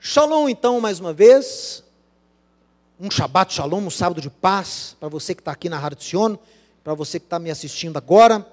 Shalom, 0.00 0.48
então, 0.48 0.80
mais 0.80 1.00
uma 1.00 1.12
vez. 1.12 1.82
Um 3.00 3.10
Shabbat 3.10 3.52
Shalom, 3.52 3.80
um 3.80 3.90
sábado 3.90 4.20
de 4.20 4.30
paz, 4.30 4.96
para 5.00 5.08
você 5.08 5.34
que 5.34 5.40
está 5.40 5.50
aqui 5.50 5.68
na 5.68 5.76
Rádio 5.76 6.00
Sion, 6.00 6.36
para 6.84 6.94
você 6.94 7.18
que 7.18 7.26
está 7.26 7.36
me 7.40 7.50
assistindo 7.50 7.96
agora. 7.96 8.46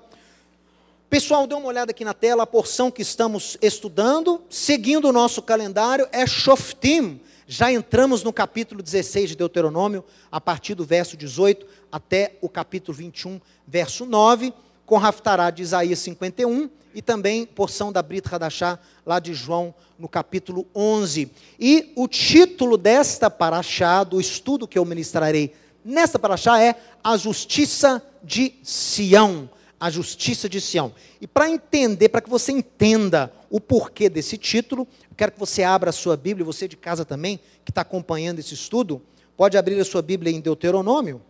Pessoal, 1.07 1.45
dê 1.45 1.53
uma 1.53 1.67
olhada 1.67 1.91
aqui 1.91 2.03
na 2.03 2.15
tela, 2.15 2.43
a 2.43 2.47
porção 2.47 2.89
que 2.89 3.03
estamos 3.03 3.59
estudando, 3.61 4.41
seguindo 4.49 5.07
o 5.07 5.11
nosso 5.11 5.39
calendário, 5.39 6.07
é 6.11 6.25
Shoftim. 6.25 7.21
Já 7.47 7.71
entramos 7.71 8.23
no 8.23 8.33
capítulo 8.33 8.81
16 8.81 9.29
de 9.29 9.35
Deuteronômio, 9.35 10.03
a 10.31 10.41
partir 10.41 10.73
do 10.73 10.83
verso 10.83 11.15
18 11.15 11.63
até 11.91 12.37
o 12.41 12.49
capítulo 12.49 12.97
21, 12.97 13.39
verso 13.67 14.03
9, 14.03 14.51
com 14.85 14.97
Raftará 14.97 15.49
de 15.49 15.63
Isaías 15.63 15.99
51 15.99 16.69
e 16.93 17.01
também 17.01 17.45
porção 17.45 17.91
da 17.91 18.01
Brit 18.01 18.33
Hadashá, 18.33 18.79
lá 19.05 19.19
de 19.19 19.33
João, 19.33 19.73
no 19.99 20.07
capítulo 20.07 20.65
11. 20.73 21.29
E 21.59 21.91
o 21.95 22.07
título 22.07 22.77
desta 22.77 23.29
paraxá, 23.29 24.03
do 24.03 24.19
estudo 24.19 24.67
que 24.67 24.79
eu 24.79 24.85
ministrarei 24.85 25.53
nesta 25.83 26.17
paraxá, 26.17 26.61
é 26.61 26.75
A 27.03 27.17
Justiça 27.17 28.01
de 28.23 28.53
Sião. 28.63 29.49
A 29.77 29.89
Justiça 29.89 30.47
de 30.47 30.61
Sião. 30.61 30.93
E 31.19 31.27
para 31.27 31.49
entender, 31.49 32.07
para 32.09 32.21
que 32.21 32.29
você 32.29 32.53
entenda 32.53 33.31
o 33.49 33.59
porquê 33.59 34.09
desse 34.09 34.37
título, 34.37 34.87
eu 35.09 35.15
quero 35.17 35.33
que 35.33 35.39
você 35.39 35.63
abra 35.63 35.89
a 35.89 35.93
sua 35.93 36.15
Bíblia, 36.15 36.45
você 36.45 36.67
de 36.67 36.77
casa 36.77 37.03
também, 37.03 37.39
que 37.65 37.71
está 37.71 37.81
acompanhando 37.81 38.39
esse 38.39 38.53
estudo, 38.53 39.01
pode 39.35 39.57
abrir 39.57 39.77
a 39.79 39.85
sua 39.85 40.01
Bíblia 40.01 40.31
em 40.31 40.39
Deuteronômio, 40.39 41.21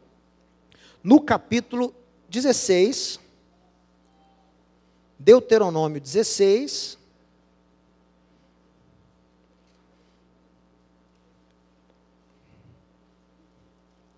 no 1.04 1.20
capítulo 1.20 1.94
16, 2.30 3.20
Deuteronômio 5.26 6.00
16. 6.00 7.00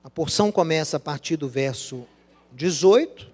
A 0.03 0.09
porção 0.09 0.51
começa 0.51 0.97
a 0.97 0.99
partir 0.99 1.37
do 1.37 1.47
verso 1.47 2.05
18. 2.51 3.25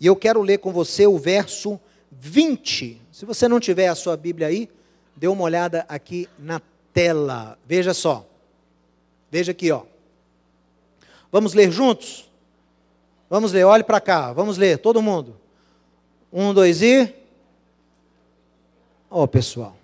E 0.00 0.06
eu 0.06 0.16
quero 0.16 0.42
ler 0.42 0.58
com 0.58 0.72
você 0.72 1.06
o 1.06 1.16
verso 1.16 1.78
20. 2.10 3.00
Se 3.12 3.24
você 3.24 3.46
não 3.46 3.60
tiver 3.60 3.86
a 3.86 3.94
sua 3.94 4.16
Bíblia 4.16 4.48
aí, 4.48 4.68
dê 5.14 5.28
uma 5.28 5.44
olhada 5.44 5.86
aqui 5.88 6.28
na 6.36 6.60
tela. 6.92 7.56
Veja 7.64 7.94
só. 7.94 8.28
Veja 9.30 9.52
aqui, 9.52 9.70
ó. 9.70 9.84
Vamos 11.30 11.54
ler 11.54 11.70
juntos? 11.70 12.27
Vamos 13.30 13.52
ler, 13.52 13.64
olhe 13.64 13.84
para 13.84 14.00
cá, 14.00 14.32
vamos 14.32 14.56
ler, 14.56 14.78
todo 14.78 15.02
mundo. 15.02 15.36
Um, 16.32 16.54
dois 16.54 16.80
e. 16.80 17.14
Ó, 19.10 19.24
oh, 19.24 19.28
pessoal. 19.28 19.76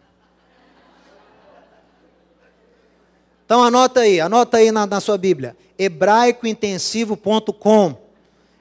Então 3.44 3.62
anota 3.62 4.00
aí, 4.00 4.18
anota 4.18 4.56
aí 4.56 4.72
na, 4.72 4.86
na 4.86 4.98
sua 4.98 5.18
Bíblia. 5.18 5.54
hebraicointensivo.com. 5.78 8.02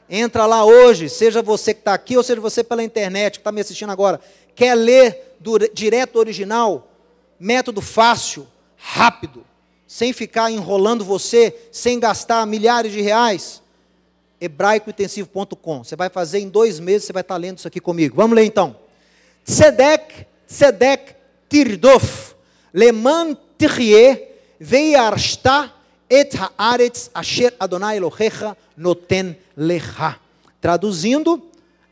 Entra 0.10 0.46
lá 0.46 0.66
hoje, 0.66 1.08
seja 1.08 1.42
você 1.42 1.74
que 1.74 1.80
está 1.80 1.94
aqui 1.94 2.18
ou 2.18 2.24
seja 2.24 2.42
você 2.42 2.62
pela 2.62 2.84
internet 2.84 3.36
que 3.36 3.40
está 3.40 3.54
me 3.54 3.62
assistindo 3.62 3.92
agora. 3.92 4.20
Quer 4.54 4.76
ler 4.76 5.38
do, 5.40 5.58
direto 5.74 6.20
original? 6.20 6.90
Método 7.40 7.80
fácil, 7.82 8.46
rápido, 8.76 9.46
sem 9.88 10.12
ficar 10.12 10.52
enrolando 10.52 11.06
você, 11.06 11.56
sem 11.72 12.02
gastar 12.02 12.46
milhares 12.46 12.92
de 12.92 13.00
reais 13.00 13.63
hebraicointensivo.com. 14.44 15.84
Você 15.84 15.96
vai 15.96 16.10
fazer 16.10 16.40
em 16.40 16.50
dois 16.50 16.80
meses, 16.80 17.06
você 17.06 17.14
vai 17.14 17.22
estar 17.22 17.38
lendo 17.38 17.58
isso 17.58 17.68
aqui 17.68 17.80
comigo. 17.80 18.16
Vamos 18.16 18.36
ler 18.36 18.46
então. 18.46 18.76
Tzedek, 19.46 20.26
Tzedek, 20.48 21.16
Tirdof, 21.50 22.36
Leman 22.74 23.38
Tirie, 23.58 24.28
Veiarshta, 24.60 25.72
Et 26.10 26.32
Haaretz, 26.58 27.10
Asher 27.14 27.54
Adonai 27.60 27.98
Elohecha, 27.98 28.56
Noten 28.78 29.38
Lecha. 29.56 30.20
Traduzindo, 30.62 31.42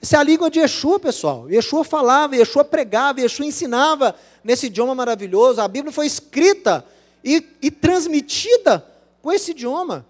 essa 0.02 0.18
é 0.18 0.20
a 0.20 0.24
língua 0.24 0.50
de 0.50 0.60
Yeshua, 0.60 1.00
pessoal. 1.00 1.50
Yeshua 1.50 1.84
falava, 1.84 2.36
Yeshua 2.36 2.64
pregava, 2.64 3.22
Yeshua 3.22 3.46
ensinava 3.46 4.16
nesse 4.44 4.68
idioma 4.68 4.96
maravilhoso. 4.96 5.62
A 5.62 5.68
Bíblia 5.68 5.92
foi 5.92 6.06
escrita 6.06 6.86
e, 7.24 7.46
e 7.62 7.70
transmitida 7.70 8.86
com 9.22 9.32
esse 9.32 9.52
idioma. 9.52 10.06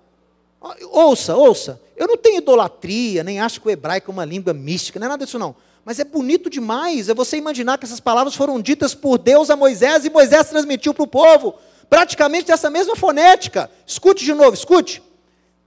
Ouça, 0.91 1.35
ouça. 1.35 1.81
Eu 1.97 2.07
não 2.07 2.17
tenho 2.17 2.37
idolatria, 2.37 3.23
nem 3.23 3.39
acho 3.39 3.59
que 3.59 3.67
o 3.67 3.71
hebraico 3.71 4.11
é 4.11 4.13
uma 4.13 4.25
língua 4.25 4.53
mística, 4.53 4.99
não 4.99 5.07
é 5.07 5.09
nada 5.09 5.25
disso 5.25 5.39
não. 5.39 5.55
Mas 5.83 5.99
é 5.99 6.03
bonito 6.03 6.49
demais, 6.49 7.09
é 7.09 7.13
você 7.13 7.37
imaginar 7.37 7.79
que 7.79 7.85
essas 7.85 7.99
palavras 7.99 8.35
foram 8.35 8.61
ditas 8.61 8.93
por 8.93 9.17
Deus 9.17 9.49
a 9.49 9.55
Moisés 9.55 10.05
e 10.05 10.09
Moisés 10.11 10.49
transmitiu 10.49 10.93
para 10.93 11.03
o 11.03 11.07
povo, 11.07 11.55
praticamente 11.89 12.47
dessa 12.47 12.69
mesma 12.69 12.95
fonética. 12.95 13.69
Escute 13.85 14.23
de 14.23 14.33
novo, 14.33 14.53
escute. 14.53 15.01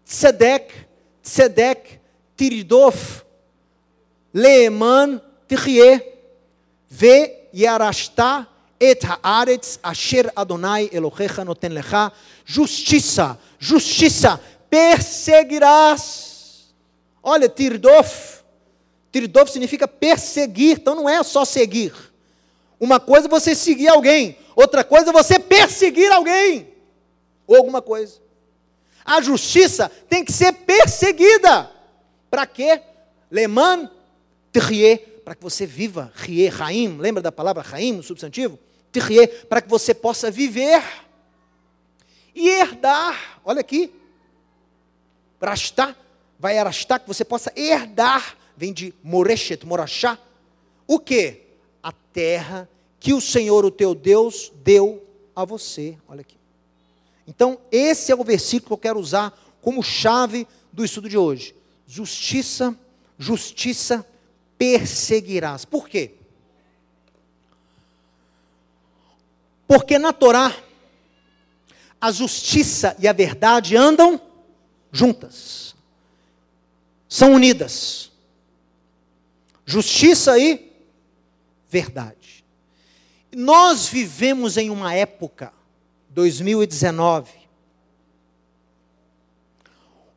Tzedek, 0.07 0.73
Tzedek, 1.23 1.99
Tiridof, 2.37 3.23
Leeman, 4.33 5.21
Tirie, 5.49 6.01
Ve 6.89 7.49
Yarashta, 7.53 8.47
Et 8.79 9.01
Haaretz, 9.23 9.79
Asher 9.83 10.31
Adonai 10.37 10.91
Elohecha 10.93 11.45
Noten 11.45 11.71
Lecha, 11.71 12.13
justiça, 12.45 13.39
justiça, 13.59 14.39
perseguirás. 14.75 16.75
Olha, 17.23 17.49
tirdof. 17.49 18.43
Tirdof 19.13 19.53
significa 19.53 19.87
perseguir, 19.87 20.79
então 20.79 20.97
não 20.97 21.09
é 21.09 21.23
só 21.23 21.45
seguir. 21.45 21.95
Uma 22.81 22.99
coisa 22.99 23.29
é 23.29 23.31
você 23.31 23.55
seguir 23.55 23.87
alguém, 23.87 24.37
outra 24.57 24.83
coisa 24.83 25.11
é 25.11 25.13
você 25.13 25.39
perseguir 25.39 26.11
alguém, 26.11 26.75
ou 27.47 27.57
alguma 27.57 27.81
coisa. 27.81 28.21
A 29.05 29.21
justiça 29.21 29.89
tem 30.09 30.25
que 30.25 30.33
ser 30.33 30.53
perseguida. 30.53 31.71
Para 32.29 32.45
quê? 32.45 32.83
Leman 33.31 33.89
trie, 34.51 34.97
para 35.25 35.37
que 35.37 35.43
você 35.43 35.65
viva. 35.65 36.13
Rie, 36.17 36.49
raim, 36.49 36.99
lembra 36.99 37.23
da 37.23 37.31
palavra 37.31 37.63
raim 37.63 37.93
no 37.93 38.03
substantivo? 38.03 38.59
Trie, 38.91 39.29
para 39.49 39.63
que 39.63 39.69
você 39.69 39.95
possa 39.95 40.33
viver 40.33 40.83
e 42.35 42.49
herdar. 42.49 43.39
Olha 43.45 43.61
aqui, 43.61 43.93
Rastá, 45.45 45.95
vai 46.39 46.59
arastar, 46.59 47.01
que 47.01 47.09
você 47.09 47.25
possa 47.25 47.53
herdar, 47.57 48.37
vem 48.57 48.73
de 48.73 48.95
Moreshet, 49.03 49.65
Morachá, 49.67 50.19
o 50.87 50.99
que? 50.99 51.43
A 51.83 51.93
terra 51.93 52.69
que 53.01 53.13
o 53.13 53.21
Senhor, 53.21 53.65
o 53.65 53.71
teu 53.71 53.95
Deus, 53.95 54.51
deu 54.65 55.07
a 55.37 55.45
você. 55.45 55.99
Olha 56.09 56.23
aqui. 56.23 56.37
Então, 57.27 57.59
esse 57.71 58.11
é 58.11 58.15
o 58.15 58.25
versículo 58.25 58.69
que 58.69 58.73
eu 58.73 58.79
quero 58.79 58.99
usar 58.99 59.39
como 59.61 59.83
chave 59.83 60.47
do 60.73 60.85
estudo 60.85 61.09
de 61.09 61.19
hoje. 61.19 61.55
Justiça, 61.87 62.75
justiça 63.19 64.07
perseguirás. 64.57 65.65
Por 65.67 65.89
quê? 65.89 66.15
Porque 69.67 69.99
na 69.99 70.13
Torá, 70.13 70.55
a 72.01 72.11
justiça 72.11 72.97
e 72.99 73.09
a 73.09 73.13
verdade 73.13 73.77
andam 73.77 74.21
juntas. 74.95 75.75
São 77.09 77.35
unidas. 77.35 78.13
Justiça 79.67 80.39
e 80.39 80.73
verdade. 81.69 82.45
Nós 83.35 83.89
vivemos 83.89 84.57
em 84.57 84.71
uma 84.71 84.95
época, 84.95 85.53
2019, 86.11 87.33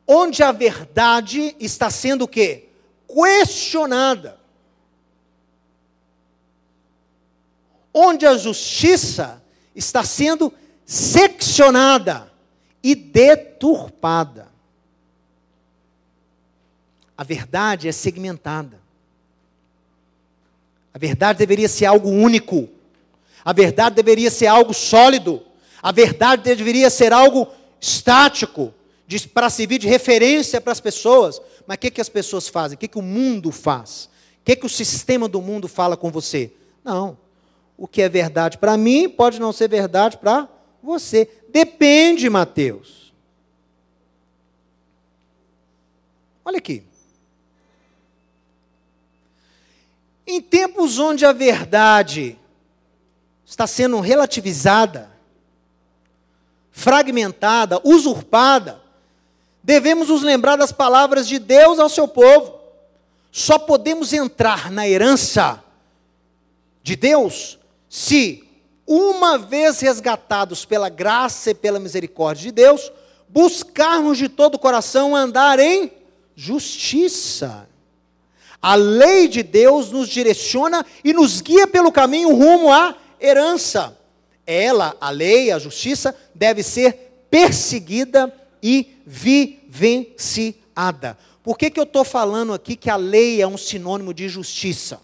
onde 0.05 0.43
a 0.43 0.51
verdade 0.51 1.55
está 1.59 1.89
sendo 1.89 2.25
o 2.25 2.27
quê? 2.27 2.69
Questionada. 3.07 4.39
Onde 7.91 8.27
a 8.27 8.38
justiça 8.38 9.41
está 9.75 10.03
sendo 10.03 10.53
seccionada 10.85 12.31
e 12.83 12.94
deturpada. 12.94 14.56
A 17.18 17.24
verdade 17.24 17.88
é 17.88 17.92
segmentada. 17.92 18.80
A 20.94 21.00
verdade 21.00 21.40
deveria 21.40 21.68
ser 21.68 21.86
algo 21.86 22.10
único. 22.10 22.69
A 23.44 23.54
verdade 23.54 23.96
deveria 23.96 24.30
ser 24.30 24.48
algo 24.48 24.74
sólido. 24.74 25.42
A 25.81 25.92
verdade 25.92 26.44
deveria 26.44 26.90
ser 26.90 27.14
algo 27.14 27.48
estático, 27.80 28.74
para 29.34 29.50
servir 29.50 29.78
de 29.78 29.88
referência 29.88 30.60
para 30.60 30.72
as 30.72 30.80
pessoas. 30.80 31.42
Mas 31.66 31.75
o 31.75 31.80
que, 31.80 31.92
que 31.92 32.02
as 32.02 32.10
pessoas 32.10 32.48
fazem? 32.48 32.75
O 32.75 32.78
que, 32.80 32.88
que 32.88 32.98
o 32.98 33.04
mundo 33.04 33.52
faz? 33.52 34.10
O 34.42 34.46
que, 34.46 34.56
que 34.56 34.66
o 34.66 34.69
sistema 34.69 35.28
do 35.28 35.42
mundo 35.42 35.68
fala 35.68 35.96
com 35.96 36.12
você? 36.12 36.52
Não. 36.84 37.18
O 37.78 37.88
que 37.88 38.02
é 38.02 38.10
verdade 38.10 38.58
para 38.58 38.75
mim 38.75 39.08
pode 39.08 39.40
não 39.40 39.54
ser 39.54 39.69
verdade 39.69 40.18
para 40.18 40.50
você. 40.81 41.30
Depende, 41.50 42.30
Mateus. 42.30 43.14
Olha 46.44 46.58
aqui. 46.58 46.87
Em 50.27 50.41
tempos 50.41 51.00
onde 51.00 51.25
a 51.25 51.31
verdade 51.31 52.38
está 53.45 53.65
sendo 53.65 54.01
relativizada, 54.01 55.09
fragmentada, 56.69 57.79
usurpada, 57.81 58.81
devemos 59.63 60.09
nos 60.09 60.21
lembrar 60.21 60.57
das 60.57 60.74
palavras 60.74 61.29
de 61.29 61.39
Deus 61.39 61.79
ao 61.79 61.88
seu 61.88 62.09
povo. 62.09 62.59
Só 63.31 63.57
podemos 63.57 64.12
entrar 64.12 64.69
na 64.69 64.85
herança 64.85 65.63
de 66.83 66.97
Deus 66.97 67.57
se, 67.88 68.44
uma 68.85 69.38
vez 69.38 69.80
resgatados 69.80 70.65
pela 70.65 70.89
graça 70.89 71.51
e 71.51 71.56
pela 71.56 71.80
misericórdia 71.80 72.44
de 72.44 72.51
Deus, 72.51 72.91
buscarmos 73.30 74.18
de 74.18 74.27
todo 74.27 74.56
o 74.56 74.59
coração 74.59 75.15
andar 75.15 75.57
em 75.57 75.89
justiça. 76.35 77.68
A 78.68 78.75
lei 78.75 79.30
de 79.30 79.44
Deus 79.44 79.92
nos 79.92 80.10
direciona 80.10 80.86
e 81.02 81.14
nos 81.14 81.40
guia 81.40 81.66
pelo 81.66 81.90
caminho 81.90 82.36
rumo 82.36 82.69
à 82.69 82.98
herança. 83.18 83.98
Ela, 84.46 84.94
a 85.00 85.10
lei, 85.10 85.52
a 85.52 85.58
justiça, 85.58 86.14
deve 86.36 86.62
ser 86.62 87.24
perseguida 87.30 88.30
e 88.62 88.98
vivenciada. 89.06 91.18
Por 91.42 91.58
que, 91.58 91.69
que 91.69 91.80
eu 91.80 91.86
estou 91.86 92.04
falando 92.04 92.54
aqui 92.54 92.75
que 92.75 92.90
a 92.90 92.98
lei 92.98 93.42
é 93.42 93.48
um 93.48 93.58
sinônimo 93.58 94.14
de 94.14 94.28
justiça? 94.28 95.00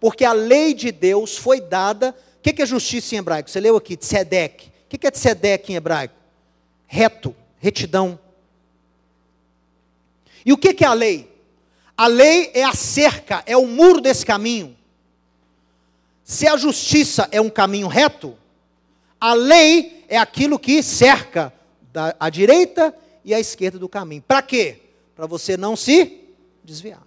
Porque 0.00 0.24
a 0.24 0.32
lei 0.32 0.72
de 0.72 0.90
Deus 0.90 1.36
foi 1.36 1.60
dada. 1.60 2.16
O 2.38 2.40
que, 2.40 2.54
que 2.54 2.62
é 2.62 2.66
justiça 2.66 3.14
em 3.14 3.18
hebraico? 3.18 3.50
Você 3.50 3.60
leu 3.60 3.76
aqui, 3.76 3.98
tzedek. 3.98 4.68
O 4.68 4.70
que, 4.88 4.96
que 4.96 5.06
é 5.06 5.10
tzedek 5.10 5.70
em 5.70 5.76
hebraico? 5.76 6.14
Reto, 6.86 7.36
retidão. 7.58 8.18
E 10.42 10.54
o 10.54 10.56
que, 10.56 10.72
que 10.72 10.86
é 10.86 10.88
a 10.88 10.94
lei? 10.94 11.31
A 12.02 12.08
lei 12.08 12.50
é 12.52 12.64
a 12.64 12.74
cerca, 12.74 13.44
é 13.46 13.56
o 13.56 13.64
muro 13.64 14.00
desse 14.00 14.26
caminho. 14.26 14.76
Se 16.24 16.48
a 16.48 16.56
justiça 16.56 17.28
é 17.30 17.40
um 17.40 17.48
caminho 17.48 17.86
reto, 17.86 18.36
a 19.20 19.34
lei 19.34 20.04
é 20.08 20.18
aquilo 20.18 20.58
que 20.58 20.82
cerca 20.82 21.52
da, 21.92 22.12
a 22.18 22.28
direita 22.28 22.92
e 23.24 23.32
a 23.32 23.38
esquerda 23.38 23.78
do 23.78 23.88
caminho. 23.88 24.20
Para 24.26 24.42
quê? 24.42 24.80
Para 25.14 25.28
você 25.28 25.56
não 25.56 25.76
se 25.76 26.24
desviar. 26.64 27.06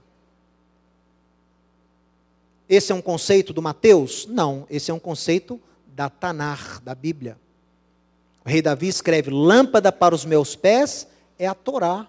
Esse 2.69 2.93
é 2.93 2.95
um 2.95 3.01
conceito 3.01 3.51
do 3.51 3.61
Mateus? 3.61 4.25
Não, 4.27 4.65
esse 4.69 4.91
é 4.91 4.93
um 4.93 4.99
conceito 4.99 5.59
da 5.87 6.09
Tanar, 6.09 6.79
da 6.79 6.95
Bíblia. 6.95 7.37
O 8.45 8.49
rei 8.49 8.61
Davi 8.61 8.87
escreve: 8.87 9.29
Lâmpada 9.29 9.91
para 9.91 10.15
os 10.15 10.23
meus 10.23 10.55
pés 10.55 11.05
é 11.37 11.45
a 11.47 11.53
Torá, 11.53 12.07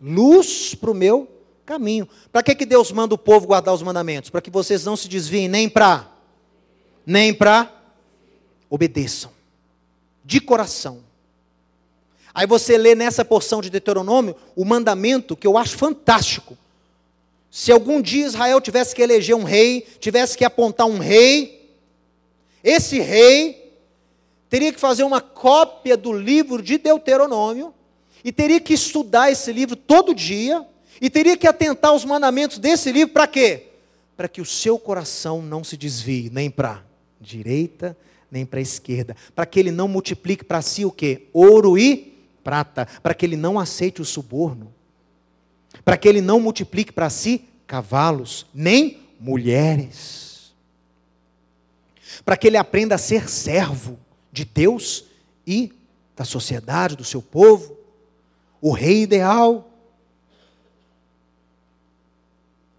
luz 0.00 0.74
para 0.74 0.92
o 0.92 0.94
meu 0.94 1.39
caminho. 1.70 2.08
Para 2.32 2.42
que, 2.42 2.52
que 2.56 2.66
Deus 2.66 2.90
manda 2.90 3.14
o 3.14 3.18
povo 3.18 3.46
guardar 3.46 3.72
os 3.72 3.80
mandamentos? 3.80 4.28
Para 4.28 4.40
que 4.40 4.50
vocês 4.50 4.84
não 4.84 4.96
se 4.96 5.06
desviem 5.06 5.48
nem 5.48 5.68
para, 5.68 6.10
nem 7.06 7.32
para 7.32 7.72
obedeçam, 8.68 9.30
de 10.24 10.40
coração. 10.40 11.04
Aí 12.34 12.44
você 12.44 12.76
lê 12.76 12.96
nessa 12.96 13.24
porção 13.24 13.60
de 13.60 13.70
Deuteronômio 13.70 14.34
o 14.56 14.64
mandamento 14.64 15.36
que 15.36 15.46
eu 15.46 15.56
acho 15.56 15.76
fantástico. 15.76 16.58
Se 17.48 17.70
algum 17.70 18.02
dia 18.02 18.26
Israel 18.26 18.60
tivesse 18.60 18.92
que 18.92 19.02
eleger 19.02 19.36
um 19.36 19.44
rei, 19.44 19.86
tivesse 20.00 20.36
que 20.36 20.44
apontar 20.44 20.88
um 20.88 20.98
rei, 20.98 21.72
esse 22.64 22.98
rei 22.98 23.76
teria 24.48 24.72
que 24.72 24.80
fazer 24.80 25.04
uma 25.04 25.20
cópia 25.20 25.96
do 25.96 26.12
livro 26.12 26.60
de 26.60 26.78
Deuteronômio 26.78 27.72
e 28.24 28.32
teria 28.32 28.58
que 28.58 28.74
estudar 28.74 29.30
esse 29.30 29.52
livro 29.52 29.76
todo 29.76 30.12
dia 30.12 30.66
e 31.00 31.08
teria 31.08 31.36
que 31.36 31.46
atentar 31.46 31.92
aos 31.92 32.04
mandamentos 32.04 32.58
desse 32.58 32.92
livro 32.92 33.14
para 33.14 33.26
quê? 33.26 33.68
Para 34.16 34.28
que 34.28 34.40
o 34.40 34.44
seu 34.44 34.78
coração 34.78 35.40
não 35.40 35.64
se 35.64 35.76
desvie 35.76 36.28
nem 36.30 36.50
para 36.50 36.84
direita, 37.20 37.96
nem 38.30 38.44
para 38.44 38.60
a 38.60 38.62
esquerda, 38.62 39.16
para 39.34 39.46
que 39.46 39.58
ele 39.58 39.70
não 39.70 39.88
multiplique 39.88 40.44
para 40.44 40.62
si 40.62 40.84
o 40.84 40.90
quê? 40.90 41.28
Ouro 41.32 41.76
e 41.76 42.18
prata, 42.44 42.86
para 43.02 43.14
que 43.14 43.24
ele 43.24 43.36
não 43.36 43.58
aceite 43.58 44.00
o 44.00 44.04
suborno, 44.04 44.72
para 45.84 45.96
que 45.96 46.08
ele 46.08 46.20
não 46.20 46.40
multiplique 46.40 46.92
para 46.92 47.10
si 47.10 47.44
cavalos, 47.66 48.46
nem 48.54 48.98
mulheres, 49.18 50.52
para 52.24 52.36
que 52.36 52.46
ele 52.46 52.56
aprenda 52.56 52.94
a 52.94 52.98
ser 52.98 53.28
servo 53.28 53.98
de 54.32 54.44
Deus 54.44 55.04
e 55.46 55.72
da 56.16 56.24
sociedade, 56.24 56.96
do 56.96 57.04
seu 57.04 57.22
povo, 57.22 57.76
o 58.60 58.72
rei 58.72 59.02
ideal, 59.02 59.69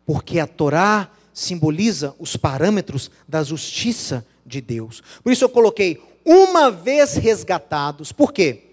porque 0.06 0.40
a 0.40 0.48
Torá 0.48 1.10
simboliza 1.34 2.16
os 2.20 2.36
parâmetros 2.36 3.10
da 3.28 3.44
justiça 3.44 4.26
de 4.46 4.62
Deus. 4.62 5.02
Por 5.24 5.32
isso 5.32 5.44
eu 5.44 5.50
coloquei 5.50 6.02
uma 6.26 6.70
vez 6.70 7.16
resgatados. 7.16 8.12
Por 8.12 8.32
quê? 8.32 8.64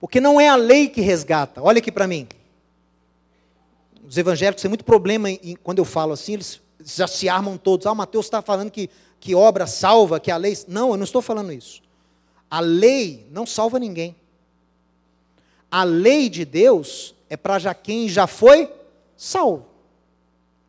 Porque 0.00 0.20
não 0.20 0.40
é 0.40 0.48
a 0.48 0.56
lei 0.56 0.88
que 0.88 1.00
resgata. 1.00 1.62
Olha 1.62 1.78
aqui 1.78 1.90
para 1.90 2.06
mim. 2.06 2.28
Os 4.06 4.18
evangélicos 4.18 4.60
têm 4.60 4.68
muito 4.68 4.84
problema 4.84 5.30
em, 5.30 5.56
quando 5.62 5.78
eu 5.78 5.84
falo 5.84 6.12
assim, 6.12 6.34
eles 6.34 6.60
já 6.84 7.06
se 7.06 7.28
armam 7.28 7.56
todos. 7.56 7.86
Ah, 7.86 7.94
Mateus 7.94 8.26
está 8.26 8.42
falando 8.42 8.70
que, 8.70 8.90
que 9.18 9.34
obra 9.34 9.66
salva, 9.66 10.20
que 10.20 10.30
a 10.30 10.36
lei. 10.36 10.56
Não, 10.68 10.90
eu 10.90 10.96
não 10.96 11.04
estou 11.04 11.22
falando 11.22 11.52
isso. 11.52 11.82
A 12.50 12.60
lei 12.60 13.26
não 13.30 13.46
salva 13.46 13.78
ninguém. 13.78 14.14
A 15.70 15.82
lei 15.82 16.28
de 16.28 16.44
Deus 16.44 17.14
é 17.28 17.36
para 17.36 17.58
já 17.58 17.74
quem 17.74 18.08
já 18.08 18.26
foi 18.26 18.70
salvo. 19.16 19.73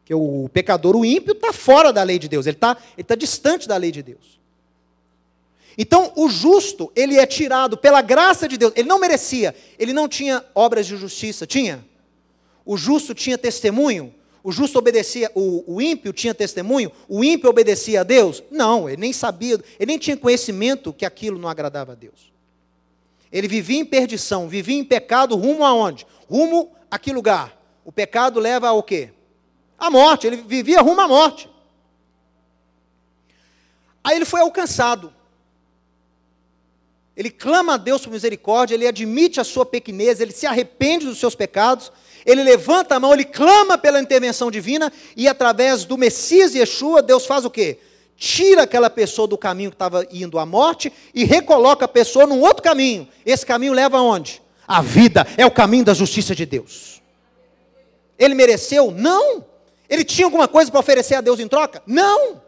Que 0.05 0.13
o 0.13 0.47
pecador, 0.53 0.95
o 0.95 1.03
ímpio, 1.03 1.33
está 1.33 1.51
fora 1.51 1.91
da 1.91 2.03
lei 2.03 2.19
de 2.19 2.29
Deus, 2.29 2.45
ele 2.45 2.55
está 2.55 2.77
ele 2.95 3.03
tá 3.03 3.15
distante 3.15 3.67
da 3.67 3.75
lei 3.75 3.91
de 3.91 4.03
Deus. 4.03 4.39
Então, 5.77 6.13
o 6.15 6.29
justo, 6.29 6.91
ele 6.95 7.17
é 7.17 7.25
tirado 7.25 7.75
pela 7.75 8.01
graça 8.01 8.47
de 8.47 8.57
Deus, 8.57 8.71
ele 8.75 8.87
não 8.87 8.99
merecia, 8.99 9.53
ele 9.77 9.91
não 9.91 10.07
tinha 10.07 10.45
obras 10.53 10.87
de 10.87 10.95
justiça, 10.95 11.45
tinha? 11.45 11.83
O 12.65 12.77
justo 12.77 13.13
tinha 13.13 13.37
testemunho? 13.37 14.13
O 14.43 14.51
justo 14.51 14.77
obedecia, 14.77 15.31
o, 15.33 15.63
o 15.75 15.81
ímpio 15.81 16.13
tinha 16.13 16.33
testemunho? 16.33 16.91
O 17.09 17.23
ímpio 17.23 17.49
obedecia 17.49 18.01
a 18.01 18.03
Deus? 18.03 18.43
Não, 18.51 18.87
ele 18.87 19.01
nem 19.01 19.11
sabia, 19.11 19.55
ele 19.79 19.87
nem 19.87 19.97
tinha 19.97 20.15
conhecimento 20.15 20.93
que 20.93 21.05
aquilo 21.05 21.39
não 21.39 21.49
agradava 21.49 21.93
a 21.93 21.95
Deus. 21.95 22.31
Ele 23.31 23.47
vivia 23.47 23.79
em 23.79 23.85
perdição, 23.85 24.47
vivia 24.47 24.77
em 24.77 24.83
pecado 24.83 25.35
rumo 25.35 25.65
aonde? 25.65 26.05
Rumo 26.29 26.71
a 26.89 26.97
que 26.97 27.11
lugar? 27.11 27.59
O 27.83 27.91
pecado 27.91 28.39
leva 28.39 28.69
ao 28.69 28.81
quê? 28.81 29.09
A 29.85 29.89
morte, 29.91 30.25
ele 30.25 30.37
vivia 30.37 30.81
rumo 30.81 30.99
à 30.99 31.07
morte. 31.07 31.47
Aí 34.03 34.15
ele 34.15 34.25
foi 34.25 34.41
alcançado. 34.41 35.13
Ele 37.15 37.29
clama 37.29 37.75
a 37.75 37.77
Deus 37.77 38.01
por 38.01 38.09
misericórdia, 38.11 38.73
ele 38.73 38.87
admite 38.87 39.39
a 39.39 39.43
sua 39.43 39.63
pequenez, 39.63 40.19
ele 40.19 40.31
se 40.31 40.47
arrepende 40.47 41.05
dos 41.05 41.19
seus 41.19 41.35
pecados, 41.35 41.91
ele 42.25 42.41
levanta 42.41 42.95
a 42.95 42.99
mão, 42.99 43.13
ele 43.13 43.25
clama 43.25 43.77
pela 43.77 44.01
intervenção 44.01 44.49
divina, 44.49 44.91
e 45.15 45.27
através 45.27 45.85
do 45.85 45.99
Messias 45.99 46.55
Yeshua, 46.55 47.03
Deus 47.03 47.27
faz 47.27 47.45
o 47.45 47.51
quê? 47.51 47.77
Tira 48.17 48.63
aquela 48.63 48.89
pessoa 48.89 49.27
do 49.27 49.37
caminho 49.37 49.69
que 49.69 49.75
estava 49.75 50.07
indo 50.09 50.39
à 50.39 50.47
morte 50.47 50.91
e 51.13 51.23
recoloca 51.25 51.85
a 51.85 51.87
pessoa 51.87 52.25
num 52.25 52.41
outro 52.41 52.63
caminho. 52.63 53.07
Esse 53.23 53.45
caminho 53.45 53.71
leva 53.71 53.99
aonde? 53.99 54.41
A 54.67 54.81
vida, 54.81 55.27
é 55.37 55.45
o 55.45 55.51
caminho 55.51 55.85
da 55.85 55.93
justiça 55.93 56.33
de 56.33 56.43
Deus. 56.43 57.03
Ele 58.17 58.33
mereceu? 58.33 58.89
Não. 58.89 59.53
Ele 59.89 60.03
tinha 60.03 60.25
alguma 60.25 60.47
coisa 60.47 60.71
para 60.71 60.79
oferecer 60.79 61.15
a 61.15 61.21
Deus 61.21 61.39
em 61.39 61.47
troca? 61.47 61.81
Não. 61.85 62.41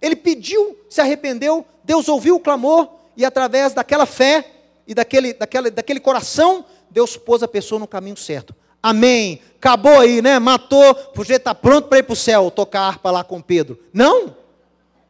Ele 0.00 0.16
pediu, 0.16 0.78
se 0.88 1.00
arrependeu, 1.00 1.64
Deus 1.82 2.08
ouviu 2.08 2.36
o 2.36 2.40
clamor 2.40 2.88
e 3.16 3.24
através 3.24 3.72
daquela 3.72 4.06
fé 4.06 4.44
e 4.86 4.94
daquele, 4.94 5.32
daquele, 5.32 5.70
daquele 5.70 6.00
coração, 6.00 6.64
Deus 6.90 7.16
pôs 7.16 7.42
a 7.42 7.48
pessoa 7.48 7.78
no 7.78 7.86
caminho 7.86 8.16
certo. 8.16 8.54
Amém. 8.82 9.40
Acabou 9.56 9.98
aí, 9.98 10.22
né? 10.22 10.38
Matou, 10.38 10.94
podia 10.94 11.36
estar 11.36 11.54
pronto 11.54 11.88
para 11.88 11.98
ir 11.98 12.02
para 12.02 12.12
o 12.12 12.16
céu, 12.16 12.50
tocar 12.50 12.82
harpa 12.82 13.10
lá 13.10 13.24
com 13.24 13.40
Pedro. 13.40 13.78
Não. 13.92 14.36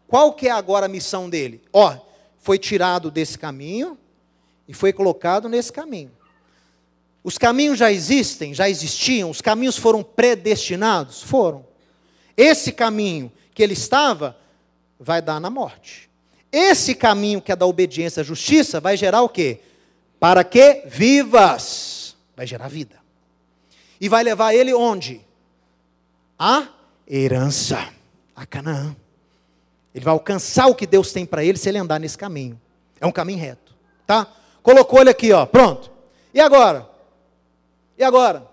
Qual 0.09 0.33
que 0.33 0.49
é 0.49 0.51
agora 0.51 0.87
a 0.87 0.89
missão 0.89 1.29
dele? 1.29 1.61
Ó, 1.73 1.95
foi 2.39 2.59
tirado 2.59 3.11
desse 3.11 3.37
caminho 3.37 3.99
e 4.69 4.73
foi 4.73 4.93
colocado 4.93 5.49
nesse 5.49 5.73
caminho. 5.73 6.16
Os 7.27 7.37
caminhos 7.37 7.77
já 7.77 7.91
existem, 7.91 8.55
já 8.55 8.71
existiam, 8.71 9.29
os 9.29 9.41
caminhos 9.41 9.77
foram 9.77 10.01
predestinados? 10.01 11.25
Foram. 11.25 11.67
Esse 12.37 12.71
caminho 12.71 13.33
que 13.53 13.65
ele 13.65 13.73
estava 13.73 14.39
vai 14.97 15.21
dar 15.21 15.41
na 15.41 15.51
morte. 15.51 16.09
Esse 16.53 16.95
caminho 16.95 17.43
que 17.43 17.51
é 17.51 17.57
da 17.57 17.67
obediência 17.67 18.21
à 18.21 18.25
justiça 18.25 18.79
vai 18.79 18.97
gerar 18.97 19.23
o 19.23 19.29
quê? 19.29 19.59
Para 20.21 20.45
que 20.45 20.85
vivas. 20.87 22.15
Vai 22.37 22.47
gerar 22.47 22.69
vida. 22.69 22.95
E 24.01 24.09
vai 24.09 24.23
levar 24.23 24.55
ele 24.55 24.73
onde? 24.73 25.21
A 26.39 26.69
herança, 27.11 27.89
a 28.37 28.47
Canaã. 28.47 28.95
Ele 29.93 30.05
vai 30.05 30.13
alcançar 30.13 30.69
o 30.69 30.77
que 30.77 30.87
Deus 30.87 31.11
tem 31.11 31.27
para 31.27 31.43
ele 31.43 31.59
se 31.59 31.69
ele 31.69 31.79
andar 31.79 31.99
nesse 31.99 32.17
caminho. 32.17 32.61
É 33.01 33.07
um 33.07 33.11
caminho 33.11 33.41
reto, 33.41 33.75
tá? 34.07 34.33
Colocou 34.63 35.01
ele 35.01 35.11
aqui, 35.11 35.33
ó, 35.33 35.45
pronto. 35.45 35.91
E 36.33 36.39
agora? 36.39 36.95
E 37.99 38.05
agora? 38.05 38.49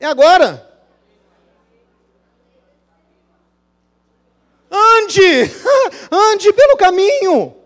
E 0.00 0.04
agora? 0.04 0.66
Ande, 4.70 5.22
ande 6.10 6.52
pelo 6.52 6.76
caminho, 6.76 7.56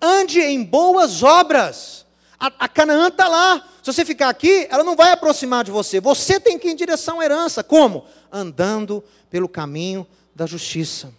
ande 0.00 0.40
em 0.40 0.62
boas 0.62 1.22
obras. 1.22 2.06
A, 2.38 2.46
a 2.58 2.68
Canaã 2.68 3.08
está 3.08 3.28
lá. 3.28 3.64
Se 3.82 3.92
você 3.92 4.04
ficar 4.04 4.28
aqui, 4.28 4.66
ela 4.70 4.84
não 4.84 4.94
vai 4.94 5.12
aproximar 5.12 5.64
de 5.64 5.70
você. 5.70 6.00
Você 6.00 6.38
tem 6.38 6.58
que 6.58 6.68
ir 6.68 6.72
em 6.72 6.76
direção 6.76 7.20
à 7.20 7.24
herança. 7.24 7.64
Como? 7.64 8.04
Andando 8.30 9.02
pelo 9.30 9.48
caminho 9.48 10.06
da 10.34 10.46
justiça. 10.46 11.12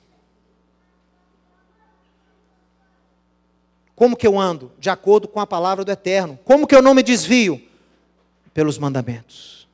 Como 4.00 4.16
que 4.16 4.26
eu 4.26 4.40
ando? 4.40 4.72
De 4.80 4.90
acordo 4.90 5.28
com 5.28 5.42
a 5.42 5.46
palavra 5.46 5.84
do 5.84 5.92
Eterno. 5.92 6.40
Como 6.46 6.66
que 6.66 6.74
eu 6.74 6.82
não 6.82 6.94
me 6.94 7.04
desvio? 7.04 7.62
Pelos 8.54 8.78
mandamentos. 8.78 9.68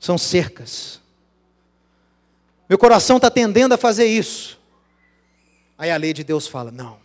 São 0.00 0.18
cercas. 0.18 1.00
Meu 2.68 2.76
coração 2.76 3.18
está 3.18 3.30
tendendo 3.30 3.74
a 3.74 3.78
fazer 3.78 4.06
isso. 4.06 4.58
Aí 5.78 5.88
a 5.88 5.96
lei 5.96 6.12
de 6.12 6.24
Deus 6.24 6.48
fala: 6.48 6.72
não. 6.72 6.98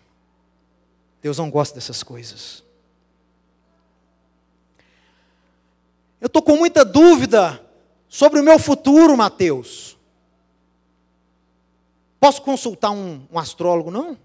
Deus 1.21 1.37
não 1.37 1.51
gosta 1.51 1.75
dessas 1.75 2.01
coisas. 2.01 2.63
Eu 6.19 6.25
estou 6.25 6.41
com 6.41 6.57
muita 6.57 6.83
dúvida 6.83 7.63
sobre 8.09 8.39
o 8.39 8.43
meu 8.43 8.57
futuro, 8.57 9.15
Mateus. 9.15 9.92
Posso 12.23 12.41
consultar 12.41 12.91
um, 12.91 13.27
um 13.29 13.37
astrólogo, 13.37 13.91
não? 13.91 14.17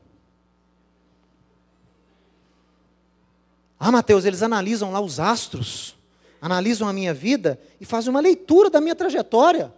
Ah, 3.77 3.91
Mateus, 3.91 4.25
eles 4.25 4.41
analisam 4.41 4.93
lá 4.93 5.01
os 5.01 5.19
astros, 5.19 5.97
analisam 6.41 6.87
a 6.87 6.93
minha 6.93 7.13
vida 7.13 7.61
e 7.81 7.85
fazem 7.85 8.11
uma 8.11 8.21
leitura 8.21 8.71
da 8.71 8.81
minha 8.81 8.95
trajetória. 8.95 9.75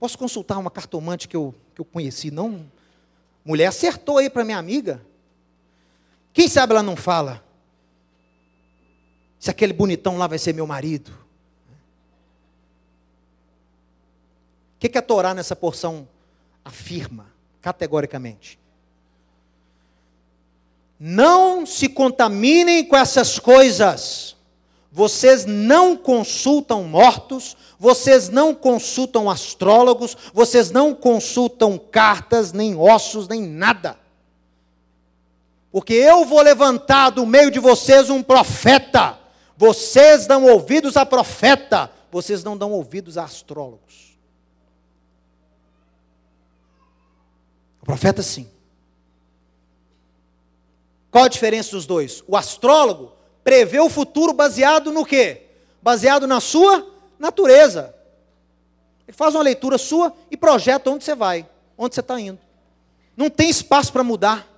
Posso 0.00 0.16
consultar 0.16 0.56
uma 0.56 0.70
cartomante 0.70 1.28
que 1.28 1.36
eu, 1.36 1.54
que 1.74 1.82
eu 1.82 1.84
conheci, 1.84 2.30
não? 2.30 2.66
Mulher 3.44 3.66
acertou 3.66 4.16
aí 4.16 4.30
para 4.30 4.42
minha 4.42 4.56
amiga. 4.56 5.04
Quem 6.32 6.48
sabe 6.48 6.72
ela 6.72 6.82
não 6.82 6.96
fala? 6.96 7.44
Se 9.38 9.50
aquele 9.50 9.74
bonitão 9.74 10.16
lá 10.16 10.26
vai 10.26 10.38
ser 10.38 10.54
meu 10.54 10.66
marido. 10.66 11.10
O 14.74 14.78
que, 14.78 14.88
que 14.88 14.96
a 14.96 15.02
Torá 15.02 15.34
nessa 15.34 15.54
porção 15.54 16.08
afirma 16.66 17.26
categoricamente: 17.62 18.58
não 20.98 21.64
se 21.64 21.88
contaminem 21.88 22.84
com 22.84 22.96
essas 22.96 23.38
coisas. 23.38 24.34
Vocês 24.90 25.44
não 25.44 25.94
consultam 25.94 26.82
mortos, 26.84 27.54
vocês 27.78 28.30
não 28.30 28.54
consultam 28.54 29.28
astrólogos, 29.28 30.16
vocês 30.32 30.70
não 30.70 30.94
consultam 30.94 31.76
cartas, 31.76 32.50
nem 32.50 32.74
ossos, 32.74 33.28
nem 33.28 33.42
nada. 33.42 33.98
Porque 35.70 35.92
eu 35.92 36.24
vou 36.24 36.40
levantar 36.40 37.10
do 37.10 37.26
meio 37.26 37.50
de 37.50 37.58
vocês 37.58 38.08
um 38.08 38.22
profeta. 38.22 39.18
Vocês 39.54 40.26
dão 40.26 40.44
ouvidos 40.44 40.96
a 40.96 41.04
profeta, 41.04 41.90
vocês 42.10 42.42
não 42.42 42.56
dão 42.56 42.72
ouvidos 42.72 43.18
a 43.18 43.24
astrólogos. 43.24 44.05
O 47.86 47.94
profeta 47.94 48.20
sim. 48.20 48.50
Qual 51.08 51.22
a 51.22 51.28
diferença 51.28 51.70
dos 51.70 51.86
dois? 51.86 52.20
O 52.26 52.36
astrólogo 52.36 53.12
prevê 53.44 53.78
o 53.78 53.88
futuro 53.88 54.32
baseado 54.32 54.90
no 54.90 55.06
quê? 55.06 55.44
Baseado 55.80 56.26
na 56.26 56.40
sua 56.40 56.84
natureza. 57.16 57.94
Ele 59.06 59.16
faz 59.16 59.36
uma 59.36 59.44
leitura 59.44 59.78
sua 59.78 60.12
e 60.28 60.36
projeta 60.36 60.90
onde 60.90 61.04
você 61.04 61.14
vai, 61.14 61.48
onde 61.78 61.94
você 61.94 62.00
está 62.00 62.18
indo. 62.18 62.40
Não 63.16 63.30
tem 63.30 63.48
espaço 63.48 63.92
para 63.92 64.02
mudar. 64.02 64.52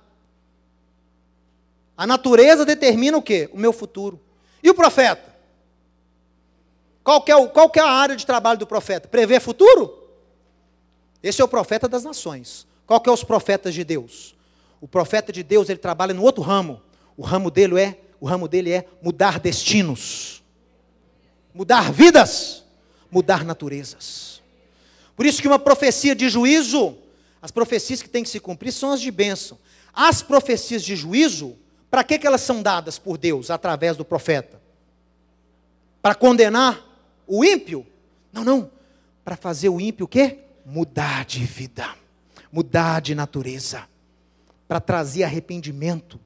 A 1.95 2.07
natureza 2.07 2.65
determina 2.65 3.15
o 3.15 3.21
quê? 3.21 3.47
O 3.53 3.59
meu 3.59 3.71
futuro. 3.71 4.19
E 4.63 4.71
o 4.71 4.73
profeta? 4.73 5.35
Qual 7.03 7.23
é 7.27 7.35
o, 7.35 7.47
qual 7.47 7.71
é 7.75 7.79
a 7.79 7.91
área 7.91 8.15
de 8.15 8.25
trabalho 8.25 8.57
do 8.57 8.65
profeta? 8.65 9.07
Prever 9.07 9.39
futuro? 9.39 10.09
Esse 11.21 11.43
é 11.43 11.45
o 11.45 11.47
profeta 11.47 11.87
das 11.87 12.03
nações. 12.03 12.67
Qual 12.89 12.99
que 12.99 13.07
é 13.07 13.13
os 13.13 13.23
profetas 13.23 13.75
de 13.75 13.83
Deus? 13.83 14.35
O 14.81 14.87
profeta 14.87 15.31
de 15.31 15.43
Deus, 15.43 15.69
ele 15.69 15.77
trabalha 15.77 16.11
no 16.11 16.23
outro 16.23 16.41
ramo. 16.41 16.81
O 17.15 17.21
ramo 17.21 17.51
dele 17.51 17.79
é, 17.79 17.99
o 18.19 18.25
ramo 18.25 18.47
dele 18.47 18.71
é 18.71 18.87
mudar 18.99 19.39
destinos. 19.39 20.41
Mudar 21.53 21.91
vidas, 21.93 22.63
mudar 23.11 23.45
naturezas. 23.45 24.41
Por 25.15 25.27
isso 25.27 25.39
que 25.39 25.47
uma 25.47 25.59
profecia 25.59 26.15
de 26.15 26.29
juízo, 26.29 26.97
as 27.39 27.51
profecias 27.51 28.01
que 28.01 28.09
têm 28.09 28.23
que 28.23 28.29
se 28.29 28.39
cumprir 28.39 28.71
são 28.71 28.91
as 28.91 28.99
de 28.99 29.11
bênção. 29.11 29.59
As 29.93 30.23
profecias 30.23 30.81
de 30.81 30.95
juízo, 30.95 31.55
para 31.91 32.03
que, 32.03 32.17
que 32.17 32.25
elas 32.25 32.41
são 32.41 32.59
dadas 32.59 32.97
por 32.97 33.19
Deus 33.19 33.51
através 33.51 33.97
do 33.97 34.03
profeta? 34.03 34.59
Para 36.01 36.15
condenar 36.15 36.83
o 37.27 37.45
ímpio? 37.45 37.85
Não, 38.33 38.43
não. 38.43 38.71
Para 39.23 39.35
fazer 39.35 39.69
o 39.69 39.79
ímpio 39.79 40.05
o 40.05 40.09
quê? 40.09 40.39
Mudar 40.65 41.23
de 41.23 41.45
vida 41.45 41.98
mudar 42.51 43.01
de 43.01 43.13
natureza, 43.13 43.87
para 44.67 44.79
trazer 44.79 45.23
arrependimento, 45.23 46.19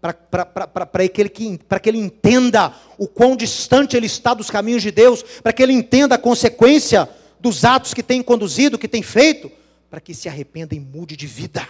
para 0.00 1.08
que, 1.08 1.20
ele, 1.20 1.28
que 1.28 1.88
ele 1.88 1.98
entenda 1.98 2.74
o 2.98 3.06
quão 3.06 3.36
distante 3.36 3.96
ele 3.96 4.06
está 4.06 4.34
dos 4.34 4.50
caminhos 4.50 4.82
de 4.82 4.90
Deus, 4.90 5.22
para 5.42 5.52
que 5.52 5.62
ele 5.62 5.72
entenda 5.72 6.16
a 6.16 6.18
consequência 6.18 7.08
dos 7.38 7.64
atos 7.64 7.94
que 7.94 8.02
tem 8.02 8.22
conduzido, 8.22 8.78
que 8.78 8.88
tem 8.88 9.02
feito, 9.02 9.50
para 9.88 10.00
que 10.00 10.14
se 10.14 10.28
arrependa 10.28 10.74
e 10.74 10.80
mude 10.80 11.16
de 11.16 11.26
vida. 11.26 11.66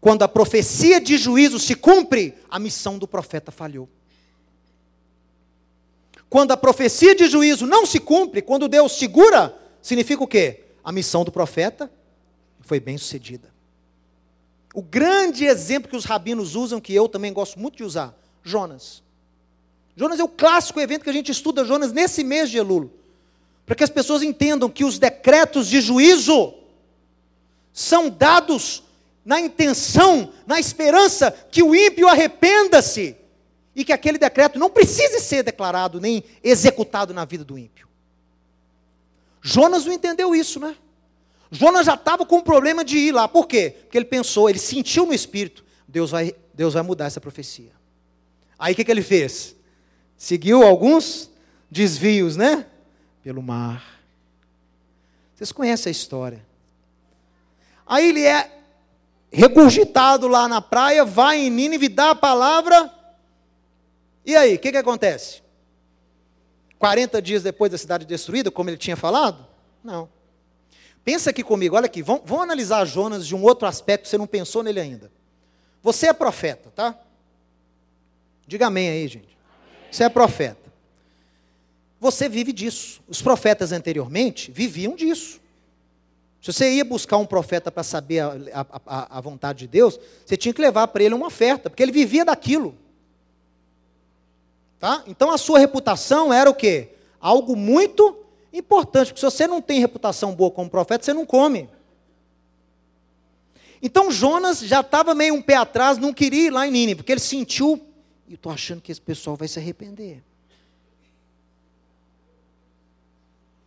Quando 0.00 0.22
a 0.22 0.28
profecia 0.28 1.00
de 1.00 1.16
juízo 1.16 1.58
se 1.58 1.74
cumpre, 1.74 2.34
a 2.50 2.58
missão 2.58 2.98
do 2.98 3.06
profeta 3.06 3.52
falhou. 3.52 3.88
Quando 6.28 6.50
a 6.52 6.56
profecia 6.56 7.14
de 7.14 7.26
juízo 7.26 7.66
não 7.66 7.86
se 7.86 8.00
cumpre, 8.00 8.42
quando 8.42 8.66
Deus 8.66 8.92
segura 8.92 9.56
significa 9.82 10.22
o 10.22 10.26
quê? 10.26 10.64
A 10.82 10.90
missão 10.90 11.24
do 11.24 11.32
profeta 11.32 11.90
foi 12.60 12.80
bem 12.80 12.96
sucedida. 12.96 13.52
O 14.74 14.80
grande 14.80 15.44
exemplo 15.44 15.90
que 15.90 15.96
os 15.96 16.04
rabinos 16.04 16.54
usam, 16.54 16.80
que 16.80 16.94
eu 16.94 17.08
também 17.08 17.32
gosto 17.32 17.58
muito 17.58 17.76
de 17.76 17.84
usar, 17.84 18.18
Jonas. 18.42 19.02
Jonas 19.94 20.18
é 20.18 20.24
o 20.24 20.28
clássico 20.28 20.80
evento 20.80 21.02
que 21.02 21.10
a 21.10 21.12
gente 21.12 21.30
estuda 21.30 21.64
Jonas 21.64 21.92
nesse 21.92 22.24
mês 22.24 22.50
de 22.50 22.56
Elul. 22.56 22.90
Para 23.66 23.74
que 23.74 23.84
as 23.84 23.90
pessoas 23.90 24.22
entendam 24.22 24.70
que 24.70 24.84
os 24.84 24.98
decretos 24.98 25.68
de 25.68 25.80
juízo 25.80 26.54
são 27.72 28.08
dados 28.08 28.82
na 29.24 29.40
intenção, 29.40 30.32
na 30.46 30.58
esperança 30.58 31.30
que 31.50 31.62
o 31.62 31.74
ímpio 31.74 32.08
arrependa-se 32.08 33.16
e 33.74 33.84
que 33.84 33.92
aquele 33.92 34.18
decreto 34.18 34.58
não 34.58 34.70
precise 34.70 35.20
ser 35.20 35.42
declarado 35.42 36.00
nem 36.00 36.24
executado 36.42 37.14
na 37.14 37.24
vida 37.24 37.44
do 37.44 37.58
ímpio. 37.58 37.88
Jonas 39.42 39.84
não 39.84 39.92
entendeu 39.92 40.34
isso, 40.34 40.60
né? 40.60 40.76
Jonas 41.50 41.84
já 41.84 41.94
estava 41.94 42.24
com 42.24 42.38
o 42.38 42.42
problema 42.42 42.84
de 42.84 42.96
ir 42.96 43.12
lá. 43.12 43.26
Por 43.26 43.46
quê? 43.46 43.76
Porque 43.82 43.98
ele 43.98 44.04
pensou, 44.06 44.48
ele 44.48 44.58
sentiu 44.58 45.04
no 45.04 45.12
espírito, 45.12 45.64
Deus 45.86 46.10
vai, 46.10 46.34
Deus 46.54 46.72
vai 46.72 46.82
mudar 46.82 47.06
essa 47.06 47.20
profecia. 47.20 47.72
Aí 48.58 48.72
o 48.72 48.76
que, 48.76 48.84
que 48.84 48.90
ele 48.90 49.02
fez? 49.02 49.56
Seguiu 50.16 50.62
alguns 50.62 51.28
desvios, 51.68 52.36
né? 52.36 52.66
Pelo 53.22 53.42
mar. 53.42 54.00
Vocês 55.34 55.50
conhecem 55.50 55.90
a 55.90 55.92
história. 55.92 56.46
Aí 57.84 58.08
ele 58.08 58.24
é 58.24 58.62
regurgitado 59.32 60.28
lá 60.28 60.46
na 60.46 60.60
praia, 60.60 61.04
vai 61.04 61.38
em 61.38 61.50
Nínive, 61.50 61.88
dá 61.88 62.10
a 62.10 62.14
palavra. 62.14 62.92
E 64.24 64.36
aí, 64.36 64.54
o 64.54 64.58
que, 64.58 64.70
que 64.70 64.78
acontece? 64.78 65.41
40 66.82 67.22
dias 67.22 67.44
depois 67.44 67.70
da 67.70 67.78
cidade 67.78 68.04
destruída, 68.04 68.50
como 68.50 68.68
ele 68.68 68.76
tinha 68.76 68.96
falado? 68.96 69.46
Não. 69.84 70.08
Pensa 71.04 71.30
aqui 71.30 71.44
comigo, 71.44 71.76
olha 71.76 71.86
aqui, 71.86 72.02
vamos, 72.02 72.28
analisar 72.32 72.84
Jonas 72.84 73.24
de 73.24 73.36
um 73.36 73.44
outro 73.44 73.68
aspecto, 73.68 74.08
você 74.08 74.18
não 74.18 74.26
pensou 74.26 74.64
nele 74.64 74.80
ainda. 74.80 75.08
Você 75.80 76.08
é 76.08 76.12
profeta, 76.12 76.72
tá? 76.74 76.98
Diga 78.48 78.66
amém 78.66 78.88
aí, 78.88 79.06
gente. 79.06 79.38
Você 79.92 80.02
é 80.02 80.08
profeta. 80.08 80.72
Você 82.00 82.28
vive 82.28 82.52
disso. 82.52 83.00
Os 83.06 83.22
profetas 83.22 83.70
anteriormente 83.70 84.50
viviam 84.50 84.96
disso. 84.96 85.40
Se 86.40 86.52
você 86.52 86.68
ia 86.68 86.84
buscar 86.84 87.16
um 87.16 87.26
profeta 87.26 87.70
para 87.70 87.84
saber 87.84 88.18
a, 88.18 88.66
a, 88.84 89.18
a, 89.18 89.20
vontade 89.20 89.60
de 89.60 89.66
Deus, 89.68 90.00
você 90.26 90.36
tinha 90.36 90.52
que 90.52 90.60
levar 90.60 90.88
para 90.88 91.04
ele 91.04 91.14
uma 91.14 91.28
oferta, 91.28 91.70
porque 91.70 91.80
ele 91.80 91.92
vivia 91.92 92.24
daquilo. 92.24 92.76
Tá? 94.82 95.04
Então 95.06 95.30
a 95.30 95.38
sua 95.38 95.60
reputação 95.60 96.32
era 96.32 96.50
o 96.50 96.54
quê? 96.54 96.88
Algo 97.20 97.54
muito 97.54 98.16
importante, 98.52 99.12
porque 99.12 99.20
se 99.20 99.24
você 99.24 99.46
não 99.46 99.62
tem 99.62 99.78
reputação 99.78 100.34
boa 100.34 100.50
como 100.50 100.68
profeta, 100.68 101.04
você 101.04 101.14
não 101.14 101.24
come. 101.24 101.70
Então 103.80 104.10
Jonas 104.10 104.58
já 104.58 104.80
estava 104.80 105.14
meio 105.14 105.36
um 105.36 105.40
pé 105.40 105.54
atrás, 105.54 105.98
não 105.98 106.12
queria 106.12 106.48
ir 106.48 106.50
lá 106.50 106.66
em 106.66 106.72
Nínive, 106.72 106.96
porque 106.96 107.12
ele 107.12 107.20
sentiu, 107.20 107.80
e 108.26 108.34
estou 108.34 108.50
achando 108.50 108.80
que 108.80 108.90
esse 108.90 109.00
pessoal 109.00 109.36
vai 109.36 109.46
se 109.46 109.60
arrepender. 109.60 110.20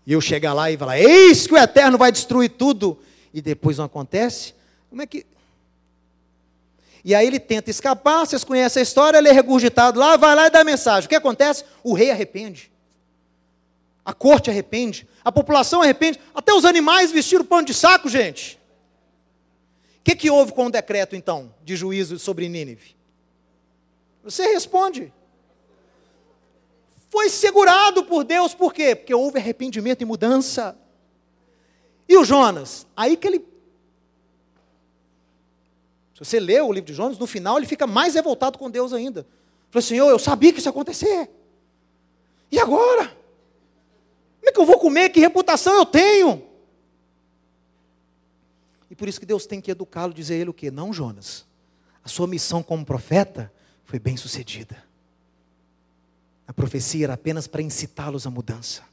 E 0.05 0.11
eu 0.11 0.19
chegar 0.19 0.51
lá 0.51 0.69
e 0.69 0.77
falar: 0.77 0.99
Eis 0.99 1.47
que 1.47 1.53
o 1.53 1.57
Eterno 1.57 1.97
vai 1.97 2.11
destruir 2.11 2.49
tudo. 2.49 2.99
E 3.33 3.41
depois 3.41 3.77
não 3.77 3.85
acontece. 3.85 4.53
Como 4.89 5.01
é 5.01 5.07
que. 5.07 5.25
E 7.05 7.13
aí 7.13 7.27
ele 7.27 7.39
tenta 7.39 7.69
escapar, 7.69 8.25
vocês 8.25 8.43
conhecem 8.43 8.79
a 8.79 8.83
história, 8.83 9.19
ele 9.19 9.29
é 9.29 9.31
regurgitado 9.31 9.99
lá, 9.99 10.17
vai 10.17 10.33
lá 10.33 10.47
e 10.47 10.49
dá 10.49 10.61
a 10.61 10.63
mensagem. 10.63 11.05
O 11.05 11.09
que 11.09 11.13
acontece? 11.13 11.63
O 11.83 11.93
rei 11.93 12.09
arrepende. 12.09 12.71
A 14.03 14.11
corte 14.11 14.49
arrepende. 14.49 15.07
A 15.23 15.31
população 15.31 15.83
arrepende. 15.83 16.19
Até 16.33 16.51
os 16.51 16.65
animais 16.65 17.11
vestiram 17.11 17.45
pano 17.45 17.67
de 17.67 17.75
saco, 17.75 18.09
gente. 18.09 18.59
O 19.99 20.03
que, 20.03 20.15
que 20.15 20.31
houve 20.31 20.51
com 20.51 20.65
o 20.65 20.71
decreto, 20.71 21.15
então, 21.15 21.53
de 21.63 21.75
juízo 21.75 22.17
sobre 22.17 22.49
Nínive? 22.49 22.95
Você 24.23 24.47
responde. 24.47 25.13
Foi 27.11 27.29
segurado 27.29 28.03
por 28.05 28.23
Deus, 28.23 28.55
por 28.55 28.73
quê? 28.73 28.95
Porque 28.95 29.13
houve 29.13 29.37
arrependimento 29.37 30.01
e 30.01 30.05
mudança. 30.05 30.75
E 32.09 32.17
o 32.17 32.25
Jonas? 32.25 32.87
Aí 32.97 33.15
que 33.15 33.27
ele 33.27 33.45
se 36.15 36.19
você 36.19 36.39
lê 36.39 36.61
o 36.61 36.71
livro 36.71 36.87
de 36.87 36.93
Jonas, 36.93 37.17
no 37.17 37.27
final 37.27 37.57
ele 37.57 37.67
fica 37.67 37.85
mais 37.85 38.15
revoltado 38.15 38.57
com 38.57 38.71
Deus 38.71 38.93
ainda. 38.93 39.27
Falou, 39.69 39.81
Senhor, 39.81 40.09
eu 40.09 40.17
sabia 40.17 40.53
que 40.53 40.59
isso 40.59 40.67
ia 40.69 40.71
acontecer. 40.71 41.29
E 42.49 42.57
agora? 42.57 43.07
Como 43.07 44.49
é 44.49 44.51
que 44.53 44.59
eu 44.59 44.65
vou 44.65 44.79
comer? 44.79 45.09
Que 45.09 45.19
reputação 45.19 45.73
eu 45.73 45.85
tenho? 45.85 46.41
E 48.89 48.95
por 48.95 49.09
isso 49.09 49.19
que 49.19 49.25
Deus 49.25 49.45
tem 49.45 49.59
que 49.59 49.69
educá-lo, 49.69 50.13
dizer 50.13 50.35
a 50.35 50.37
ele 50.37 50.49
o 50.51 50.53
quê? 50.53 50.71
Não, 50.71 50.93
Jonas. 50.93 51.45
A 52.01 52.07
sua 52.07 52.27
missão 52.27 52.63
como 52.63 52.85
profeta 52.85 53.51
foi 53.83 53.99
bem 53.99 54.15
sucedida. 54.15 54.81
A 56.47 56.53
profecia 56.53 57.07
era 57.07 57.15
apenas 57.15 57.45
para 57.45 57.61
incitá-los 57.61 58.25
à 58.25 58.29
mudança. 58.29 58.83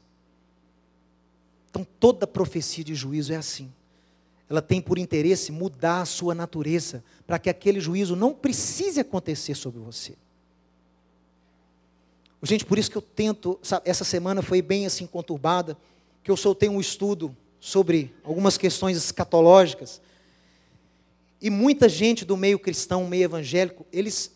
Então 1.69 1.87
toda 2.01 2.27
profecia 2.27 2.83
de 2.83 2.93
juízo 2.93 3.31
é 3.31 3.37
assim 3.37 3.71
ela 4.49 4.61
tem 4.61 4.81
por 4.81 4.97
interesse 4.97 5.51
mudar 5.51 6.01
a 6.01 6.05
sua 6.05 6.35
natureza, 6.35 7.03
para 7.25 7.39
que 7.39 7.49
aquele 7.49 7.79
juízo 7.79 8.15
não 8.15 8.33
precise 8.33 8.99
acontecer 8.99 9.55
sobre 9.55 9.79
você. 9.79 10.15
Gente, 12.43 12.65
por 12.65 12.77
isso 12.77 12.91
que 12.91 12.97
eu 12.97 13.01
tento, 13.01 13.57
sabe, 13.63 13.89
essa 13.89 14.03
semana 14.03 14.41
foi 14.41 14.61
bem 14.61 14.85
assim 14.85 15.07
conturbada, 15.07 15.77
que 16.21 16.29
eu 16.29 16.35
soltei 16.35 16.67
um 16.67 16.81
estudo 16.81 17.35
sobre 17.57 18.13
algumas 18.21 18.57
questões 18.57 18.97
escatológicas. 18.97 20.01
E 21.41 21.49
muita 21.49 21.87
gente 21.87 22.25
do 22.25 22.35
meio 22.35 22.59
cristão, 22.59 23.07
meio 23.07 23.23
evangélico, 23.23 23.85
eles 23.91 24.31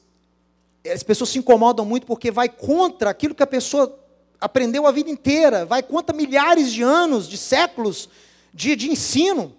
as 0.90 1.04
pessoas 1.04 1.32
se 1.32 1.40
incomodam 1.40 1.86
muito 1.86 2.08
porque 2.08 2.32
vai 2.32 2.48
contra 2.48 3.10
aquilo 3.10 3.36
que 3.36 3.44
a 3.44 3.48
pessoa 3.48 4.00
aprendeu 4.40 4.88
a 4.88 4.92
vida 4.92 5.10
inteira, 5.10 5.66
vai 5.66 5.84
contra 5.84 6.16
milhares 6.16 6.72
de 6.72 6.82
anos, 6.82 7.28
de 7.28 7.38
séculos 7.38 8.08
de, 8.54 8.74
de 8.74 8.90
ensino. 8.90 9.54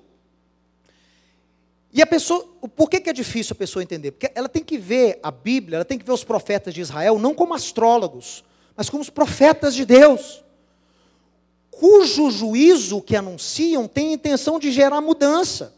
E 1.92 2.02
a 2.02 2.07
pessoa, 2.07 2.45
por 2.76 2.90
que, 2.90 3.00
que 3.00 3.09
é 3.09 3.12
difícil 3.12 3.54
a 3.54 3.59
pessoa 3.59 3.83
entender? 3.83 4.12
Porque 4.12 4.30
ela 4.35 4.49
tem 4.49 4.62
que 4.62 4.76
ver 4.76 5.18
a 5.23 5.30
Bíblia, 5.30 5.76
ela 5.76 5.85
tem 5.85 5.99
que 5.99 6.04
ver 6.04 6.12
os 6.12 6.25
profetas 6.25 6.75
de 6.75 6.80
Israel 6.80 7.18
não 7.18 7.35
como 7.35 7.54
astrólogos, 7.54 8.45
mas 8.76 8.90
como 8.90 9.02
os 9.02 9.11
profetas 9.11 9.75
de 9.75 9.85
Deus, 9.85 10.45
cujo 11.71 12.30
juízo 12.30 13.00
que 13.00 13.16
anunciam 13.16 13.88
tem 13.88 14.11
a 14.11 14.12
intenção 14.12 14.59
de 14.59 14.71
gerar 14.71 15.00
mudança. 15.00 15.78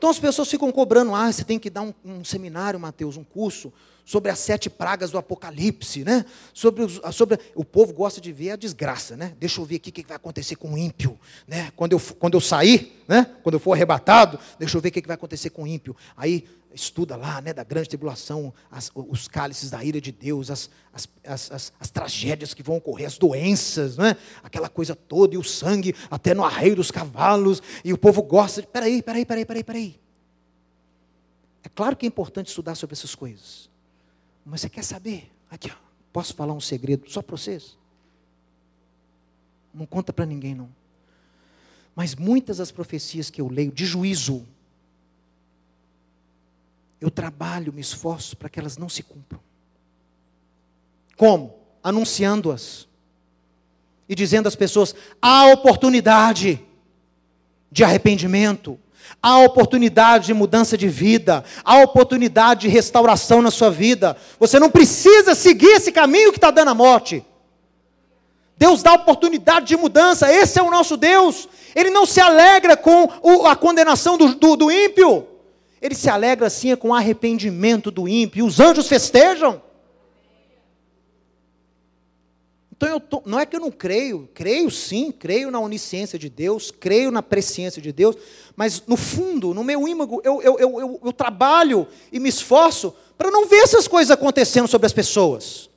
Então 0.00 0.08
as 0.08 0.18
pessoas 0.18 0.48
ficam 0.48 0.72
cobrando, 0.72 1.14
ah, 1.14 1.30
você 1.30 1.44
tem 1.44 1.58
que 1.58 1.68
dar 1.68 1.82
um, 1.82 1.92
um 2.02 2.24
seminário, 2.24 2.80
Mateus, 2.80 3.18
um 3.18 3.22
curso 3.22 3.70
sobre 4.02 4.30
as 4.30 4.38
sete 4.38 4.70
pragas 4.70 5.10
do 5.10 5.18
Apocalipse, 5.18 6.04
né? 6.04 6.24
Sobre, 6.54 6.86
sobre 7.12 7.38
o 7.54 7.62
povo 7.66 7.92
gosta 7.92 8.18
de 8.18 8.32
ver 8.32 8.52
a 8.52 8.56
desgraça, 8.56 9.14
né? 9.14 9.34
Deixa 9.38 9.60
eu 9.60 9.64
ver 9.66 9.76
aqui 9.76 9.90
o 9.90 9.92
que 9.92 10.02
vai 10.06 10.16
acontecer 10.16 10.56
com 10.56 10.72
o 10.72 10.78
ímpio, 10.78 11.20
né? 11.46 11.70
Quando 11.76 11.92
eu, 11.92 12.00
quando 12.18 12.32
eu 12.32 12.40
sair, 12.40 13.04
né? 13.06 13.26
Quando 13.42 13.56
eu 13.56 13.60
for 13.60 13.74
arrebatado, 13.74 14.38
deixa 14.58 14.74
eu 14.74 14.80
ver 14.80 14.88
o 14.88 14.92
que 14.92 15.06
vai 15.06 15.16
acontecer 15.16 15.50
com 15.50 15.64
o 15.64 15.66
ímpio. 15.66 15.94
Aí 16.16 16.48
estuda 16.74 17.16
lá, 17.16 17.40
né? 17.40 17.52
Da 17.52 17.64
grande 17.64 17.88
tribulação, 17.88 18.52
as, 18.70 18.90
os 18.94 19.28
cálices 19.28 19.70
da 19.70 19.82
ira 19.84 20.00
de 20.00 20.12
Deus, 20.12 20.50
as, 20.50 20.70
as, 20.92 21.08
as, 21.24 21.72
as, 21.78 21.90
tragédias 21.90 22.54
que 22.54 22.62
vão 22.62 22.76
ocorrer, 22.76 23.06
as 23.06 23.18
doenças, 23.18 23.96
né? 23.96 24.16
Aquela 24.42 24.68
coisa 24.68 24.94
toda 24.94 25.34
e 25.34 25.38
o 25.38 25.44
sangue 25.44 25.94
até 26.10 26.34
no 26.34 26.44
arreio 26.44 26.76
dos 26.76 26.90
cavalos 26.90 27.62
e 27.84 27.92
o 27.92 27.98
povo 27.98 28.22
gosta 28.22 28.60
de, 28.60 28.68
peraí, 28.68 29.02
peraí, 29.02 29.24
peraí, 29.24 29.44
peraí, 29.44 29.64
peraí. 29.64 30.00
É 31.62 31.68
claro 31.68 31.96
que 31.96 32.06
é 32.06 32.08
importante 32.08 32.48
estudar 32.48 32.74
sobre 32.74 32.94
essas 32.94 33.14
coisas. 33.14 33.68
Mas 34.44 34.62
você 34.62 34.68
quer 34.68 34.82
saber? 34.82 35.30
Aqui, 35.50 35.70
ó, 35.70 35.76
posso 36.12 36.34
falar 36.34 36.54
um 36.54 36.60
segredo 36.60 37.10
só 37.10 37.20
para 37.20 37.36
vocês? 37.36 37.76
Não 39.72 39.86
conta 39.86 40.12
para 40.12 40.26
ninguém, 40.26 40.54
não. 40.54 40.68
Mas 41.94 42.14
muitas 42.14 42.58
das 42.58 42.70
profecias 42.70 43.30
que 43.30 43.40
eu 43.40 43.48
leio 43.48 43.70
de 43.70 43.84
juízo, 43.84 44.46
eu 47.00 47.10
trabalho, 47.10 47.72
me 47.72 47.80
esforço 47.80 48.36
para 48.36 48.48
que 48.48 48.60
elas 48.60 48.76
não 48.76 48.88
se 48.88 49.02
cumpram. 49.02 49.40
Como? 51.16 51.54
Anunciando-as. 51.82 52.86
E 54.08 54.14
dizendo 54.14 54.46
às 54.48 54.56
pessoas: 54.56 54.94
há 55.20 55.46
oportunidade 55.46 56.60
de 57.70 57.84
arrependimento, 57.84 58.78
Há 59.22 59.38
oportunidade 59.40 60.26
de 60.26 60.34
mudança 60.34 60.78
de 60.78 60.88
vida, 60.88 61.44
há 61.64 61.78
oportunidade 61.78 62.62
de 62.62 62.68
restauração 62.68 63.42
na 63.42 63.50
sua 63.50 63.70
vida. 63.70 64.16
Você 64.38 64.58
não 64.58 64.70
precisa 64.70 65.34
seguir 65.34 65.66
esse 65.66 65.92
caminho 65.92 66.30
que 66.30 66.38
está 66.38 66.50
dando 66.50 66.68
a 66.70 66.74
morte. 66.74 67.24
Deus 68.56 68.82
dá 68.82 68.94
oportunidade 68.94 69.66
de 69.66 69.76
mudança, 69.76 70.32
esse 70.32 70.58
é 70.58 70.62
o 70.62 70.70
nosso 70.70 70.96
Deus. 70.96 71.48
Ele 71.74 71.90
não 71.90 72.06
se 72.06 72.20
alegra 72.20 72.76
com 72.76 73.08
a 73.46 73.56
condenação 73.56 74.16
do, 74.16 74.34
do, 74.34 74.56
do 74.56 74.70
ímpio, 74.70 75.26
ele 75.80 75.94
se 75.94 76.10
alegra 76.10 76.50
sim 76.50 76.74
com 76.76 76.88
o 76.88 76.94
arrependimento 76.94 77.90
do 77.90 78.06
ímpio. 78.06 78.40
E 78.40 78.42
os 78.46 78.60
anjos 78.60 78.86
festejam. 78.86 79.62
Então, 82.82 82.98
tô, 82.98 83.22
não 83.26 83.38
é 83.38 83.44
que 83.44 83.54
eu 83.54 83.60
não 83.60 83.70
creio, 83.70 84.28
creio 84.32 84.70
sim, 84.70 85.12
creio 85.12 85.50
na 85.50 85.60
onisciência 85.60 86.18
de 86.18 86.30
Deus, 86.30 86.70
creio 86.70 87.10
na 87.10 87.22
presciência 87.22 87.80
de 87.80 87.92
Deus, 87.92 88.16
mas 88.56 88.82
no 88.86 88.96
fundo, 88.96 89.52
no 89.52 89.62
meu 89.62 89.86
ímago, 89.86 90.22
eu, 90.24 90.40
eu, 90.40 90.58
eu, 90.58 91.00
eu 91.04 91.12
trabalho 91.12 91.86
e 92.10 92.18
me 92.18 92.30
esforço 92.30 92.94
para 93.18 93.30
não 93.30 93.46
ver 93.46 93.58
essas 93.58 93.86
coisas 93.86 94.10
acontecendo 94.10 94.66
sobre 94.66 94.86
as 94.86 94.94
pessoas. 94.94 95.68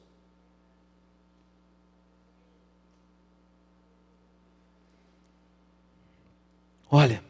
Olha, 6.90 7.22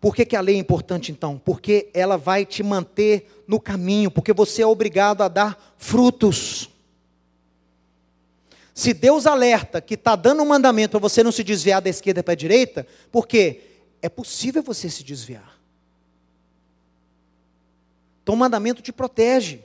por 0.00 0.14
que, 0.14 0.24
que 0.24 0.36
a 0.36 0.40
lei 0.40 0.56
é 0.56 0.58
importante 0.58 1.10
então? 1.10 1.40
Porque 1.44 1.88
ela 1.94 2.16
vai 2.16 2.44
te 2.44 2.62
manter 2.62 3.44
no 3.46 3.58
caminho, 3.58 4.10
porque 4.10 4.32
você 4.32 4.62
é 4.62 4.66
obrigado 4.66 5.22
a 5.22 5.28
dar 5.28 5.74
frutos. 5.78 6.70
Se 8.74 8.92
Deus 8.92 9.26
alerta 9.26 9.80
que 9.80 9.94
está 9.94 10.14
dando 10.14 10.42
um 10.42 10.46
mandamento 10.46 10.90
para 10.90 11.00
você 11.00 11.22
não 11.22 11.32
se 11.32 11.42
desviar 11.42 11.80
da 11.80 11.88
esquerda 11.88 12.22
para 12.22 12.32
a 12.32 12.36
direita, 12.36 12.86
porque 13.10 13.62
é 14.02 14.08
possível 14.08 14.62
você 14.62 14.90
se 14.90 15.02
desviar. 15.02 15.58
Então 18.22 18.34
o 18.34 18.38
mandamento 18.38 18.82
te 18.82 18.92
protege. 18.92 19.60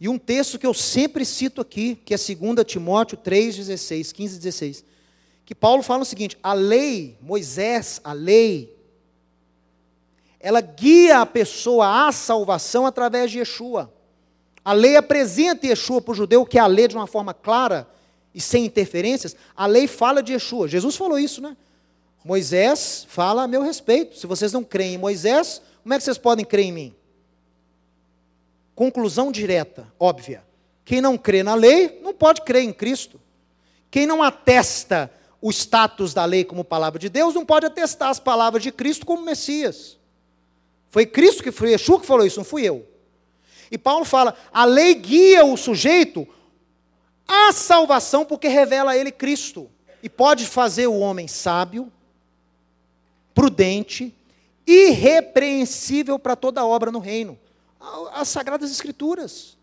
E 0.00 0.08
um 0.08 0.18
texto 0.18 0.58
que 0.58 0.66
eu 0.66 0.72
sempre 0.72 1.24
cito 1.24 1.60
aqui, 1.60 1.96
que 2.04 2.14
é 2.14 2.16
2 2.16 2.64
Timóteo 2.64 3.18
3, 3.18 3.56
16, 3.56 4.12
15 4.12 4.36
e 4.36 4.38
16, 4.38 4.84
que 5.50 5.54
Paulo 5.56 5.82
fala 5.82 6.02
o 6.02 6.06
seguinte: 6.06 6.38
a 6.44 6.52
lei, 6.52 7.18
Moisés, 7.20 8.00
a 8.04 8.12
lei, 8.12 8.72
ela 10.38 10.60
guia 10.60 11.18
a 11.18 11.26
pessoa 11.26 12.06
à 12.06 12.12
salvação 12.12 12.86
através 12.86 13.32
de 13.32 13.40
Yeshua. 13.40 13.92
A 14.64 14.72
lei 14.72 14.94
apresenta 14.94 15.66
Yeshua 15.66 16.00
para 16.00 16.12
o 16.12 16.14
judeu, 16.14 16.46
que 16.46 16.56
é 16.56 16.60
a 16.60 16.68
lei 16.68 16.86
de 16.86 16.94
uma 16.94 17.08
forma 17.08 17.34
clara 17.34 17.88
e 18.32 18.40
sem 18.40 18.64
interferências. 18.64 19.34
A 19.56 19.66
lei 19.66 19.88
fala 19.88 20.22
de 20.22 20.34
Yeshua. 20.34 20.68
Jesus 20.68 20.94
falou 20.94 21.18
isso, 21.18 21.42
né? 21.42 21.56
Moisés 22.24 23.04
fala 23.08 23.42
a 23.42 23.48
meu 23.48 23.62
respeito. 23.62 24.16
Se 24.16 24.28
vocês 24.28 24.52
não 24.52 24.62
creem 24.62 24.94
em 24.94 24.98
Moisés, 24.98 25.60
como 25.82 25.92
é 25.92 25.98
que 25.98 26.04
vocês 26.04 26.16
podem 26.16 26.44
crer 26.44 26.66
em 26.66 26.72
mim? 26.72 26.94
Conclusão 28.76 29.32
direta, 29.32 29.92
óbvia. 29.98 30.44
Quem 30.84 31.00
não 31.00 31.18
crê 31.18 31.42
na 31.42 31.56
lei, 31.56 31.98
não 32.04 32.14
pode 32.14 32.42
crer 32.42 32.62
em 32.62 32.72
Cristo. 32.72 33.20
Quem 33.90 34.06
não 34.06 34.22
atesta 34.22 35.10
o 35.40 35.50
status 35.50 36.12
da 36.12 36.24
lei 36.24 36.44
como 36.44 36.62
palavra 36.64 36.98
de 36.98 37.08
Deus, 37.08 37.34
não 37.34 37.46
pode 37.46 37.66
atestar 37.66 38.10
as 38.10 38.20
palavras 38.20 38.62
de 38.62 38.70
Cristo 38.70 39.06
como 39.06 39.24
Messias. 39.24 39.98
Foi 40.90 41.06
Cristo 41.06 41.42
que 41.42 41.52
foi 41.52 41.70
Yeshua 41.70 42.00
que 42.00 42.06
falou 42.06 42.26
isso, 42.26 42.38
não 42.38 42.44
fui 42.44 42.62
eu. 42.62 42.86
E 43.70 43.78
Paulo 43.78 44.04
fala: 44.04 44.36
a 44.52 44.64
lei 44.64 44.94
guia 44.94 45.44
o 45.44 45.56
sujeito 45.56 46.26
à 47.26 47.52
salvação 47.52 48.24
porque 48.24 48.48
revela 48.48 48.92
a 48.92 48.96
ele 48.96 49.12
Cristo. 49.12 49.70
E 50.02 50.08
pode 50.08 50.46
fazer 50.46 50.86
o 50.86 50.98
homem 50.98 51.28
sábio, 51.28 51.92
prudente, 53.34 54.14
irrepreensível 54.66 56.18
para 56.18 56.34
toda 56.34 56.64
obra 56.64 56.90
no 56.90 56.98
reino. 56.98 57.38
As 58.12 58.28
Sagradas 58.28 58.70
Escrituras. 58.70 59.56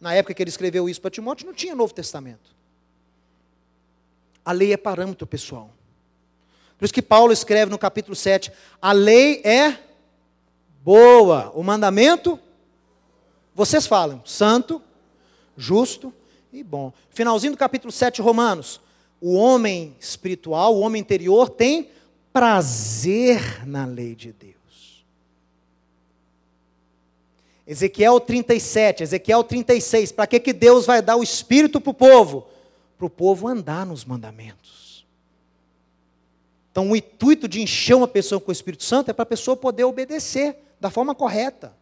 Na 0.00 0.14
época 0.14 0.32
que 0.32 0.42
ele 0.42 0.48
escreveu 0.48 0.88
isso 0.88 1.00
para 1.00 1.10
Timóteo, 1.10 1.46
não 1.46 1.52
tinha 1.52 1.74
Novo 1.74 1.92
Testamento. 1.92 2.59
A 4.44 4.52
lei 4.52 4.72
é 4.72 4.76
parâmetro, 4.76 5.26
pessoal. 5.26 5.70
Por 6.78 6.84
isso 6.84 6.94
que 6.94 7.02
Paulo 7.02 7.32
escreve 7.32 7.70
no 7.70 7.78
capítulo 7.78 8.16
7: 8.16 8.50
a 8.80 8.92
lei 8.92 9.42
é 9.44 9.78
boa, 10.82 11.52
o 11.54 11.62
mandamento, 11.62 12.38
vocês 13.54 13.86
falam, 13.86 14.22
santo, 14.24 14.80
justo 15.56 16.12
e 16.52 16.62
bom. 16.62 16.92
Finalzinho 17.10 17.52
do 17.52 17.58
capítulo 17.58 17.92
7, 17.92 18.22
Romanos. 18.22 18.80
O 19.20 19.34
homem 19.34 19.94
espiritual, 20.00 20.74
o 20.74 20.80
homem 20.80 21.00
interior, 21.00 21.50
tem 21.50 21.90
prazer 22.32 23.66
na 23.66 23.84
lei 23.84 24.14
de 24.14 24.32
Deus. 24.32 24.54
Ezequiel 27.66 28.18
37, 28.18 29.02
Ezequiel 29.02 29.44
36. 29.44 30.12
Para 30.12 30.26
que, 30.26 30.40
que 30.40 30.52
Deus 30.52 30.86
vai 30.86 31.02
dar 31.02 31.16
o 31.16 31.22
Espírito 31.22 31.80
para 31.80 31.90
o 31.90 31.94
povo? 31.94 32.46
Para 33.00 33.06
o 33.06 33.10
povo 33.10 33.48
andar 33.48 33.86
nos 33.86 34.04
mandamentos. 34.04 35.06
Então, 36.70 36.90
o 36.90 36.94
intuito 36.94 37.48
de 37.48 37.62
encher 37.62 37.96
uma 37.96 38.06
pessoa 38.06 38.38
com 38.38 38.50
o 38.50 38.52
Espírito 38.52 38.84
Santo 38.84 39.10
é 39.10 39.14
para 39.14 39.22
a 39.22 39.26
pessoa 39.26 39.56
poder 39.56 39.84
obedecer 39.84 40.54
da 40.78 40.90
forma 40.90 41.14
correta. 41.14 41.72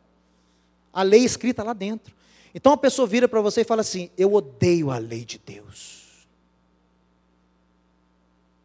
A 0.92 1.02
lei 1.02 1.24
escrita 1.24 1.64
lá 1.64 1.72
dentro. 1.72 2.14
Então, 2.54 2.70
a 2.70 2.76
pessoa 2.76 3.04
vira 3.04 3.26
para 3.26 3.40
você 3.40 3.62
e 3.62 3.64
fala 3.64 3.80
assim: 3.80 4.10
Eu 4.16 4.32
odeio 4.32 4.92
a 4.92 4.98
lei 4.98 5.24
de 5.24 5.40
Deus. 5.44 6.04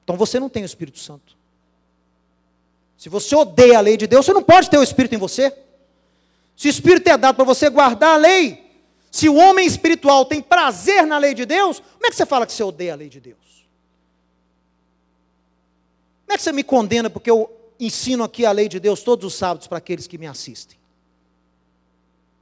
Então, 0.04 0.16
você 0.16 0.40
não 0.40 0.48
tem 0.48 0.62
o 0.62 0.68
Espírito 0.68 1.00
Santo. 1.00 1.36
Se 2.96 3.10
você 3.10 3.36
odeia 3.36 3.80
a 3.80 3.82
lei 3.82 3.98
de 3.98 4.06
Deus, 4.06 4.28
você 4.28 4.32
não 4.32 4.44
pode 4.44 4.70
ter 4.70 4.78
o 4.78 4.84
Espírito 4.84 5.16
em 5.16 5.18
você. 5.18 5.58
Se 6.56 6.68
o 6.68 6.70
Espírito 6.70 7.08
é 7.08 7.18
dado 7.18 7.36
para 7.36 7.46
você 7.46 7.68
guardar 7.68 8.14
a 8.14 8.18
lei, 8.18 8.63
se 9.14 9.30
o 9.30 9.36
homem 9.36 9.68
espiritual 9.68 10.26
tem 10.26 10.42
prazer 10.42 11.06
na 11.06 11.20
lei 11.20 11.36
de 11.36 11.46
Deus, 11.46 11.80
como 11.80 12.08
é 12.08 12.10
que 12.10 12.16
você 12.16 12.26
fala 12.26 12.48
que 12.48 12.52
você 12.52 12.64
odeia 12.64 12.94
a 12.94 12.96
lei 12.96 13.10
de 13.10 13.20
Deus? 13.20 13.68
Como 16.26 16.34
é 16.34 16.36
que 16.36 16.42
você 16.42 16.52
me 16.52 16.64
condena 16.64 17.12
porque 17.12 17.30
eu 17.30 17.48
ensino 17.80 18.24
aqui 18.24 18.44
a 18.44 18.52
lei 18.52 18.68
de 18.68 18.80
Deus 18.80 19.04
todos 19.04 19.24
os 19.32 19.38
sábados 19.38 19.68
para 19.68 19.78
aqueles 19.78 20.08
que 20.08 20.18
me 20.18 20.26
assistem? 20.26 20.80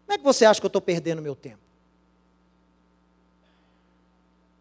Como 0.05 0.15
é 0.15 0.17
que 0.17 0.23
você 0.23 0.45
acha 0.45 0.61
que 0.61 0.65
eu 0.65 0.69
estou 0.69 0.81
perdendo 0.81 1.21
meu 1.21 1.35
tempo? 1.35 1.59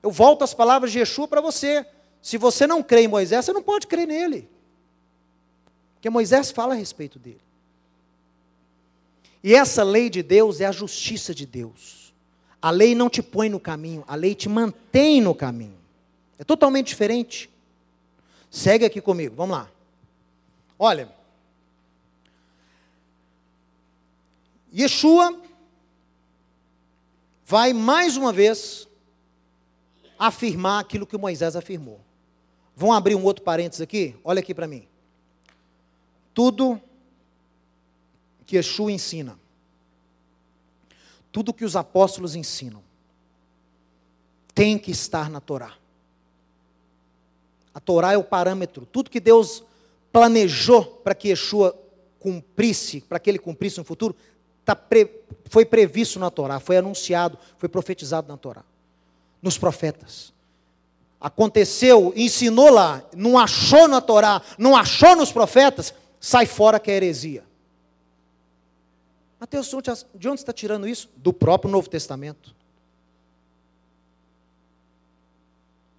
Eu 0.02 0.10
volto 0.10 0.42
às 0.42 0.52
palavras 0.52 0.90
de 0.90 0.98
Yeshua 0.98 1.28
para 1.28 1.40
você. 1.40 1.86
Se 2.20 2.36
você 2.36 2.66
não 2.66 2.82
crê 2.82 3.02
em 3.02 3.08
Moisés, 3.08 3.44
você 3.44 3.52
não 3.52 3.62
pode 3.62 3.86
crer 3.86 4.08
nele. 4.08 4.50
Porque 5.94 6.10
Moisés 6.10 6.50
fala 6.50 6.74
a 6.74 6.76
respeito 6.76 7.20
dele. 7.20 7.40
E 9.44 9.54
essa 9.54 9.84
lei 9.84 10.10
de 10.10 10.24
Deus 10.24 10.60
é 10.60 10.66
a 10.66 10.72
justiça 10.72 11.32
de 11.32 11.46
Deus. 11.46 11.99
A 12.62 12.70
lei 12.70 12.94
não 12.94 13.08
te 13.08 13.22
põe 13.22 13.48
no 13.48 13.58
caminho, 13.58 14.04
a 14.06 14.14
lei 14.14 14.34
te 14.34 14.48
mantém 14.48 15.20
no 15.20 15.34
caminho. 15.34 15.78
É 16.38 16.44
totalmente 16.44 16.88
diferente. 16.88 17.50
Segue 18.50 18.84
aqui 18.84 19.00
comigo, 19.00 19.34
vamos 19.36 19.56
lá. 19.56 19.70
Olha, 20.78 21.14
Yeshua 24.72 25.40
vai 27.44 27.72
mais 27.72 28.16
uma 28.16 28.32
vez 28.32 28.88
afirmar 30.18 30.80
aquilo 30.80 31.06
que 31.06 31.16
Moisés 31.16 31.56
afirmou. 31.56 32.00
Vamos 32.76 32.96
abrir 32.96 33.14
um 33.14 33.24
outro 33.24 33.42
parênteses 33.42 33.80
aqui? 33.80 34.16
Olha 34.22 34.40
aqui 34.40 34.54
para 34.54 34.66
mim. 34.66 34.86
Tudo 36.34 36.80
que 38.46 38.56
Yeshua 38.56 38.92
ensina, 38.92 39.38
tudo 41.32 41.54
que 41.54 41.64
os 41.64 41.76
apóstolos 41.76 42.34
ensinam, 42.34 42.82
tem 44.54 44.78
que 44.78 44.90
estar 44.90 45.30
na 45.30 45.40
Torá. 45.40 45.74
A 47.72 47.80
Torá 47.80 48.12
é 48.12 48.18
o 48.18 48.24
parâmetro, 48.24 48.84
tudo 48.86 49.10
que 49.10 49.20
Deus 49.20 49.62
planejou 50.12 50.84
para 50.84 51.14
que 51.14 51.28
Yeshua 51.28 51.76
cumprisse, 52.18 53.00
para 53.00 53.18
que 53.18 53.30
ele 53.30 53.38
cumprisse 53.38 53.78
no 53.78 53.84
futuro, 53.84 54.14
tá 54.64 54.74
pre, 54.74 55.08
foi 55.46 55.64
previsto 55.64 56.18
na 56.18 56.30
Torá, 56.30 56.60
foi 56.60 56.76
anunciado, 56.76 57.38
foi 57.58 57.68
profetizado 57.68 58.28
na 58.28 58.36
Torá, 58.36 58.64
nos 59.40 59.56
profetas. 59.56 60.32
Aconteceu, 61.20 62.12
ensinou 62.16 62.70
lá, 62.70 63.02
não 63.14 63.38
achou 63.38 63.86
na 63.86 64.00
Torá, 64.00 64.42
não 64.58 64.76
achou 64.76 65.14
nos 65.14 65.30
profetas, 65.30 65.94
sai 66.18 66.46
fora 66.46 66.80
que 66.80 66.90
é 66.90 66.96
heresia. 66.96 67.44
Mateus, 69.40 69.74
de 70.14 70.28
onde 70.28 70.40
está 70.40 70.52
tirando 70.52 70.86
isso? 70.86 71.08
Do 71.16 71.32
próprio 71.32 71.70
Novo 71.70 71.88
Testamento. 71.88 72.54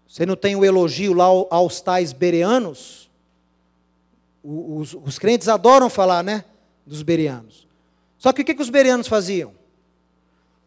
Você 0.07 0.27
não 0.27 0.35
tem 0.35 0.55
o 0.55 0.63
elogio 0.63 1.13
lá 1.13 1.25
aos 1.25 1.81
tais 1.81 2.13
bereanos? 2.13 3.09
Os, 4.43 4.93
os 4.93 5.17
crentes 5.17 5.47
adoram 5.47 5.89
falar, 5.89 6.23
né? 6.23 6.45
Dos 6.85 7.01
bereanos. 7.01 7.67
Só 8.19 8.31
que 8.31 8.43
o 8.43 8.45
que, 8.45 8.53
que 8.53 8.61
os 8.61 8.69
bereanos 8.69 9.07
faziam? 9.07 9.53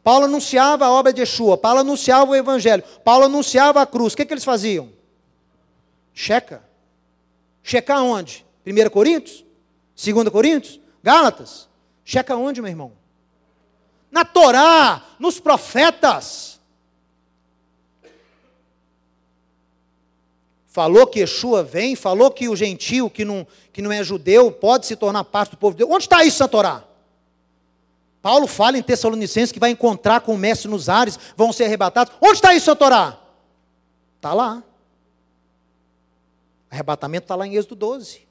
Paulo 0.02 0.24
anunciava 0.24 0.86
a 0.86 0.90
obra 0.90 1.12
de 1.12 1.20
Yeshua, 1.20 1.56
Paulo 1.56 1.80
anunciava 1.80 2.32
o 2.32 2.34
Evangelho, 2.34 2.82
Paulo 3.04 3.26
anunciava 3.26 3.80
a 3.80 3.86
cruz. 3.86 4.12
O 4.12 4.16
que, 4.16 4.24
que 4.24 4.34
eles 4.34 4.44
faziam? 4.44 4.90
Checa. 6.12 6.64
Checar 7.62 8.02
onde? 8.02 8.44
1 8.66 8.90
Coríntios? 8.90 9.44
2 9.96 10.28
Coríntios? 10.28 10.80
Gálatas? 11.02 11.68
Checa 12.04 12.36
onde, 12.36 12.60
meu 12.60 12.70
irmão? 12.70 12.92
Na 14.10 14.24
Torá, 14.24 15.02
nos 15.18 15.40
profetas. 15.40 16.60
Falou 20.66 21.06
que 21.06 21.20
Yeshua 21.20 21.62
vem, 21.62 21.94
falou 21.94 22.30
que 22.30 22.48
o 22.48 22.56
gentio 22.56 23.08
que 23.08 23.24
não, 23.24 23.46
que 23.72 23.80
não 23.80 23.92
é 23.92 24.02
judeu 24.02 24.50
pode 24.50 24.86
se 24.86 24.96
tornar 24.96 25.24
parte 25.24 25.52
do 25.52 25.56
povo 25.56 25.74
de 25.74 25.78
Deus. 25.78 25.90
Onde 25.90 26.04
está 26.04 26.24
isso 26.24 26.42
na 26.42 26.48
Torá? 26.48 26.84
Paulo 28.20 28.46
fala 28.46 28.76
em 28.76 28.82
Tessalonicenses 28.82 29.52
que 29.52 29.60
vai 29.60 29.70
encontrar 29.70 30.22
com 30.22 30.34
o 30.34 30.38
mestre 30.38 30.68
nos 30.68 30.88
ares, 30.88 31.18
vão 31.36 31.52
ser 31.52 31.64
arrebatados. 31.64 32.12
Onde 32.20 32.34
está 32.34 32.54
isso 32.54 32.70
na 32.70 32.74
Torá? 32.76 33.20
Está 34.16 34.32
lá. 34.32 34.64
Arrebatamento 36.70 37.24
está 37.24 37.36
lá 37.36 37.46
em 37.46 37.54
Êxodo 37.54 37.76
12. 37.76 38.23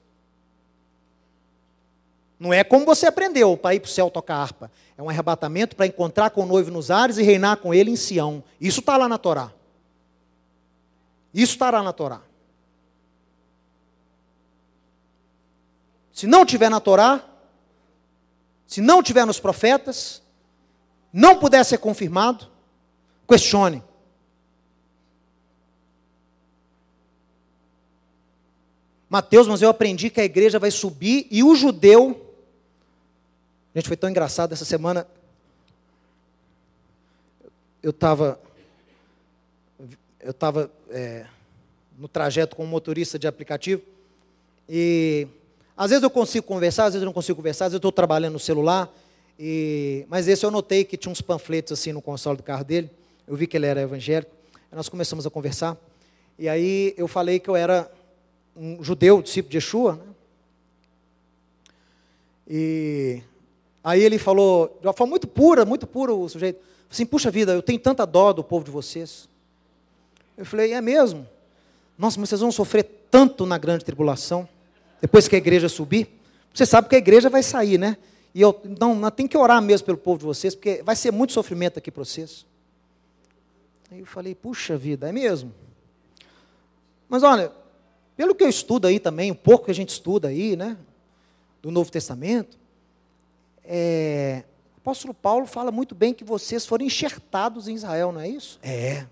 Não 2.40 2.54
é 2.54 2.64
como 2.64 2.86
você 2.86 3.06
aprendeu 3.06 3.56
para 3.56 3.76
ir 3.76 3.80
para 3.80 3.88
o 3.88 3.92
céu 3.92 4.10
tocar 4.10 4.36
harpa. 4.36 4.72
É 4.98 5.02
um 5.02 5.10
arrebatamento 5.10 5.76
para 5.76 5.88
encontrar 5.88 6.30
com 6.30 6.44
o 6.44 6.46
noivo 6.46 6.72
nos 6.72 6.92
ares 6.92 7.18
e 7.18 7.24
reinar 7.24 7.58
com 7.58 7.74
ele 7.74 7.92
em 7.92 7.96
Sião. 7.96 8.44
Isso 8.60 8.80
está 8.80 8.98
lá 8.98 9.08
na 9.08 9.18
Torá. 9.18 9.52
Isso 11.34 11.54
estará 11.54 11.82
na 11.82 11.94
Torá. 11.94 12.22
Se 16.12 16.28
não 16.28 16.46
tiver 16.46 16.70
na 16.70 16.80
Torá, 16.80 17.24
se 18.68 18.82
não 18.82 19.02
tiver 19.02 19.26
nos 19.26 19.40
profetas, 19.40 20.22
não 21.12 21.38
puder 21.40 21.64
ser 21.64 21.80
confirmado, 21.80 22.48
questione. 23.28 23.84
Mateus, 29.10 29.48
mas 29.48 29.62
eu 29.62 29.70
aprendi 29.70 30.10
que 30.10 30.20
a 30.20 30.26
igreja 30.26 30.58
vai 30.58 30.72
subir 30.72 31.28
e 31.30 31.44
o 31.44 31.56
judeu 31.56 32.23
Gente, 33.76 33.88
foi 33.88 33.98
tão 33.98 34.10
engraçado 34.10 34.54
essa 34.54 34.66
semana. 34.66 35.08
Eu 37.82 37.90
estava 37.90 38.40
eu 40.20 40.32
estava 40.32 40.72
é, 40.90 41.26
no 41.98 42.08
trajeto 42.08 42.56
com 42.56 42.64
um 42.64 42.68
motorista 42.68 43.20
de 43.20 43.28
aplicativo 43.28 43.82
e 44.70 45.28
às 45.76 45.90
vezes 45.90 46.04
eu 46.04 46.10
consigo 46.10 46.46
conversar, 46.46 46.86
às 46.86 46.94
vezes 46.94 47.02
eu 47.02 47.06
não 47.08 47.14
consigo 47.14 47.36
conversar, 47.36 47.66
às 47.66 47.72
vezes 47.72 47.76
eu 47.76 47.80
estou 47.80 47.92
trabalhando 47.92 48.34
no 48.34 48.40
celular, 48.40 48.90
e, 49.38 50.06
mas 50.08 50.28
esse 50.28 50.46
eu 50.46 50.52
notei 50.52 50.86
que 50.86 50.96
tinha 50.96 51.12
uns 51.12 51.20
panfletos 51.20 51.74
assim 51.74 51.92
no 51.92 52.02
console 52.02 52.38
do 52.38 52.44
carro 52.44 52.64
dele, 52.64 52.90
eu 53.28 53.36
vi 53.36 53.48
que 53.48 53.58
ele 53.58 53.66
era 53.66 53.82
evangélico, 53.82 54.32
nós 54.72 54.88
começamos 54.88 55.26
a 55.26 55.30
conversar, 55.30 55.76
e 56.38 56.48
aí 56.48 56.94
eu 56.96 57.08
falei 57.08 57.40
que 57.40 57.50
eu 57.50 57.56
era 57.56 57.92
um 58.56 58.84
judeu, 58.84 59.22
discípulo 59.22 59.52
de 59.52 59.58
Yeshua, 59.58 59.96
né? 59.96 60.14
e 62.48 63.24
Aí 63.84 64.02
ele 64.02 64.18
falou, 64.18 64.78
de 64.80 64.88
uma 64.88 64.94
forma 64.94 65.12
muito 65.12 65.28
pura, 65.28 65.66
muito 65.66 65.86
pura 65.86 66.14
o 66.14 66.30
sujeito, 66.30 66.60
assim, 66.90 67.06
puxa 67.06 67.30
vida, 67.30 67.54
eu 67.54 67.62
tenho 67.62 67.80
tanta 67.80 68.06
dó 68.06 68.32
do 68.32 68.44
povo 68.44 68.64
de 68.64 68.72
vocês. 68.72 69.28
Eu 70.38 70.46
falei, 70.46 70.74
é 70.74 70.80
mesmo? 70.80 71.28
Nossa, 71.98 72.20
mas 72.20 72.30
vocês 72.30 72.42
vão 72.42 72.52
sofrer 72.52 72.84
tanto 73.12 73.46
na 73.46 73.58
grande 73.58 73.84
tribulação, 73.84 74.48
depois 75.02 75.28
que 75.28 75.36
a 75.36 75.38
igreja 75.38 75.68
subir. 75.68 76.08
Você 76.54 76.66
sabe 76.66 76.88
que 76.88 76.96
a 76.96 76.98
igreja 76.98 77.30
vai 77.30 77.44
sair, 77.44 77.78
né? 77.78 77.98
E 78.34 78.42
eu, 78.42 78.60
não 78.80 79.12
tem 79.12 79.28
que 79.28 79.38
orar 79.38 79.62
mesmo 79.62 79.86
pelo 79.86 79.98
povo 79.98 80.20
de 80.20 80.26
vocês, 80.26 80.56
porque 80.56 80.82
vai 80.82 80.96
ser 80.96 81.12
muito 81.12 81.34
sofrimento 81.34 81.78
aqui 81.78 81.92
para 81.92 82.04
vocês. 82.04 82.46
Aí 83.92 84.00
eu 84.00 84.06
falei, 84.06 84.34
puxa 84.34 84.76
vida, 84.78 85.10
é 85.10 85.12
mesmo? 85.12 85.54
Mas 87.08 87.22
olha, 87.22 87.52
pelo 88.16 88.34
que 88.34 88.44
eu 88.44 88.50
estudo 88.50 88.88
aí 88.88 89.00
também, 89.00 89.32
um 89.32 89.36
pouco 89.36 89.66
que 89.66 89.72
a 89.72 89.76
gente 89.76 89.90
estuda 89.90 90.30
aí, 90.30 90.56
né? 90.56 90.78
Do 91.62 91.70
Novo 91.70 91.92
Testamento, 91.92 92.58
é, 93.66 94.44
o 94.76 94.80
apóstolo 94.80 95.14
Paulo 95.14 95.46
fala 95.46 95.72
muito 95.72 95.96
bem 95.96 96.14
que 96.14 96.24
vocês 96.24 96.66
foram 96.66 96.86
enxertados 96.86 97.68
em 97.68 97.76
Israel, 97.76 98.12
não 98.12 98.22
é 98.22 98.28
isso? 98.28 98.60
É. 98.62 99.06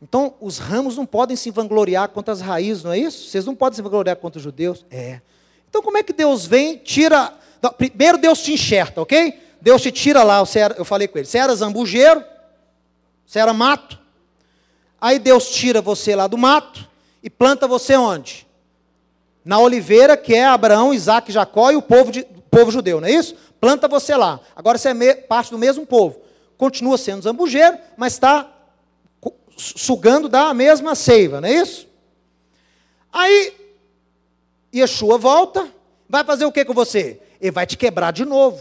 Então, 0.00 0.34
os 0.40 0.58
ramos 0.58 0.96
não 0.96 1.04
podem 1.04 1.36
se 1.36 1.50
vangloriar 1.50 2.08
contra 2.10 2.32
as 2.32 2.40
raízes, 2.40 2.84
não 2.84 2.92
é 2.92 2.98
isso? 2.98 3.28
Vocês 3.28 3.44
não 3.44 3.54
podem 3.54 3.76
se 3.76 3.82
vangloriar 3.82 4.16
contra 4.16 4.38
os 4.38 4.44
judeus? 4.44 4.86
É. 4.90 5.20
Então, 5.68 5.82
como 5.82 5.98
é 5.98 6.02
que 6.02 6.12
Deus 6.12 6.46
vem, 6.46 6.78
tira. 6.78 7.34
Não, 7.60 7.72
primeiro, 7.72 8.16
Deus 8.16 8.40
te 8.40 8.52
enxerta, 8.52 9.02
ok? 9.02 9.42
Deus 9.60 9.82
te 9.82 9.90
tira 9.90 10.22
lá, 10.22 10.42
era, 10.54 10.76
eu 10.78 10.84
falei 10.84 11.08
com 11.08 11.18
ele, 11.18 11.26
você 11.26 11.38
era 11.38 11.54
zambujeiro, 11.54 12.24
você 13.26 13.40
era 13.40 13.52
mato. 13.52 13.98
Aí 15.00 15.18
Deus 15.18 15.50
tira 15.50 15.82
você 15.82 16.14
lá 16.14 16.26
do 16.26 16.38
mato 16.38 16.88
e 17.22 17.28
planta 17.28 17.66
você 17.66 17.96
onde? 17.96 18.47
Na 19.44 19.58
oliveira, 19.58 20.16
que 20.16 20.34
é 20.34 20.44
Abraão, 20.44 20.92
Isaac, 20.92 21.32
Jacó 21.32 21.70
e 21.70 21.76
o 21.76 21.82
povo, 21.82 22.10
de, 22.10 22.24
povo 22.50 22.70
judeu, 22.70 23.00
não 23.00 23.08
é 23.08 23.12
isso? 23.12 23.34
Planta 23.60 23.88
você 23.88 24.14
lá. 24.14 24.40
Agora 24.54 24.78
você 24.78 24.90
é 24.90 25.14
parte 25.14 25.50
do 25.50 25.58
mesmo 25.58 25.86
povo. 25.86 26.20
Continua 26.56 26.98
sendo 26.98 27.22
zambujeiro, 27.22 27.78
mas 27.96 28.14
está 28.14 28.50
sugando 29.56 30.28
da 30.28 30.54
mesma 30.54 30.94
seiva, 30.94 31.40
não 31.40 31.48
é 31.48 31.52
isso? 31.52 31.88
Aí, 33.12 33.54
Yeshua 34.74 35.18
volta, 35.18 35.72
vai 36.08 36.24
fazer 36.24 36.44
o 36.44 36.52
que 36.52 36.64
com 36.64 36.74
você? 36.74 37.20
Ele 37.40 37.50
vai 37.50 37.66
te 37.66 37.76
quebrar 37.76 38.12
de 38.12 38.24
novo, 38.24 38.60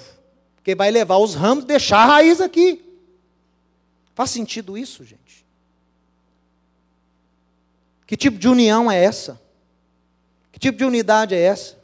porque 0.56 0.74
vai 0.74 0.90
levar 0.90 1.18
os 1.18 1.36
ramos, 1.36 1.66
deixar 1.66 2.00
a 2.00 2.06
raiz 2.06 2.42
aqui. 2.42 2.84
Faz 4.16 4.32
sentido 4.32 4.78
isso, 4.78 5.04
gente? 5.04 5.46
Que 8.06 8.16
tipo 8.16 8.38
de 8.38 8.48
união 8.48 8.90
é 8.90 9.04
essa? 9.04 9.40
Que 10.58 10.72
tipo 10.72 10.80
de 10.80 10.86
unidade 10.86 11.36
é 11.36 11.40
essa? 11.40 11.78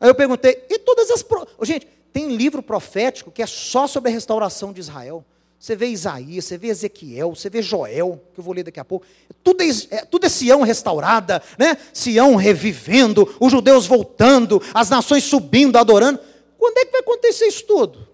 Aí 0.00 0.08
eu 0.08 0.14
perguntei, 0.14 0.64
e 0.70 0.78
todas 0.78 1.10
as. 1.10 1.22
Pro... 1.22 1.46
Gente, 1.62 1.86
tem 2.10 2.34
livro 2.34 2.62
profético 2.62 3.30
que 3.30 3.42
é 3.42 3.46
só 3.46 3.86
sobre 3.86 4.10
a 4.10 4.14
restauração 4.14 4.72
de 4.72 4.80
Israel. 4.80 5.22
Você 5.58 5.76
vê 5.76 5.88
Isaías, 5.88 6.46
você 6.46 6.56
vê 6.56 6.68
Ezequiel, 6.68 7.34
você 7.34 7.50
vê 7.50 7.60
Joel, 7.60 8.18
que 8.32 8.40
eu 8.40 8.44
vou 8.44 8.54
ler 8.54 8.62
daqui 8.62 8.80
a 8.80 8.84
pouco. 8.84 9.04
Tudo 9.44 9.62
é, 9.62 9.68
é, 9.90 10.04
tudo 10.06 10.24
é 10.24 10.28
Sião 10.30 10.62
restaurada, 10.62 11.42
né? 11.58 11.76
Sião 11.92 12.34
revivendo, 12.36 13.36
os 13.38 13.52
judeus 13.52 13.86
voltando, 13.86 14.62
as 14.72 14.88
nações 14.88 15.22
subindo, 15.24 15.76
adorando. 15.76 16.18
Quando 16.56 16.78
é 16.78 16.86
que 16.86 16.92
vai 16.92 17.02
acontecer 17.02 17.44
isso 17.44 17.66
tudo? 17.66 18.08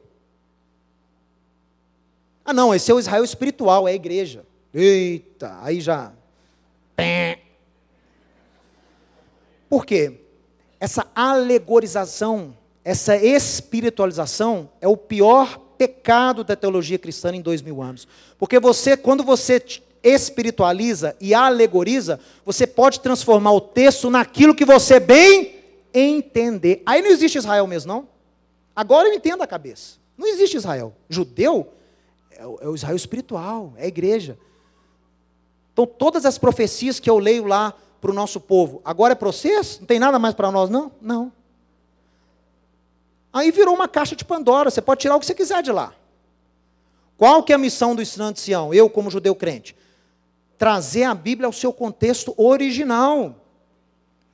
Ah, 2.45 2.53
não, 2.53 2.75
esse 2.75 2.91
é 2.91 2.95
o 2.95 2.99
Israel 2.99 3.23
espiritual, 3.23 3.87
é 3.87 3.93
a 3.93 3.95
igreja. 3.95 4.45
Eita, 4.75 5.57
aí 5.63 5.81
já. 5.81 6.13
Por 9.69 9.85
quê? 9.85 10.21
Essa 10.79 11.07
alegorização, 11.15 12.57
essa 12.85 13.17
espiritualização 13.17 14.69
é 14.81 14.87
o 14.87 14.97
pior 14.97 15.59
pecado 15.79 16.45
da 16.45 16.57
teologia 16.57 16.99
cristã 16.99 17.35
em 17.35 17.41
dois 17.41 17.63
mil 17.63 17.83
anos. 17.83 18.07
Porque 18.39 18.59
você, 18.59 18.97
quando 18.97 19.23
você 19.23 19.63
espiritualiza 20.03 21.17
e 21.21 21.35
alegoriza, 21.35 22.21
você 22.45 22.67
pode 22.67 23.01
transformar 23.01 23.53
o 23.53 23.61
texto 23.61 24.09
naquilo 24.09 24.55
que 24.55 24.65
você 24.65 25.01
bem 25.01 25.57
entender. 25.93 26.83
Aí 26.87 27.03
não 27.03 27.11
existe 27.11 27.39
Israel 27.39 27.67
mesmo, 27.67 27.93
não. 27.93 28.09
Agora 28.75 29.09
eu 29.09 29.15
entendo 29.15 29.43
a 29.43 29.47
cabeça. 29.47 29.97
Não 30.17 30.27
existe 30.27 30.57
Israel. 30.57 30.95
Judeu 31.09 31.73
é 32.31 32.47
o, 32.47 32.59
é 32.61 32.69
o 32.69 32.75
Israel 32.75 32.97
espiritual, 32.97 33.73
é 33.77 33.85
a 33.85 33.89
igreja. 33.89 34.39
Então, 35.73 35.87
todas 35.87 36.25
as 36.25 36.39
profecias 36.39 37.01
que 37.01 37.11
eu 37.11 37.19
leio 37.19 37.45
lá 37.45 37.75
para 38.07 38.13
o 38.13 38.15
nosso 38.15 38.39
povo, 38.39 38.81
agora 38.85 39.15
é 39.15 39.17
processo? 39.17 39.81
Não 39.81 39.87
tem 39.87 39.99
nada 39.99 40.17
mais 40.17 40.33
para 40.33 40.53
nós, 40.53 40.71
não? 40.71 40.93
Não. 41.01 41.33
Aí 43.33 43.51
virou 43.51 43.75
uma 43.75 43.89
caixa 43.89 44.15
de 44.15 44.25
Pandora, 44.25 44.71
você 44.71 44.81
pode 44.81 45.01
tirar 45.01 45.17
o 45.17 45.21
que 45.21 45.27
você 45.27 45.35
quiser 45.35 45.61
de 45.61 45.73
lá. 45.73 45.93
Qual 47.19 47.43
que 47.43 47.51
é 47.51 47.57
a 47.57 47.59
missão 47.59 47.97
do 47.97 48.03
ensinante 48.03 48.35
de 48.35 48.43
Sião? 48.43 48.73
Eu, 48.73 48.89
como 48.89 49.11
judeu 49.11 49.35
crente, 49.35 49.75
trazer 50.57 51.03
a 51.03 51.15
Bíblia 51.15 51.49
ao 51.49 51.53
seu 51.53 51.73
contexto 51.73 52.33
original. 52.37 53.35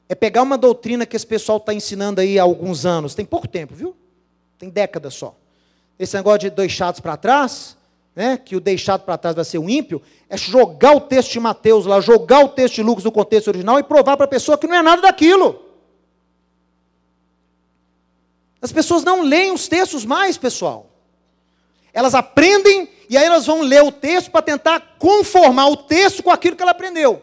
É 0.06 0.14
pegar 0.14 0.42
uma 0.42 0.58
doutrina 0.58 1.06
que 1.06 1.16
esse 1.16 1.26
pessoal 1.26 1.56
está 1.56 1.72
ensinando 1.72 2.20
aí 2.20 2.38
há 2.38 2.42
alguns 2.42 2.84
anos, 2.84 3.14
tem 3.14 3.24
pouco 3.24 3.48
tempo, 3.48 3.74
viu? 3.74 3.96
Tem 4.58 4.68
décadas 4.68 5.14
só. 5.14 5.34
Esse 5.98 6.14
negócio 6.14 6.40
de 6.40 6.50
dois 6.50 6.70
chatos 6.70 7.00
para 7.00 7.16
trás, 7.16 7.74
né, 8.14 8.36
que 8.36 8.54
o 8.54 8.60
deixado 8.60 9.02
para 9.02 9.16
trás 9.16 9.34
vai 9.34 9.44
ser 9.44 9.58
o 9.58 9.68
ímpio, 9.68 10.02
é 10.28 10.36
jogar 10.36 10.94
o 10.94 11.00
texto 11.00 11.32
de 11.32 11.40
Mateus 11.40 11.86
lá, 11.86 12.00
jogar 12.00 12.44
o 12.44 12.48
texto 12.48 12.74
de 12.74 12.82
Lucas 12.82 13.04
no 13.04 13.12
contexto 13.12 13.48
original 13.48 13.78
e 13.78 13.82
provar 13.82 14.16
para 14.16 14.24
a 14.24 14.28
pessoa 14.28 14.58
que 14.58 14.66
não 14.66 14.76
é 14.76 14.82
nada 14.82 15.02
daquilo. 15.02 15.60
As 18.60 18.70
pessoas 18.70 19.02
não 19.02 19.22
leem 19.22 19.52
os 19.52 19.66
textos 19.66 20.04
mais, 20.04 20.36
pessoal. 20.36 20.86
Elas 21.92 22.14
aprendem 22.14 22.88
e 23.08 23.16
aí 23.16 23.24
elas 23.24 23.46
vão 23.46 23.60
ler 23.60 23.82
o 23.82 23.90
texto 23.90 24.30
para 24.30 24.40
tentar 24.40 24.96
conformar 24.98 25.66
o 25.68 25.76
texto 25.76 26.22
com 26.22 26.30
aquilo 26.30 26.56
que 26.56 26.62
ela 26.62 26.70
aprendeu. 26.70 27.20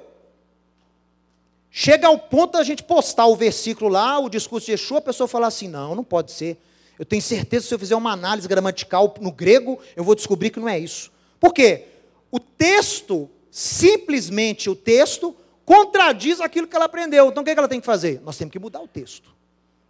Chega 1.71 2.07
ao 2.07 2.17
ponto 2.17 2.53
da 2.53 2.63
gente 2.63 2.83
postar 2.83 3.27
o 3.27 3.35
versículo 3.35 3.89
lá, 3.89 4.19
o 4.19 4.29
discurso 4.29 4.65
de 4.65 4.73
Yeshua, 4.73 4.97
a 4.97 5.01
pessoa 5.01 5.27
fala 5.27 5.47
assim: 5.47 5.67
não, 5.67 5.95
não 5.95 6.03
pode 6.03 6.31
ser. 6.31 6.57
Eu 6.99 7.05
tenho 7.05 7.21
certeza 7.21 7.63
que 7.63 7.69
se 7.69 7.73
eu 7.73 7.79
fizer 7.79 7.95
uma 7.95 8.11
análise 8.11 8.45
gramatical 8.45 9.15
no 9.21 9.31
grego, 9.31 9.79
eu 9.95 10.03
vou 10.03 10.13
descobrir 10.13 10.49
que 10.49 10.59
não 10.59 10.67
é 10.67 10.77
isso. 10.77 11.09
Por 11.39 11.53
quê? 11.53 11.85
O 12.29 12.39
texto, 12.39 13.29
simplesmente 13.49 14.69
o 14.69 14.75
texto, 14.75 15.33
contradiz 15.63 16.41
aquilo 16.41 16.67
que 16.67 16.75
ela 16.75 16.85
aprendeu. 16.85 17.29
Então 17.29 17.41
o 17.41 17.45
que 17.45 17.51
ela 17.51 17.69
tem 17.69 17.79
que 17.79 17.85
fazer? 17.85 18.21
Nós 18.25 18.37
temos 18.37 18.51
que 18.51 18.59
mudar 18.59 18.81
o 18.81 18.87
texto. 18.87 19.29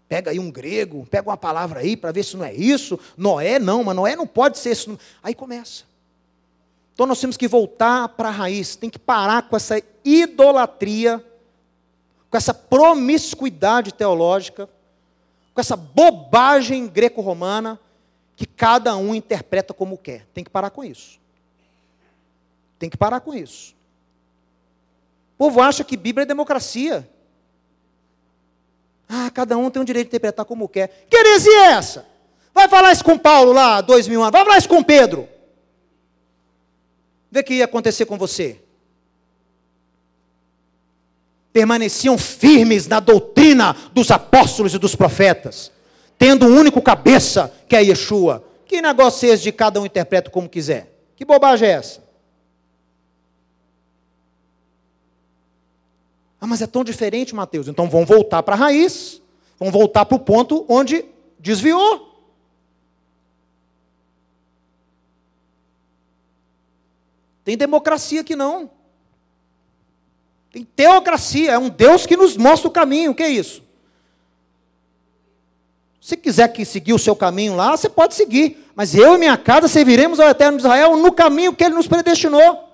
Pega 0.07 0.29
aí 0.29 0.39
um 0.39 0.51
grego, 0.51 1.07
pega 1.09 1.27
uma 1.27 1.37
palavra 1.37 1.79
aí 1.79 1.97
para 1.97 2.11
ver 2.11 2.23
se 2.23 2.37
não 2.37 2.45
é 2.45 2.53
isso. 2.53 2.99
Noé, 3.17 3.57
não, 3.57 3.83
mas 3.83 3.95
Noé 3.95 4.15
não 4.15 4.27
pode 4.27 4.59
ser 4.59 4.71
isso. 4.71 4.97
Aí 5.23 5.33
começa. 5.33 5.83
Então 6.93 7.07
nós 7.07 7.19
temos 7.19 7.37
que 7.37 7.47
voltar 7.47 8.09
para 8.09 8.29
a 8.29 8.31
raiz, 8.31 8.75
tem 8.75 8.89
que 8.89 8.99
parar 8.99 9.49
com 9.49 9.55
essa 9.55 9.81
idolatria, 10.05 11.23
com 12.29 12.37
essa 12.37 12.53
promiscuidade 12.53 13.93
teológica, 13.93 14.69
com 15.59 15.61
essa 15.61 15.75
bobagem 15.75 16.87
greco-romana 16.87 17.77
que 18.37 18.45
cada 18.45 18.95
um 18.95 19.13
interpreta 19.13 19.73
como 19.73 19.97
quer. 19.97 20.25
Tem 20.33 20.41
que 20.41 20.49
parar 20.49 20.69
com 20.69 20.85
isso. 20.85 21.19
Tem 22.79 22.89
que 22.89 22.95
parar 22.95 23.19
com 23.19 23.33
isso. 23.33 23.75
O 25.33 25.37
povo 25.37 25.59
acha 25.59 25.83
que 25.83 25.97
Bíblia 25.97 26.23
é 26.23 26.25
democracia. 26.25 27.09
Ah, 29.09 29.29
cada 29.31 29.57
um 29.57 29.69
tem 29.69 29.81
o 29.81 29.85
direito 29.85 30.05
de 30.05 30.11
interpretar 30.11 30.45
como 30.45 30.69
quer. 30.69 31.05
Que 31.09 31.17
heresia 31.17 31.51
é 31.51 31.71
essa? 31.71 32.05
Vai 32.53 32.69
falar 32.69 32.93
isso 32.93 33.03
com 33.03 33.17
Paulo 33.17 33.51
lá, 33.51 33.81
dois 33.81 34.07
mil 34.07 34.21
anos. 34.21 34.31
Vai 34.31 34.45
falar 34.45 34.57
isso 34.57 34.69
com 34.69 34.81
Pedro. 34.81 35.27
Vê 37.29 37.41
o 37.41 37.43
que 37.43 37.55
ia 37.55 37.65
acontecer 37.65 38.05
com 38.05 38.17
você. 38.17 38.61
Permaneciam 41.51 42.17
firmes 42.17 42.87
na 42.87 42.99
doutrina 42.99 43.75
dos 43.93 44.11
apóstolos 44.11 44.73
e 44.73 44.77
dos 44.77 44.95
profetas, 44.95 45.71
tendo 46.17 46.45
um 46.45 46.57
único 46.57 46.81
cabeça, 46.81 47.51
que 47.67 47.75
é 47.75 47.83
Yeshua. 47.83 48.43
Que 48.65 48.81
negócio 48.81 49.27
é 49.27 49.33
esse 49.33 49.43
de 49.43 49.51
cada 49.51 49.81
um 49.81 49.85
interpreta 49.85 50.29
como 50.29 50.47
quiser? 50.47 50.93
Que 51.15 51.25
bobagem 51.25 51.67
é 51.67 51.71
essa? 51.71 52.03
Ah, 56.39 56.47
mas 56.47 56.61
é 56.61 56.67
tão 56.67 56.83
diferente, 56.83 57.35
Mateus. 57.35 57.67
Então 57.67 57.89
vão 57.89 58.05
voltar 58.05 58.41
para 58.43 58.55
a 58.55 58.57
raiz, 58.57 59.21
vão 59.59 59.71
voltar 59.71 60.05
para 60.05 60.15
o 60.15 60.19
ponto 60.19 60.65
onde 60.69 61.03
desviou. 61.37 62.07
Tem 67.43 67.57
democracia 67.57 68.21
aqui 68.21 68.35
não. 68.35 68.69
Tem 70.51 70.63
teocracia, 70.63 71.51
é 71.51 71.57
um 71.57 71.69
Deus 71.69 72.05
que 72.05 72.17
nos 72.17 72.35
mostra 72.35 72.67
o 72.67 72.71
caminho. 72.71 73.11
O 73.11 73.15
que 73.15 73.23
é 73.23 73.29
isso? 73.29 73.63
Se 76.01 76.17
quiser 76.17 76.47
que 76.47 76.65
seguir 76.65 76.93
o 76.93 76.99
seu 76.99 77.15
caminho 77.15 77.55
lá, 77.55 77.77
você 77.77 77.87
pode 77.87 78.15
seguir. 78.15 78.65
Mas 78.75 78.95
eu 78.95 79.13
e 79.13 79.17
minha 79.17 79.37
casa 79.37 79.67
serviremos 79.67 80.19
ao 80.19 80.29
Eterno 80.29 80.57
de 80.57 80.63
Israel 80.63 80.97
no 80.97 81.11
caminho 81.11 81.53
que 81.53 81.63
ele 81.63 81.75
nos 81.75 81.87
predestinou. 81.87 82.67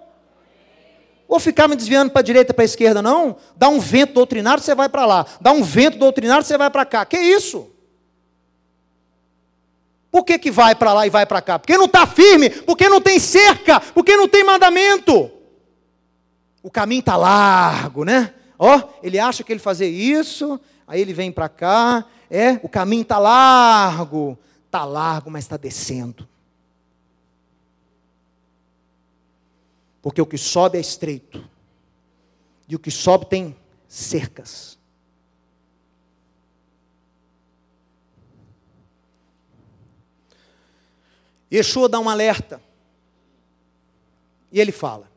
Vou 1.27 1.39
ficar 1.39 1.67
me 1.67 1.75
desviando 1.75 2.11
para 2.11 2.21
a 2.21 2.23
direita 2.23 2.53
para 2.53 2.63
a 2.63 2.65
esquerda, 2.65 3.01
não. 3.01 3.35
Dá 3.57 3.67
um 3.67 3.79
vento 3.79 4.13
doutrinário, 4.13 4.63
você 4.63 4.73
vai 4.73 4.87
para 4.87 5.05
lá. 5.05 5.25
Dá 5.41 5.51
um 5.51 5.63
vento 5.63 5.97
doutrinário, 5.97 6.45
você 6.45 6.57
vai 6.57 6.69
para 6.69 6.85
cá. 6.85 7.05
Que 7.05 7.17
isso? 7.17 7.69
Por 10.11 10.23
que, 10.23 10.39
que 10.39 10.49
vai 10.49 10.73
para 10.75 10.93
lá 10.93 11.05
e 11.05 11.09
vai 11.09 11.25
para 11.25 11.41
cá? 11.41 11.59
Porque 11.59 11.77
não 11.77 11.85
está 11.85 12.07
firme, 12.07 12.49
porque 12.49 12.87
não 12.87 13.01
tem 13.01 13.19
cerca, 13.19 13.81
porque 13.81 14.15
não 14.15 14.29
tem 14.29 14.45
mandamento. 14.45 15.29
O 16.65 16.71
caminho 16.71 17.01
está 17.01 17.15
largo, 17.15 18.03
né? 18.03 18.33
Ó, 18.57 18.89
ele 19.03 19.19
acha 19.19 19.43
que 19.43 19.53
ele 19.53 19.59
fazer 19.59 19.87
isso, 19.87 20.59
aí 20.87 20.99
ele 20.99 21.13
vem 21.13 21.31
para 21.31 21.47
cá, 21.47 22.03
é, 22.27 22.53
o 22.63 22.67
caminho 22.67 23.03
está 23.03 23.19
largo, 23.19 24.35
está 24.65 24.83
largo, 24.83 25.29
mas 25.29 25.43
está 25.43 25.57
descendo. 25.57 26.27
Porque 30.01 30.19
o 30.19 30.25
que 30.25 30.39
sobe 30.39 30.79
é 30.79 30.81
estreito. 30.81 31.47
E 32.67 32.75
o 32.75 32.79
que 32.79 32.89
sobe 32.89 33.27
tem 33.27 33.55
cercas. 33.87 34.75
Yeshua 41.53 41.87
dá 41.87 41.99
um 41.99 42.09
alerta. 42.09 42.59
E 44.51 44.59
ele 44.59 44.71
fala: 44.71 45.13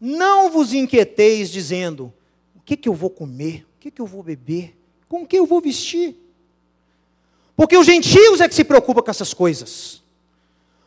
Não 0.00 0.50
vos 0.50 0.72
inquieteis 0.72 1.50
dizendo: 1.50 2.12
o 2.54 2.60
que, 2.60 2.76
que 2.76 2.88
eu 2.88 2.94
vou 2.94 3.10
comer? 3.10 3.66
O 3.76 3.80
que, 3.80 3.90
que 3.90 4.00
eu 4.00 4.06
vou 4.06 4.22
beber? 4.22 4.76
Com 5.08 5.22
o 5.22 5.26
que 5.26 5.38
eu 5.38 5.46
vou 5.46 5.60
vestir? 5.60 6.16
Porque 7.56 7.76
os 7.76 7.86
gentios 7.86 8.40
é 8.40 8.48
que 8.48 8.54
se 8.54 8.64
preocupa 8.64 9.02
com 9.02 9.10
essas 9.10 9.32
coisas. 9.32 10.02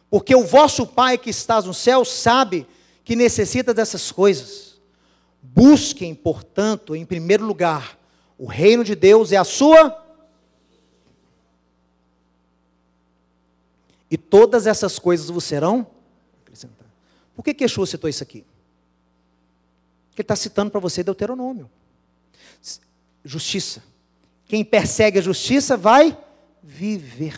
Porque 0.09 0.35
o 0.35 0.45
vosso 0.45 0.85
Pai 0.85 1.17
que 1.17 1.29
estás 1.29 1.65
no 1.65 1.73
céu 1.73 2.05
sabe 2.05 2.67
que 3.03 3.15
necessita 3.15 3.73
dessas 3.73 4.11
coisas. 4.11 4.79
Busquem, 5.41 6.13
portanto, 6.13 6.95
em 6.95 7.05
primeiro 7.05 7.45
lugar, 7.45 7.97
o 8.37 8.45
reino 8.45 8.83
de 8.83 8.95
Deus 8.95 9.31
e 9.31 9.35
a 9.35 9.43
sua. 9.43 10.05
E 14.11 14.17
todas 14.17 14.67
essas 14.67 14.99
coisas 14.99 15.29
vos 15.29 15.43
serão 15.43 15.87
acrescentadas. 16.43 16.91
Por 17.35 17.43
que, 17.43 17.53
que 17.53 17.63
Yeshua 17.63 17.85
citou 17.85 18.09
isso 18.09 18.23
aqui? 18.23 18.43
Porque 20.19 20.23
ele 20.23 20.33
está 20.33 20.35
citando 20.35 20.69
para 20.69 20.81
você 20.81 21.01
Deuteronômio. 21.01 21.69
Justiça. 23.23 23.81
Quem 24.47 24.65
persegue 24.65 25.19
a 25.19 25.21
justiça 25.21 25.77
vai 25.77 26.17
viver. 26.61 27.37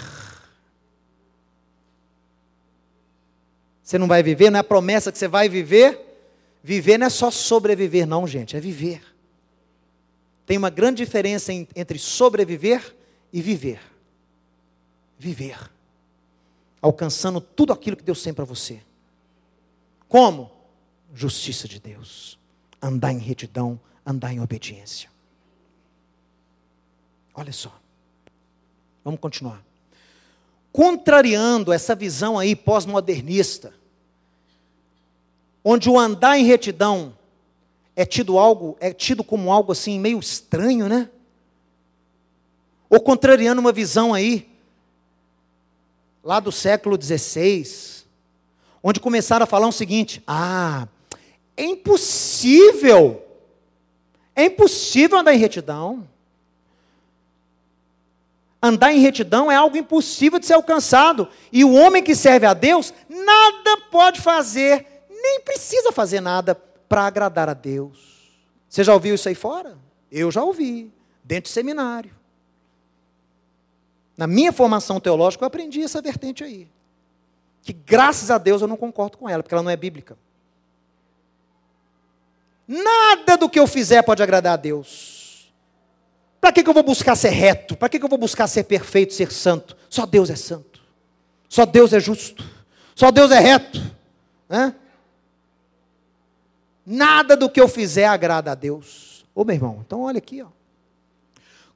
Você 3.84 4.00
não 4.00 4.08
vai 4.08 4.24
viver, 4.24 4.50
não 4.50 4.58
é 4.58 4.62
a 4.62 4.64
promessa 4.64 5.12
que 5.12 5.20
você 5.20 5.28
vai 5.28 5.48
viver. 5.48 6.00
Viver 6.64 6.98
não 6.98 7.06
é 7.06 7.10
só 7.12 7.30
sobreviver, 7.30 8.08
não, 8.08 8.26
gente, 8.26 8.58
é 8.58 8.60
viver. 8.60 9.04
Tem 10.48 10.58
uma 10.58 10.72
grande 10.72 11.06
diferença 11.06 11.54
entre 11.54 12.00
sobreviver 12.00 12.96
e 13.32 13.44
viver. 13.44 13.80
Viver. 15.20 15.70
Alcançando 16.82 17.40
tudo 17.40 17.74
aquilo 17.74 17.96
que 17.96 18.04
Deus 18.04 18.24
tem 18.24 18.34
para 18.34 18.44
você. 18.44 18.82
Como? 20.08 20.50
Justiça 21.14 21.68
de 21.68 21.80
Deus. 21.80 22.41
Andar 22.82 23.12
em 23.12 23.20
retidão, 23.20 23.80
andar 24.06 24.34
em 24.34 24.40
obediência. 24.40 25.10
Olha 27.34 27.54
só. 27.54 27.72
Vamos 29.04 29.20
continuar. 29.20 29.64
Contrariando 30.72 31.74
essa 31.74 31.96
visão 31.96 32.40
aí 32.40 32.56
pós-modernista, 32.56 33.74
onde 35.64 35.90
o 35.90 36.00
andar 36.00 36.38
em 36.38 36.46
retidão 36.46 37.16
é 37.96 38.06
tido 38.06 38.38
algo, 38.38 38.78
é 38.80 38.94
tido 38.94 39.24
como 39.24 39.52
algo 39.52 39.72
assim 39.72 40.00
meio 40.00 40.20
estranho, 40.20 40.88
né? 40.88 41.10
Ou 42.90 43.00
contrariando 43.00 43.62
uma 43.62 43.72
visão 43.72 44.14
aí 44.14 44.50
lá 46.24 46.40
do 46.40 46.52
século 46.52 47.02
XVI, 47.02 48.06
onde 48.84 49.00
começaram 49.00 49.44
a 49.44 49.48
falar 49.48 49.68
o 49.68 49.72
seguinte: 49.72 50.24
ah, 50.26 50.88
é 51.62 51.66
impossível, 51.66 53.24
é 54.36 54.46
impossível 54.46 55.20
andar 55.20 55.34
em 55.34 55.38
retidão. 55.38 56.08
Andar 58.64 58.94
em 58.94 59.00
retidão 59.00 59.52
é 59.52 59.56
algo 59.56 59.78
impossível 59.78 60.40
de 60.40 60.46
ser 60.46 60.54
alcançado. 60.54 61.28
E 61.52 61.64
o 61.64 61.74
homem 61.74 62.04
que 62.04 62.16
serve 62.16 62.46
a 62.46 62.54
Deus 62.54 62.94
nada 63.10 63.78
pode 63.90 64.22
fazer 64.22 64.88
nem 65.10 65.42
precisa 65.42 65.92
fazer 65.92 66.20
nada 66.20 66.56
para 66.90 67.06
agradar 67.06 67.48
a 67.48 67.54
Deus. 67.54 68.32
Você 68.68 68.84
já 68.84 68.94
ouviu 68.94 69.14
isso 69.14 69.30
aí 69.30 69.36
fora? 69.36 69.78
Eu 70.12 70.32
já 70.32 70.44
ouvi, 70.44 70.92
dentro 71.24 71.50
do 71.50 71.54
seminário. 71.54 72.12
Na 74.18 74.26
minha 74.26 74.52
formação 74.52 75.00
teológica, 75.00 75.44
eu 75.44 75.48
aprendi 75.48 75.84
essa 75.84 76.02
vertente 76.02 76.44
aí. 76.44 76.68
Que 77.62 77.72
graças 77.72 78.32
a 78.32 78.38
Deus 78.38 78.62
eu 78.62 78.68
não 78.68 78.78
concordo 78.78 79.18
com 79.18 79.30
ela, 79.30 79.44
porque 79.44 79.54
ela 79.54 79.64
não 79.64 79.70
é 79.70 79.78
bíblica. 79.78 80.18
Nada 82.72 83.36
do 83.36 83.50
que 83.50 83.60
eu 83.60 83.68
fizer 83.68 84.02
pode 84.02 84.24
agradar 84.24 84.54
a 84.54 84.58
Deus. 84.58 85.52
Para 86.40 86.54
que, 86.54 86.64
que 86.64 86.70
eu 86.70 86.74
vou 86.74 86.84
buscar 86.84 87.18
ser 87.18 87.32
reto? 87.32 87.76
Para 87.76 87.90
que, 87.90 88.00
que 88.00 88.06
eu 88.06 88.10
vou 88.10 88.18
buscar 88.18 88.48
ser 88.48 88.64
perfeito, 88.64 89.14
ser 89.14 89.30
santo? 89.30 89.76
Só 89.90 90.06
Deus 90.06 90.30
é 90.30 90.38
santo. 90.38 90.80
Só 91.50 91.66
Deus 91.66 91.92
é 91.92 92.00
justo. 92.00 92.50
Só 92.96 93.12
Deus 93.12 93.30
é 93.30 93.40
reto. 93.40 93.82
Nada 96.86 97.36
do 97.36 97.50
que 97.50 97.60
eu 97.60 97.68
fizer 97.68 98.06
agrada 98.06 98.54
a 98.54 98.56
Deus. 98.56 99.26
Ô 99.36 99.44
meu 99.44 99.56
irmão, 99.56 99.84
então 99.86 100.04
olha 100.04 100.20
aqui, 100.20 100.42
ó. 100.42 100.48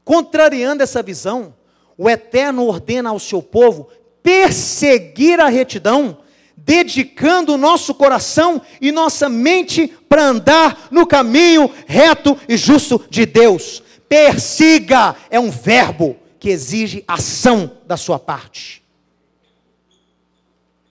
Contrariando 0.05 0.81
essa 0.81 1.03
visão, 1.03 1.53
o 1.97 2.09
Eterno 2.09 2.65
ordena 2.65 3.09
ao 3.09 3.19
seu 3.19 3.41
povo 3.41 3.89
perseguir 4.23 5.41
a 5.41 5.49
retidão, 5.49 6.19
dedicando 6.57 7.53
o 7.53 7.57
nosso 7.57 7.93
coração 7.93 8.61
e 8.81 8.91
nossa 8.91 9.29
mente 9.29 9.87
para 9.87 10.23
andar 10.23 10.87
no 10.91 11.05
caminho 11.05 11.71
reto 11.85 12.37
e 12.47 12.57
justo 12.57 13.03
de 13.09 13.25
Deus. 13.25 13.83
Persiga 14.07 15.15
é 15.29 15.39
um 15.39 15.51
verbo 15.51 16.17
que 16.39 16.49
exige 16.49 17.03
ação 17.07 17.71
da 17.85 17.97
sua 17.97 18.19
parte. 18.19 18.83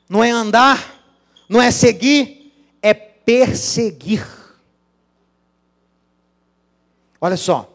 Não 0.09 0.23
é 0.23 0.31
andar, 0.31 1.03
não 1.49 1.61
é 1.61 1.71
seguir, 1.71 2.53
é 2.83 2.93
perseguir. 2.93 4.27
Olha 7.21 7.37
só. 7.37 7.71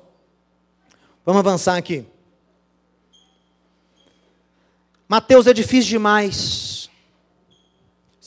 Vamos 1.25 1.39
avançar 1.39 1.75
aqui. 1.75 2.05
Mateus 5.07 5.47
é 5.47 5.53
difícil 5.53 5.89
demais. 5.89 6.78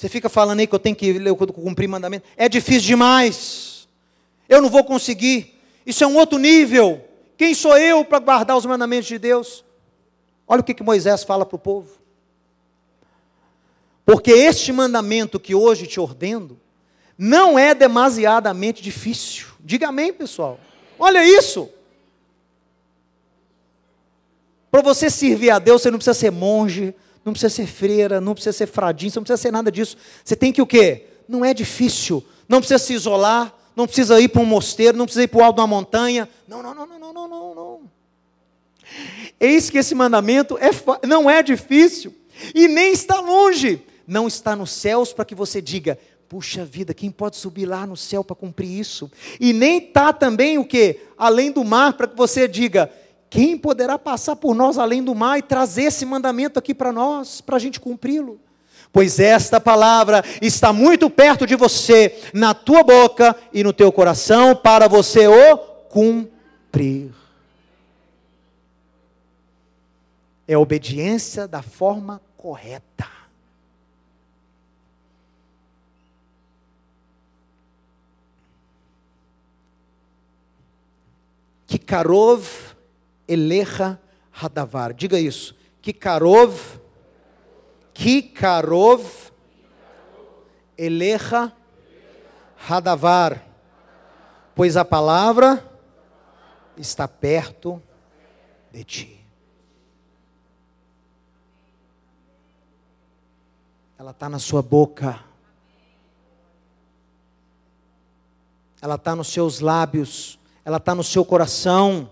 Você 0.03 0.09
fica 0.09 0.29
falando 0.29 0.59
aí 0.59 0.67
que 0.67 0.75
eu 0.75 0.81
tenho 0.81 0.97
que 0.97 1.15
cumprir 1.53 1.87
mandamento. 1.87 2.27
É 2.37 2.49
difícil 2.49 2.89
demais. 2.89 3.87
Eu 4.49 4.61
não 4.61 4.69
vou 4.69 4.83
conseguir. 4.83 5.57
Isso 5.87 6.03
é 6.03 6.07
um 6.09 6.17
outro 6.17 6.41
nível. 6.41 7.05
Quem 7.37 7.55
sou 7.55 7.79
eu 7.79 8.05
para 8.05 8.19
guardar 8.19 8.57
os 8.57 8.67
mandamentos 8.67 9.07
de 9.07 9.17
Deus? 9.17 9.65
Olha 10.45 10.61
o 10.61 10.65
que, 10.65 10.75
que 10.75 10.83
Moisés 10.83 11.23
fala 11.23 11.47
para 11.47 11.55
o 11.55 11.59
povo. 11.59 11.89
Porque 14.05 14.33
este 14.33 14.73
mandamento 14.73 15.39
que 15.39 15.55
hoje 15.55 15.87
te 15.87 16.01
ordeno 16.01 16.59
não 17.17 17.57
é 17.57 17.73
demasiadamente 17.73 18.83
difícil. 18.83 19.51
Diga 19.61 19.87
amém, 19.87 20.13
pessoal. 20.13 20.59
Olha 20.99 21.25
isso. 21.25 21.71
Para 24.69 24.83
você 24.83 25.09
servir 25.09 25.51
a 25.51 25.61
Deus, 25.61 25.81
você 25.81 25.93
não 25.93 25.99
precisa 25.99 26.19
ser 26.19 26.33
monge, 26.33 26.93
não 27.25 27.33
precisa 27.33 27.55
ser 27.55 27.67
freira, 27.67 28.21
não 28.21 28.35
precisa 28.35 28.57
ser 28.57 28.67
fradinho, 28.67 29.11
você 29.11 29.19
não 29.19 29.25
precisa 29.25 29.43
ser 29.43 29.53
nada 29.53 29.71
disso. 29.71 29.97
Você 30.25 30.35
tem 30.35 30.53
que 30.53 30.63
o 30.63 30.67
quê? 30.67 31.07
Não 31.29 31.45
é 31.45 31.55
difícil. 31.55 32.25
Não 32.49 32.59
precisa 32.59 32.79
se 32.79 32.93
isolar, 32.93 33.55
não 33.77 33.87
precisa 33.87 34.21
ir 34.21 34.29
para 34.29 34.43
um 34.43 34.47
mosteiro, 34.47 34.97
não 34.97 35.07
precisa 35.07 35.25
ir 35.25 35.29
para 35.29 35.41
o 35.41 35.45
alto 35.45 35.61
uma 35.61 35.67
montanha. 35.67 36.29
Não, 36.47 36.63
não, 36.63 36.75
não, 36.75 36.87
não, 36.87 36.99
não, 36.99 37.13
não, 37.13 37.29
não, 37.29 37.55
não. 37.55 37.81
Eis 39.41 39.71
que 39.71 39.79
esse 39.79 39.95
mandamento 39.95 40.59
é, 40.59 40.71
não 41.07 41.31
é 41.31 41.43
difícil 41.43 42.15
e 42.55 42.69
nem 42.69 42.93
está 42.93 43.21
longe. 43.21 43.83
Não 44.07 44.27
está 44.27 44.57
nos 44.57 44.73
céus 44.73 45.13
para 45.13 45.25
que 45.25 45.35
você 45.35 45.63
diga, 45.63 45.99
Puxa 46.33 46.65
vida, 46.65 46.95
quem 46.95 47.11
pode 47.11 47.37
subir 47.37 47.67
lá 47.67 47.87
no 47.87 47.95
céu 47.95 48.25
para 48.25 48.35
cumprir 48.35 48.81
isso? 48.81 49.13
E 49.39 49.53
nem 49.53 49.77
está 49.77 50.15
também 50.15 50.57
o 50.57 50.65
que? 50.65 51.01
Além 51.19 51.53
do 51.53 51.63
mar, 51.63 51.93
para 51.93 52.09
que 52.09 52.17
você 52.17 52.49
diga, 52.49 52.91
quem 53.33 53.57
poderá 53.57 53.99
passar 53.99 54.37
por 54.37 54.55
nós 54.55 54.77
além 54.77 55.03
do 55.03 55.15
mar 55.15 55.39
e 55.39 55.43
trazer 55.43 55.85
esse 55.85 56.05
mandamento 56.05 56.59
aqui 56.59 56.75
para 56.75 56.93
nós, 56.93 57.41
para 57.41 57.57
a 57.57 57.59
gente 57.59 57.81
cumpri-lo? 57.81 58.39
Pois 58.93 59.19
esta 59.19 59.59
palavra 59.59 60.23
está 60.43 60.71
muito 60.71 61.09
perto 61.09 61.47
de 61.47 61.57
você, 61.57 62.21
na 62.35 62.53
tua 62.53 62.83
boca 62.83 63.35
e 63.51 63.65
no 63.65 63.73
teu 63.73 63.91
coração, 63.91 64.55
para 64.55 64.87
você 64.87 65.27
o 65.29 65.57
cumprir. 65.89 67.11
É 70.47 70.59
obediência 70.59 71.49
da 71.49 71.63
forma 71.63 72.21
correta. 72.37 73.09
Kikarov 81.67 82.72
Elecha 83.33 83.99
Hadavar. 84.31 84.93
Diga 84.93 85.19
isso. 85.19 85.55
Kikarov, 85.81 86.79
Kikarov 87.95 89.31
Elecha 90.77 91.53
Hadavar. 92.69 93.45
Pois 94.55 94.77
a 94.77 94.85
palavra 94.85 95.65
está 96.77 97.09
perto 97.09 97.83
de 98.71 98.85
ti. 98.85 99.27
Ela 103.99 104.11
está 104.11 104.29
na 104.29 104.39
sua 104.39 104.63
boca. 104.63 105.25
Ela 108.81 108.97
está 108.97 109.15
nos 109.15 109.29
seus 109.29 109.61
lábios 109.61 110.39
ela 110.65 110.77
está 110.77 110.95
no 110.95 111.03
seu 111.03 111.25
coração. 111.25 112.09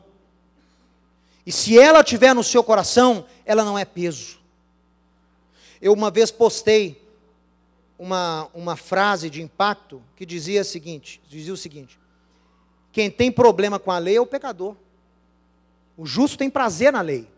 E 1.47 1.53
se 1.53 1.79
ela 1.79 2.01
estiver 2.01 2.35
no 2.35 2.45
seu 2.45 2.63
coração, 2.63 3.25
ela 3.45 3.65
não 3.65 3.79
é 3.79 3.85
peso. 3.85 4.39
Eu 5.81 5.93
uma 5.93 6.11
vez 6.11 6.31
postei 6.31 7.03
uma, 7.99 8.49
uma 8.55 8.77
frase 8.77 9.29
de 9.29 9.43
impacto 9.43 10.03
que 10.17 10.25
dizia 10.27 10.63
o 10.63 10.65
seguinte: 10.65 11.21
dizia 11.29 11.53
o 11.53 11.57
seguinte: 11.57 11.99
quem 12.93 13.11
tem 13.11 13.31
problema 13.31 13.79
com 13.79 13.91
a 13.91 13.99
lei 13.99 14.17
é 14.17 14.21
o 14.21 14.27
pecador. 14.27 14.75
O 15.97 16.07
justo 16.07 16.39
tem 16.39 16.49
prazer 16.49 16.93
na 16.93 17.03
lei. 17.03 17.29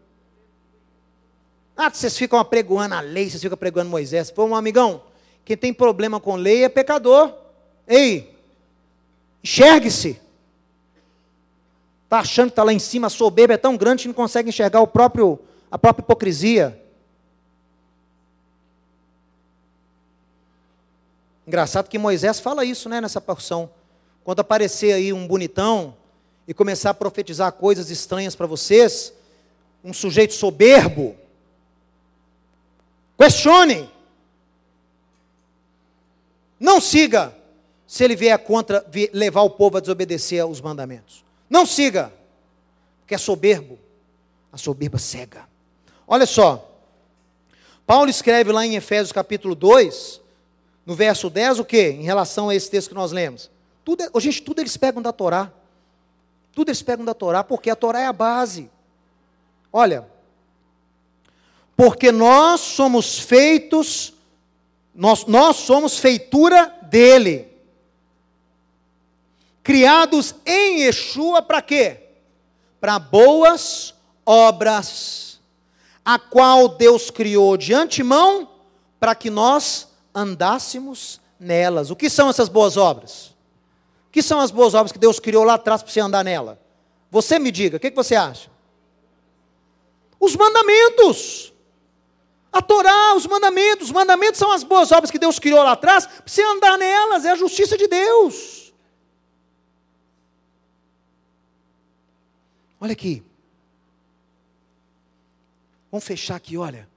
Ah, 1.76 1.90
vocês 1.90 2.16
ficam 2.16 2.38
apregoando 2.38 2.94
a 2.94 3.00
lei, 3.00 3.28
vocês 3.28 3.42
ficam 3.42 3.54
apregoando 3.54 3.90
Moisés. 3.90 4.30
Pô, 4.30 4.44
um 4.44 4.54
amigão, 4.54 5.02
quem 5.44 5.56
tem 5.56 5.72
problema 5.72 6.20
com 6.20 6.36
lei 6.36 6.64
é 6.64 6.68
pecador. 6.68 7.34
Ei, 7.88 8.36
enxergue-se. 9.42 10.20
Está 12.12 12.20
achando 12.20 12.48
que 12.48 12.52
está 12.52 12.62
lá 12.62 12.74
em 12.74 12.78
cima, 12.78 13.06
a 13.06 13.10
soberba 13.10 13.54
é 13.54 13.56
tão 13.56 13.74
grande 13.74 14.02
que 14.02 14.08
não 14.08 14.14
consegue 14.14 14.50
enxergar 14.50 14.82
o 14.82 14.86
próprio, 14.86 15.38
a 15.70 15.78
própria 15.78 16.02
hipocrisia. 16.02 16.78
Engraçado 21.46 21.88
que 21.88 21.98
Moisés 21.98 22.38
fala 22.38 22.66
isso, 22.66 22.86
né, 22.86 23.00
nessa 23.00 23.18
porção. 23.18 23.70
Quando 24.22 24.40
aparecer 24.40 24.92
aí 24.92 25.10
um 25.10 25.26
bonitão 25.26 25.96
e 26.46 26.52
começar 26.52 26.90
a 26.90 26.94
profetizar 26.94 27.50
coisas 27.50 27.88
estranhas 27.88 28.36
para 28.36 28.46
vocês, 28.46 29.14
um 29.82 29.94
sujeito 29.94 30.34
soberbo, 30.34 31.16
questione. 33.16 33.90
Não 36.60 36.78
siga 36.78 37.34
se 37.86 38.04
ele 38.04 38.14
vier 38.14 38.38
contra 38.40 38.84
levar 39.14 39.40
o 39.40 39.48
povo 39.48 39.78
a 39.78 39.80
desobedecer 39.80 40.42
aos 40.42 40.60
mandamentos. 40.60 41.22
Não 41.52 41.66
siga, 41.66 42.10
porque 43.00 43.14
é 43.14 43.18
soberbo. 43.18 43.78
A 44.50 44.56
soberba 44.56 44.96
cega. 44.96 45.46
Olha 46.08 46.24
só. 46.24 46.66
Paulo 47.86 48.08
escreve 48.08 48.50
lá 48.50 48.64
em 48.64 48.74
Efésios 48.74 49.12
capítulo 49.12 49.54
2, 49.54 50.18
no 50.86 50.94
verso 50.94 51.28
10, 51.28 51.58
o 51.58 51.64
que? 51.66 51.90
Em 51.90 52.04
relação 52.04 52.48
a 52.48 52.54
esse 52.54 52.70
texto 52.70 52.88
que 52.88 52.94
nós 52.94 53.12
lemos. 53.12 53.50
Tudo, 53.84 54.02
é, 54.02 54.20
gente, 54.20 54.40
tudo 54.40 54.60
eles 54.60 54.78
pegam 54.78 55.02
da 55.02 55.12
Torá. 55.12 55.52
Tudo 56.54 56.70
eles 56.70 56.80
pegam 56.80 57.04
da 57.04 57.12
Torá, 57.12 57.44
porque 57.44 57.68
a 57.68 57.76
Torá 57.76 58.00
é 58.00 58.06
a 58.06 58.14
base. 58.14 58.70
Olha, 59.70 60.08
porque 61.76 62.10
nós 62.10 62.62
somos 62.62 63.18
feitos, 63.18 64.14
nós, 64.94 65.26
nós 65.26 65.56
somos 65.56 65.98
feitura 65.98 66.74
dele. 66.80 67.51
Criados 69.62 70.34
em 70.44 70.80
Yeshua 70.80 71.42
para 71.42 71.62
quê? 71.62 72.00
Para 72.80 72.98
boas 72.98 73.94
obras, 74.26 75.40
a 76.04 76.18
qual 76.18 76.68
Deus 76.68 77.10
criou 77.10 77.56
de 77.56 77.72
antemão 77.72 78.48
para 78.98 79.14
que 79.14 79.30
nós 79.30 79.88
andássemos 80.14 81.20
nelas. 81.38 81.90
O 81.90 81.96
que 81.96 82.10
são 82.10 82.28
essas 82.28 82.48
boas 82.48 82.76
obras? 82.76 83.26
O 84.08 84.12
que 84.12 84.22
são 84.22 84.40
as 84.40 84.50
boas 84.50 84.74
obras 84.74 84.92
que 84.92 84.98
Deus 84.98 85.20
criou 85.20 85.44
lá 85.44 85.54
atrás 85.54 85.82
para 85.82 85.92
você 85.92 86.00
andar 86.00 86.24
nela? 86.24 86.60
Você 87.10 87.38
me 87.38 87.50
diga, 87.50 87.76
o 87.76 87.80
que, 87.80 87.90
que 87.90 87.96
você 87.96 88.14
acha? 88.14 88.50
Os 90.18 90.34
mandamentos. 90.36 91.52
A 92.52 92.60
Torá, 92.60 93.14
os 93.16 93.26
mandamentos, 93.26 93.86
os 93.86 93.92
mandamentos 93.92 94.38
são 94.38 94.52
as 94.52 94.62
boas 94.62 94.92
obras 94.92 95.10
que 95.10 95.18
Deus 95.18 95.38
criou 95.38 95.62
lá 95.62 95.72
atrás, 95.72 96.06
para 96.06 96.22
você 96.26 96.42
andar 96.42 96.76
nelas, 96.76 97.24
é 97.24 97.30
a 97.30 97.36
justiça 97.36 97.78
de 97.78 97.88
Deus. 97.88 98.61
Olha 102.82 102.94
aqui. 102.94 103.22
Vamos 105.88 106.04
fechar 106.04 106.34
aqui, 106.34 106.58
olha. 106.58 106.88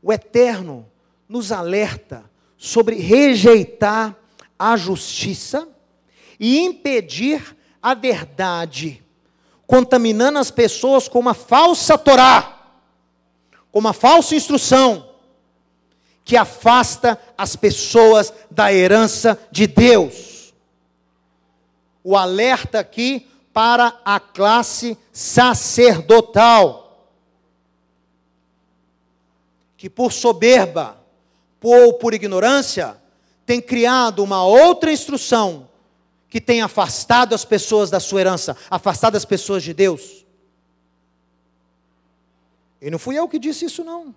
O 0.00 0.12
Eterno 0.12 0.88
nos 1.28 1.50
alerta 1.50 2.30
sobre 2.56 2.94
rejeitar 2.94 4.14
a 4.56 4.76
justiça 4.76 5.66
e 6.38 6.60
impedir 6.60 7.56
a 7.82 7.92
verdade, 7.92 9.04
contaminando 9.66 10.38
as 10.38 10.52
pessoas 10.52 11.08
com 11.08 11.18
uma 11.18 11.34
falsa 11.34 11.98
Torá 11.98 12.52
uma 13.72 13.92
falsa 13.92 14.36
instrução 14.36 15.10
que 16.24 16.36
afasta 16.36 17.20
as 17.36 17.56
pessoas 17.56 18.32
da 18.48 18.72
herança 18.72 19.36
de 19.50 19.66
Deus. 19.66 20.54
O 22.04 22.16
alerta 22.16 22.78
aqui 22.78 23.28
para 23.56 23.98
a 24.04 24.20
classe 24.20 24.98
sacerdotal, 25.10 27.08
que 29.78 29.88
por 29.88 30.12
soberba 30.12 31.02
ou 31.62 31.94
por 31.94 32.12
ignorância 32.12 33.00
tem 33.46 33.62
criado 33.62 34.22
uma 34.22 34.44
outra 34.44 34.92
instrução 34.92 35.70
que 36.28 36.38
tem 36.38 36.60
afastado 36.60 37.34
as 37.34 37.46
pessoas 37.46 37.88
da 37.88 37.98
sua 37.98 38.20
herança, 38.20 38.54
afastado 38.70 39.16
as 39.16 39.24
pessoas 39.24 39.62
de 39.62 39.72
Deus. 39.72 40.26
E 42.78 42.90
não 42.90 42.98
fui 42.98 43.18
eu 43.18 43.26
que 43.26 43.38
disse 43.38 43.64
isso, 43.64 43.82
não. 43.82 44.14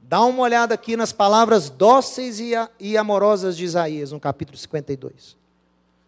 Dá 0.00 0.22
uma 0.22 0.44
olhada 0.44 0.72
aqui 0.72 0.96
nas 0.96 1.12
palavras 1.12 1.68
dóceis 1.68 2.38
e 2.78 2.96
amorosas 2.96 3.56
de 3.56 3.64
Isaías, 3.64 4.12
no 4.12 4.20
capítulo 4.20 4.56
52. 4.56 5.36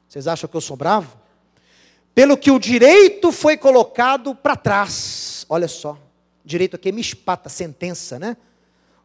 Vocês 0.08 0.28
acham 0.28 0.48
que 0.48 0.56
eu 0.56 0.60
sou 0.60 0.76
bravo? 0.76 1.19
Pelo 2.14 2.36
que 2.36 2.50
o 2.50 2.58
direito 2.58 3.32
foi 3.32 3.56
colocado 3.56 4.34
para 4.34 4.56
trás. 4.56 5.46
Olha 5.48 5.68
só. 5.68 5.98
Direito 6.44 6.76
aqui 6.76 6.88
é 6.88 6.92
mispata, 6.92 7.48
sentença, 7.48 8.18
né? 8.18 8.36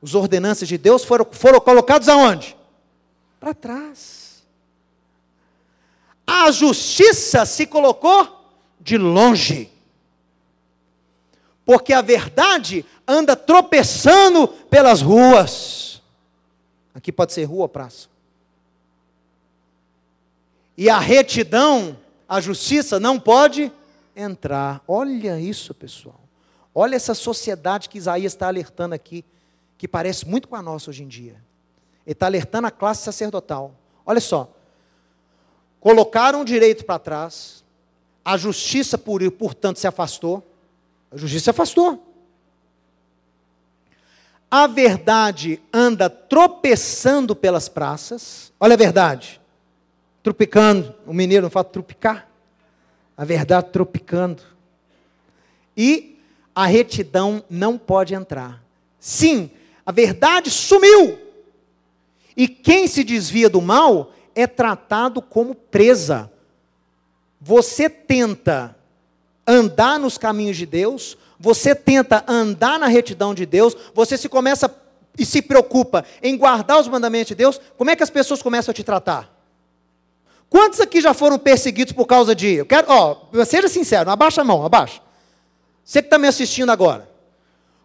Os 0.01 0.16
ordenanças 0.16 0.68
de 0.68 0.78
Deus 0.78 1.03
foram, 1.03 1.26
foram 1.32 1.60
colocados 1.60 2.10
aonde? 2.10 2.56
Para 3.39 3.53
trás. 3.53 4.43
A 6.26 6.51
justiça 6.51 7.45
se 7.45 7.66
colocou 7.66 8.51
de 8.80 8.97
longe 8.97 9.72
porque 11.66 11.91
a 11.91 12.01
verdade 12.01 12.86
anda 13.08 13.36
tropeçando 13.36 14.47
pelas 14.47 15.01
ruas. 15.01 16.01
Aqui 16.93 17.12
pode 17.12 17.34
ser 17.34 17.43
rua 17.45 17.64
ou 17.64 17.70
praça. 17.70 18.08
E 20.78 20.89
a 20.89 20.99
retidão, 20.99 21.97
a 22.28 22.41
justiça 22.41 22.99
não 22.99 23.19
pode 23.19 23.71
entrar. 24.15 24.84
Olha 24.88 25.39
isso, 25.39 25.73
pessoal. 25.73 26.19
Olha 26.73 26.95
essa 26.95 27.13
sociedade 27.13 27.89
que 27.89 27.97
Isaías 27.97 28.34
está 28.34 28.47
alertando 28.47 28.95
aqui, 28.95 29.23
que 29.78 29.88
parece 29.88 30.28
muito 30.28 30.47
com 30.47 30.55
a 30.55 30.61
nossa 30.61 30.89
hoje 30.89 31.03
em 31.03 31.07
dia. 31.07 31.36
Ele 32.05 32.13
está 32.13 32.26
alertando 32.26 32.67
a 32.67 32.71
classe 32.71 33.03
sacerdotal. 33.03 33.73
Olha 34.05 34.19
só. 34.19 34.51
Colocaram 35.80 36.41
o 36.41 36.45
direito 36.45 36.84
para 36.84 36.99
trás, 36.99 37.63
a 38.23 38.38
justiça, 38.38 38.97
por, 38.97 39.30
portanto, 39.32 39.78
se 39.78 39.88
afastou 39.88 40.43
a 41.15 41.17
justiça 41.17 41.45
se 41.45 41.49
afastou. 41.49 42.13
A 44.51 44.67
verdade 44.67 45.61
anda 45.73 46.09
tropeçando 46.09 47.34
pelas 47.34 47.69
praças. 47.69 48.51
Olha 48.59 48.73
a 48.73 48.78
verdade. 48.78 49.39
Tropicando. 50.26 50.91
O 51.05 51.13
mineiro 51.13 51.43
não 51.43 51.51
fala 51.51 51.65
tropicar. 51.65 52.28
A 53.15 53.23
verdade 53.23 53.69
tropicando. 53.71 54.41
E 55.78 56.19
a 56.55 56.65
retidão 56.65 57.43
não 57.47 57.78
pode 57.78 58.15
entrar. 58.15 58.59
Sim, 58.99 59.51
a 59.86 59.91
verdade 59.91 60.49
sumiu. 60.49 61.19
E 62.36 62.47
quem 62.47 62.88
se 62.88 63.03
desvia 63.03 63.47
do 63.47 63.61
mal 63.61 64.13
é 64.34 64.47
tratado 64.47 65.21
como 65.21 65.53
presa. 65.53 66.32
Você 67.39 67.88
tenta 67.88 68.76
andar 69.45 69.99
nos 69.99 70.17
caminhos 70.17 70.57
de 70.57 70.65
Deus, 70.65 71.15
você 71.39 71.76
tenta 71.76 72.26
andar 72.28 72.80
na 72.80 72.88
retidão 72.88 73.36
de 73.36 73.45
Deus, 73.45 73.78
você 73.93 74.17
se 74.17 74.28
começa 74.28 74.76
e 75.19 75.23
se 75.23 75.39
preocupa 75.39 76.03
em 76.23 76.36
guardar 76.36 76.80
os 76.80 76.88
mandamentos 76.88 77.28
de 77.28 77.36
Deus, 77.36 77.61
como 77.78 77.91
é 77.91 77.95
que 77.95 78.01
as 78.01 78.09
pessoas 78.09 78.41
começam 78.41 78.71
a 78.71 78.73
te 78.73 78.84
tratar? 78.84 79.34
Quantos 80.50 80.80
aqui 80.80 81.02
já 81.02 81.14
foram 81.14 81.38
perseguidos 81.38 81.93
por 81.93 82.06
causa 82.06 82.36
de. 82.36 82.54
Eu 82.56 82.66
quero, 82.66 82.88
ó, 82.89 83.18
seja 83.46 83.68
sincero, 83.68 84.10
abaixa 84.10 84.41
a 84.41 84.43
mão, 84.43 84.66
abaixa. 84.66 85.02
Você 85.84 86.02
que 86.02 86.08
está 86.08 86.18
me 86.18 86.28
assistindo 86.28 86.72
agora. 86.72 87.10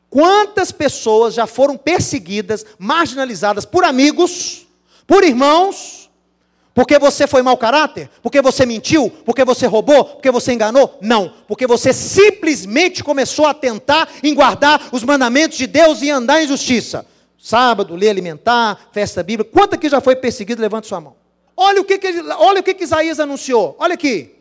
Quantas 0.08 0.72
pessoas 0.72 1.34
já 1.34 1.46
foram 1.46 1.76
perseguidas, 1.76 2.66
marginalizadas 2.78 3.64
por 3.64 3.84
amigos, 3.84 4.66
por 5.06 5.22
irmãos, 5.22 6.00
porque 6.74 6.98
você 6.98 7.26
foi 7.26 7.42
mau 7.42 7.56
caráter? 7.56 8.08
Porque 8.22 8.40
você 8.40 8.64
mentiu? 8.64 9.10
Porque 9.24 9.44
você 9.44 9.66
roubou? 9.66 10.04
Porque 10.04 10.30
você 10.30 10.52
enganou? 10.52 10.98
Não. 11.00 11.32
Porque 11.46 11.66
você 11.66 11.92
simplesmente 11.92 13.04
começou 13.04 13.46
a 13.46 13.54
tentar 13.54 14.08
em 14.22 14.34
guardar 14.34 14.88
os 14.90 15.02
mandamentos 15.02 15.58
de 15.58 15.66
Deus 15.66 16.00
e 16.00 16.10
andar 16.10 16.42
em 16.42 16.48
justiça. 16.48 17.04
Sábado, 17.36 17.94
ler 17.94 18.10
alimentar, 18.10 18.88
festa 18.92 19.22
bíblica. 19.22 19.50
Quanto 19.52 19.74
aqui 19.74 19.88
já 19.88 20.00
foi 20.00 20.16
perseguido? 20.16 20.62
Levante 20.62 20.86
sua 20.86 21.00
mão. 21.00 21.19
Olha 21.62 21.82
o 21.82 21.84
que, 21.84 21.98
que, 21.98 22.08
olha 22.38 22.60
o 22.60 22.62
que, 22.62 22.72
que 22.72 22.84
Isaías 22.84 23.20
anunciou. 23.20 23.76
Olha 23.78 23.92
aqui. 23.92 24.34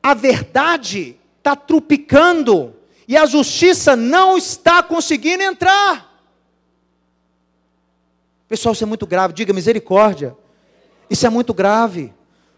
A 0.00 0.14
verdade 0.14 1.18
está 1.38 1.56
trupicando 1.56 2.72
e 3.08 3.16
a 3.16 3.26
justiça 3.26 3.96
não 3.96 4.38
está 4.38 4.84
conseguindo 4.84 5.42
entrar. 5.42 6.24
Pessoal, 8.46 8.72
isso 8.72 8.84
é 8.84 8.86
muito 8.86 9.04
grave. 9.04 9.34
Diga 9.34 9.52
misericórdia. 9.52 10.36
Isso 11.10 11.26
é 11.26 11.28
muito 11.28 11.52
grave. 11.52 12.14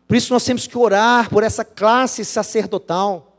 Por 0.07 0.15
isso 0.15 0.31
nós 0.31 0.45
temos 0.45 0.67
que 0.67 0.77
orar 0.77 1.31
por 1.31 1.43
essa 1.43 1.65
classe 1.65 2.23
sacerdotal. 2.23 3.35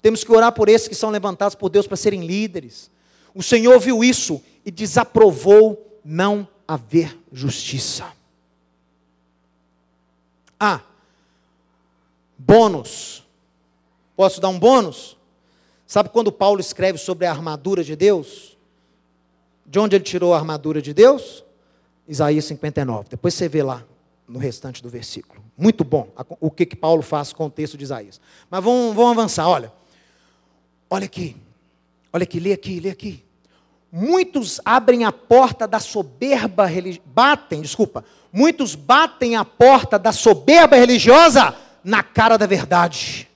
Temos 0.00 0.22
que 0.22 0.30
orar 0.30 0.52
por 0.52 0.68
esses 0.68 0.86
que 0.86 0.94
são 0.94 1.10
levantados 1.10 1.56
por 1.56 1.70
Deus 1.70 1.88
para 1.88 1.96
serem 1.96 2.24
líderes. 2.24 2.88
O 3.34 3.42
Senhor 3.42 3.80
viu 3.80 4.04
isso 4.04 4.40
e 4.64 4.70
desaprovou 4.70 6.00
não 6.04 6.46
haver 6.68 7.18
justiça. 7.32 8.12
Ah, 10.60 10.82
bônus. 12.36 13.26
Posso 14.14 14.40
dar 14.40 14.48
um 14.48 14.58
bônus? 14.58 15.16
Sabe 15.86 16.10
quando 16.10 16.30
Paulo 16.30 16.60
escreve 16.60 16.98
sobre 16.98 17.24
a 17.24 17.30
armadura 17.30 17.82
de 17.82 17.96
Deus? 17.96 18.58
De 19.64 19.78
onde 19.78 19.96
ele 19.96 20.04
tirou 20.04 20.34
a 20.34 20.38
armadura 20.38 20.82
de 20.82 20.92
Deus? 20.92 21.42
Isaías 22.06 22.44
59. 22.44 23.08
Depois 23.08 23.32
você 23.32 23.48
vê 23.48 23.62
lá 23.62 23.82
no 24.26 24.38
restante 24.38 24.82
do 24.82 24.90
versículo. 24.90 25.42
Muito 25.56 25.84
bom 25.84 26.12
o 26.40 26.50
que, 26.50 26.66
que 26.66 26.76
Paulo 26.76 27.02
faz 27.02 27.32
com 27.32 27.46
o 27.46 27.50
texto 27.50 27.78
de 27.78 27.84
Isaías. 27.84 28.20
Mas 28.50 28.62
vamos, 28.62 28.94
vamos 28.94 29.12
avançar, 29.12 29.48
olha. 29.48 29.72
Olha 30.90 31.06
aqui. 31.06 31.36
Olha 32.12 32.24
aqui, 32.24 32.40
lê 32.40 32.52
aqui, 32.52 32.80
lê 32.80 32.90
aqui. 32.90 33.24
Muitos 33.90 34.60
abrem 34.64 35.04
a 35.04 35.12
porta 35.12 35.66
da 35.66 35.80
soberba 35.80 36.66
religiosa. 36.66 37.06
Batem, 37.06 37.62
desculpa. 37.62 38.04
Muitos 38.32 38.74
batem 38.74 39.36
a 39.36 39.44
porta 39.44 39.98
da 39.98 40.12
soberba 40.12 40.76
religiosa 40.76 41.56
na 41.82 42.02
cara 42.02 42.36
da 42.36 42.46
verdade, 42.46 43.28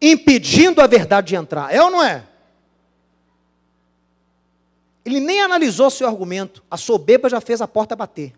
impedindo 0.00 0.80
a 0.80 0.86
verdade 0.86 1.28
de 1.28 1.36
entrar. 1.36 1.74
É 1.74 1.82
ou 1.82 1.90
não 1.90 2.02
é? 2.02 2.24
Ele 5.04 5.20
nem 5.20 5.42
analisou 5.42 5.90
seu 5.90 6.08
argumento. 6.08 6.62
A 6.70 6.78
soberba 6.78 7.28
já 7.28 7.40
fez 7.40 7.60
a 7.60 7.68
porta 7.68 7.94
bater. 7.94 8.32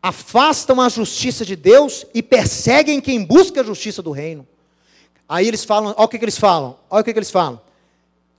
Afastam 0.00 0.80
a 0.80 0.88
justiça 0.88 1.44
de 1.44 1.56
Deus 1.56 2.06
e 2.14 2.22
perseguem 2.22 3.00
quem 3.00 3.24
busca 3.24 3.60
a 3.60 3.64
justiça 3.64 4.00
do 4.00 4.12
reino. 4.12 4.46
Aí 5.28 5.48
eles 5.48 5.64
falam, 5.64 5.94
olha 5.96 6.04
o 6.04 6.08
que, 6.08 6.18
que 6.18 6.24
eles 6.24 6.38
falam, 6.38 6.78
olha 6.88 7.00
o 7.00 7.04
que, 7.04 7.12
que 7.12 7.18
eles 7.18 7.30
falam. 7.30 7.60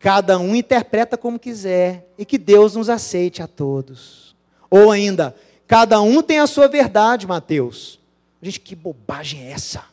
Cada 0.03 0.37
um 0.37 0.53
interpreta 0.53 1.17
como 1.17 1.39
quiser 1.39 2.09
e 2.17 2.25
que 2.25 2.37
Deus 2.37 2.75
nos 2.75 2.89
aceite 2.89 3.41
a 3.41 3.47
todos. 3.47 4.35
Ou 4.69 4.91
ainda, 4.91 5.33
cada 5.65 6.01
um 6.01 6.21
tem 6.21 6.39
a 6.39 6.45
sua 6.45 6.67
verdade, 6.67 7.25
Mateus. 7.25 7.97
Gente, 8.41 8.59
que 8.59 8.75
bobagem 8.75 9.47
é 9.47 9.51
essa? 9.51 9.85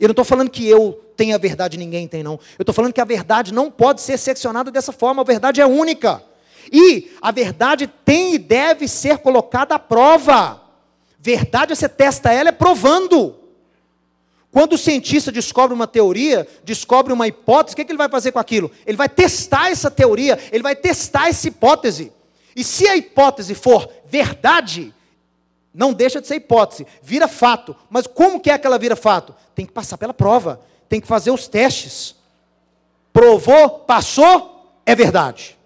Eu 0.00 0.08
não 0.08 0.12
estou 0.12 0.24
falando 0.24 0.48
que 0.48 0.66
eu 0.66 0.98
tenho 1.14 1.34
a 1.34 1.38
verdade 1.38 1.76
e 1.76 1.78
ninguém 1.78 2.08
tem, 2.08 2.22
não. 2.22 2.40
Eu 2.58 2.62
estou 2.62 2.74
falando 2.74 2.94
que 2.94 3.02
a 3.02 3.04
verdade 3.04 3.52
não 3.52 3.70
pode 3.70 4.00
ser 4.00 4.16
seccionada 4.16 4.70
dessa 4.70 4.92
forma, 4.92 5.20
a 5.20 5.26
verdade 5.26 5.60
é 5.60 5.66
única. 5.66 6.22
E 6.72 7.12
a 7.20 7.30
verdade 7.30 7.86
tem 7.86 8.32
e 8.32 8.38
deve 8.38 8.88
ser 8.88 9.18
colocada 9.18 9.74
à 9.74 9.78
prova. 9.78 10.58
Verdade, 11.20 11.76
você 11.76 11.86
testa 11.86 12.32
ela 12.32 12.48
é 12.48 12.52
provando. 12.52 13.37
Quando 14.58 14.72
o 14.72 14.78
cientista 14.78 15.30
descobre 15.30 15.72
uma 15.72 15.86
teoria, 15.86 16.44
descobre 16.64 17.12
uma 17.12 17.28
hipótese, 17.28 17.74
o 17.74 17.76
que, 17.76 17.82
é 17.82 17.84
que 17.84 17.92
ele 17.92 17.96
vai 17.96 18.08
fazer 18.08 18.32
com 18.32 18.40
aquilo? 18.40 18.72
Ele 18.84 18.96
vai 18.96 19.08
testar 19.08 19.70
essa 19.70 19.88
teoria, 19.88 20.36
ele 20.50 20.64
vai 20.64 20.74
testar 20.74 21.28
essa 21.28 21.46
hipótese. 21.46 22.12
E 22.56 22.64
se 22.64 22.88
a 22.88 22.96
hipótese 22.96 23.54
for 23.54 23.88
verdade, 24.06 24.92
não 25.72 25.92
deixa 25.92 26.20
de 26.20 26.26
ser 26.26 26.34
hipótese, 26.34 26.88
vira 27.00 27.28
fato. 27.28 27.76
Mas 27.88 28.08
como 28.08 28.40
que 28.40 28.50
é 28.50 28.58
que 28.58 28.66
ela 28.66 28.80
vira 28.80 28.96
fato? 28.96 29.32
Tem 29.54 29.64
que 29.64 29.70
passar 29.70 29.96
pela 29.96 30.12
prova, 30.12 30.60
tem 30.88 31.00
que 31.00 31.06
fazer 31.06 31.30
os 31.30 31.46
testes. 31.46 32.16
Provou, 33.12 33.70
passou, 33.86 34.72
é 34.84 34.92
verdade. 34.92 35.56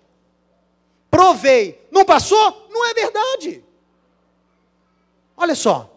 Provei, 1.11 1.83
não 1.91 2.05
passou, 2.05 2.69
não 2.71 2.87
é 2.91 2.93
verdade. 2.93 3.65
Olha 5.35 5.55
só, 5.55 5.92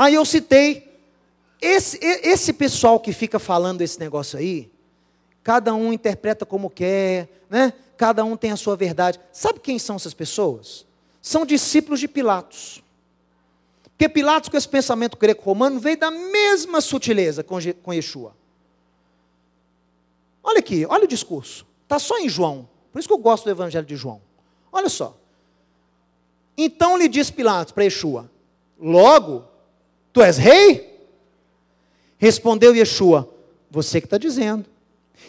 Aí 0.00 0.14
eu 0.14 0.24
citei, 0.24 0.98
esse, 1.60 1.98
esse 2.02 2.54
pessoal 2.54 2.98
que 2.98 3.12
fica 3.12 3.38
falando 3.38 3.82
esse 3.82 4.00
negócio 4.00 4.38
aí, 4.38 4.72
cada 5.42 5.74
um 5.74 5.92
interpreta 5.92 6.46
como 6.46 6.70
quer, 6.70 7.28
né? 7.50 7.74
cada 7.98 8.24
um 8.24 8.34
tem 8.34 8.50
a 8.50 8.56
sua 8.56 8.74
verdade. 8.76 9.20
Sabe 9.30 9.60
quem 9.60 9.78
são 9.78 9.96
essas 9.96 10.14
pessoas? 10.14 10.86
São 11.20 11.44
discípulos 11.44 12.00
de 12.00 12.08
Pilatos. 12.08 12.82
Porque 13.82 14.08
Pilatos, 14.08 14.48
com 14.48 14.56
esse 14.56 14.66
pensamento 14.66 15.18
greco-romano, 15.18 15.78
veio 15.78 15.98
da 15.98 16.10
mesma 16.10 16.80
sutileza 16.80 17.44
com, 17.44 17.58
com 17.82 17.92
Yeshua. 17.92 18.34
Olha 20.42 20.60
aqui, 20.60 20.86
olha 20.88 21.04
o 21.04 21.08
discurso. 21.08 21.66
Está 21.82 21.98
só 21.98 22.18
em 22.18 22.26
João. 22.26 22.66
Por 22.90 23.00
isso 23.00 23.06
que 23.06 23.12
eu 23.12 23.18
gosto 23.18 23.44
do 23.44 23.50
evangelho 23.50 23.84
de 23.84 23.96
João. 23.96 24.22
Olha 24.72 24.88
só. 24.88 25.14
Então 26.56 26.96
lhe 26.96 27.06
diz 27.06 27.30
Pilatos 27.30 27.74
para 27.74 27.84
Yeshua: 27.84 28.30
Logo, 28.80 29.49
Tu 30.12 30.22
és 30.22 30.38
rei? 30.38 30.90
Respondeu 32.18 32.74
Yeshua: 32.74 33.28
Você 33.70 34.00
que 34.00 34.06
está 34.06 34.18
dizendo. 34.18 34.66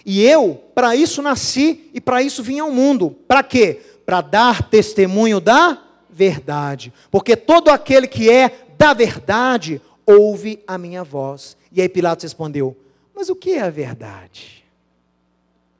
E 0.06 0.24
eu, 0.24 0.56
para 0.74 0.96
isso 0.96 1.22
nasci 1.22 1.90
e 1.94 2.02
para 2.02 2.22
isso 2.22 2.42
vim 2.42 2.60
ao 2.60 2.72
mundo. 2.72 3.12
Para 3.28 3.44
quê? 3.44 3.82
Para 4.06 4.22
dar 4.22 4.70
testemunho 4.70 5.40
da 5.40 5.82
verdade. 6.10 6.92
Porque 7.10 7.36
todo 7.36 7.70
aquele 7.70 8.08
que 8.08 8.30
é 8.30 8.66
da 8.78 8.94
verdade 8.94 9.82
ouve 10.06 10.64
a 10.66 10.78
minha 10.78 11.04
voz. 11.04 11.56
E 11.72 11.82
aí 11.82 11.88
Pilatos 11.88 12.24
respondeu: 12.24 12.76
Mas 13.14 13.30
o 13.30 13.36
que 13.36 13.52
é 13.52 13.62
a 13.62 13.70
verdade? 13.70 14.64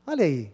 Olha 0.06 0.26
aí. 0.26 0.52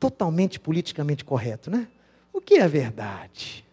Totalmente 0.00 0.58
politicamente 0.60 1.24
correto, 1.24 1.70
né? 1.70 1.88
O 2.32 2.40
que 2.40 2.54
é 2.54 2.62
a 2.62 2.68
verdade? 2.68 3.64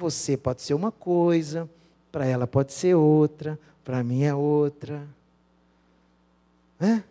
Você 0.00 0.34
pode 0.34 0.62
ser 0.62 0.72
uma 0.72 0.90
coisa, 0.90 1.68
para 2.10 2.24
ela 2.24 2.46
pode 2.46 2.72
ser 2.72 2.94
outra, 2.94 3.60
para 3.84 4.02
mim 4.02 4.22
é 4.22 4.34
outra. 4.34 5.06
É? 6.80 7.02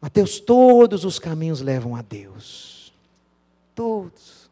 Mateus, 0.00 0.40
todos 0.40 1.04
os 1.04 1.18
caminhos 1.18 1.60
levam 1.60 1.94
a 1.94 2.00
Deus. 2.00 2.94
Todos. 3.74 4.48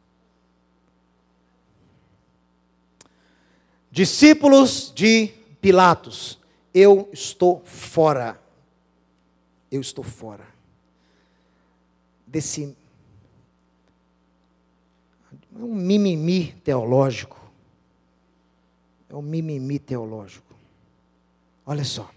Discípulos 3.90 4.92
de 4.94 5.28
Pilatos, 5.62 6.38
eu 6.74 7.08
estou 7.10 7.62
fora. 7.64 8.38
Eu 9.72 9.80
estou 9.80 10.04
fora 10.04 10.46
desse 12.26 12.76
é 15.59 15.64
um 15.64 15.74
mimimi 15.74 16.52
teológico. 16.64 17.40
É 19.09 19.14
um 19.14 19.22
mimimi 19.22 19.78
teológico. 19.78 20.54
Olha 21.64 21.84
só. 21.84 22.11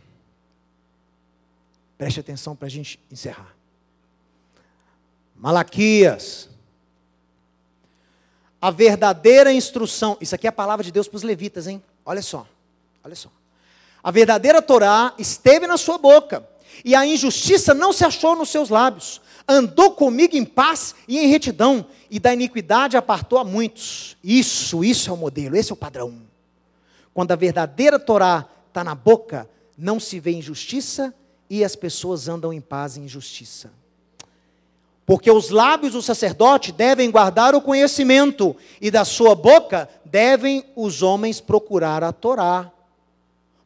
Preste 1.97 2.19
atenção 2.19 2.55
para 2.55 2.67
a 2.67 2.69
gente 2.69 2.99
encerrar. 3.11 3.55
Malaquias. 5.35 6.49
A 8.61 8.71
verdadeira 8.71 9.51
instrução. 9.53 10.17
Isso 10.19 10.35
aqui 10.35 10.47
é 10.47 10.49
a 10.49 10.53
palavra 10.53 10.83
de 10.83 10.91
Deus 10.91 11.07
para 11.07 11.17
os 11.17 11.23
levitas, 11.23 11.67
hein? 11.67 11.81
Olha 12.05 12.21
só. 12.21 12.47
Olha 13.03 13.15
só. 13.15 13.29
A 14.03 14.11
verdadeira 14.11 14.61
Torá 14.61 15.13
esteve 15.17 15.67
na 15.67 15.77
sua 15.77 15.97
boca, 15.97 16.47
e 16.85 16.95
a 16.95 17.05
injustiça 17.05 17.73
não 17.73 17.91
se 17.91 18.05
achou 18.05 18.35
nos 18.35 18.49
seus 18.49 18.69
lábios 18.69 19.21
andou 19.49 19.91
comigo 19.91 20.37
em 20.37 20.45
paz 20.45 20.93
e 21.07 21.17
em 21.17 21.27
retidão, 21.27 21.85
e 22.09 22.19
da 22.19 22.31
iniquidade 22.31 22.95
apartou 22.95 23.39
a 23.39 23.43
muitos. 23.43 24.15
Isso, 24.23 24.83
isso 24.83 25.09
é 25.09 25.13
o 25.13 25.17
modelo, 25.17 25.57
esse 25.57 25.71
é 25.71 25.73
o 25.73 25.77
padrão. 25.77 26.21
Quando 27.13 27.31
a 27.31 27.35
verdadeira 27.35 27.97
Torá 27.97 28.47
está 28.67 28.83
na 28.83 28.93
boca, 28.93 29.49
não 29.75 29.99
se 29.99 30.19
vê 30.19 30.31
injustiça 30.31 31.13
e 31.49 31.63
as 31.63 31.75
pessoas 31.75 32.27
andam 32.27 32.53
em 32.53 32.61
paz 32.61 32.95
e 32.95 32.99
em 32.99 33.07
justiça. 33.07 33.71
Porque 35.03 35.31
os 35.31 35.49
lábios 35.49 35.93
do 35.93 36.03
sacerdote 36.03 36.71
devem 36.71 37.09
guardar 37.09 37.55
o 37.55 37.61
conhecimento, 37.61 38.55
e 38.79 38.91
da 38.91 39.03
sua 39.03 39.33
boca 39.33 39.89
devem 40.05 40.63
os 40.75 41.01
homens 41.01 41.41
procurar 41.41 42.03
a 42.03 42.11
Torá. 42.11 42.71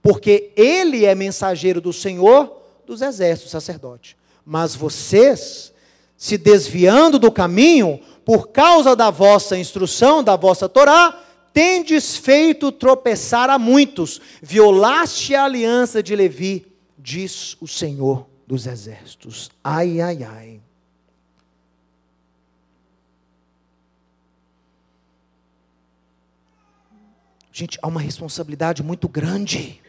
Porque 0.01 0.51
ele 0.55 1.03
é 1.03 1.13
mensageiro 1.13 1.81
do 1.81 1.91
Senhor 1.91 2.61
dos 2.85 3.01
exércitos, 3.01 3.51
sacerdote. 3.51 4.15
Mas 4.45 4.73
vocês 4.73 5.72
se 6.17 6.37
desviando 6.37 7.19
do 7.19 7.31
caminho, 7.31 7.99
por 8.25 8.49
causa 8.49 8.95
da 8.95 9.09
vossa 9.09 9.57
instrução, 9.57 10.23
da 10.23 10.35
vossa 10.35 10.69
Torá, 10.69 11.21
tendes 11.53 12.17
feito 12.17 12.71
tropeçar 12.71 13.49
a 13.49 13.59
muitos, 13.59 14.19
violaste 14.41 15.35
a 15.35 15.43
aliança 15.43 16.01
de 16.01 16.15
Levi, 16.15 16.65
diz 16.97 17.55
o 17.61 17.67
Senhor 17.67 18.27
dos 18.47 18.65
exércitos. 18.65 19.51
Ai, 19.63 20.01
ai, 20.01 20.23
ai. 20.23 20.61
Gente, 27.51 27.77
há 27.83 27.87
uma 27.87 28.01
responsabilidade 28.01 28.81
muito 28.81 29.07
grande 29.07 29.79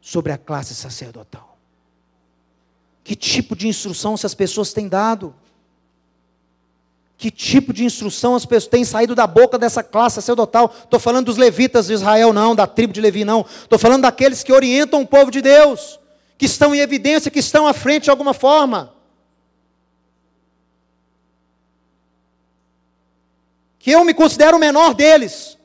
sobre 0.00 0.32
a 0.32 0.38
classe 0.38 0.74
sacerdotal. 0.74 1.51
Que 3.04 3.16
tipo 3.16 3.56
de 3.56 3.68
instrução 3.68 4.14
essas 4.14 4.34
pessoas 4.34 4.72
têm 4.72 4.88
dado? 4.88 5.34
Que 7.16 7.30
tipo 7.30 7.72
de 7.72 7.84
instrução 7.84 8.34
as 8.34 8.44
pessoas 8.44 8.70
têm 8.70 8.84
saído 8.84 9.14
da 9.14 9.26
boca 9.26 9.58
dessa 9.58 9.82
classe 9.82 10.16
sacerdotal? 10.16 10.74
Estou 10.82 10.98
falando 10.98 11.26
dos 11.26 11.36
levitas 11.36 11.86
de 11.86 11.92
Israel, 11.92 12.32
não, 12.32 12.54
da 12.54 12.66
tribo 12.66 12.92
de 12.92 13.00
Levi, 13.00 13.24
não. 13.24 13.46
Estou 13.62 13.78
falando 13.78 14.02
daqueles 14.02 14.42
que 14.42 14.52
orientam 14.52 15.02
o 15.02 15.06
povo 15.06 15.30
de 15.30 15.40
Deus, 15.40 16.00
que 16.36 16.46
estão 16.46 16.74
em 16.74 16.80
evidência, 16.80 17.30
que 17.30 17.38
estão 17.38 17.66
à 17.66 17.72
frente 17.72 18.04
de 18.04 18.10
alguma 18.10 18.34
forma. 18.34 18.92
Que 23.78 23.90
eu 23.90 24.04
me 24.04 24.14
considero 24.14 24.56
o 24.56 24.60
menor 24.60 24.94
deles. 24.94 25.58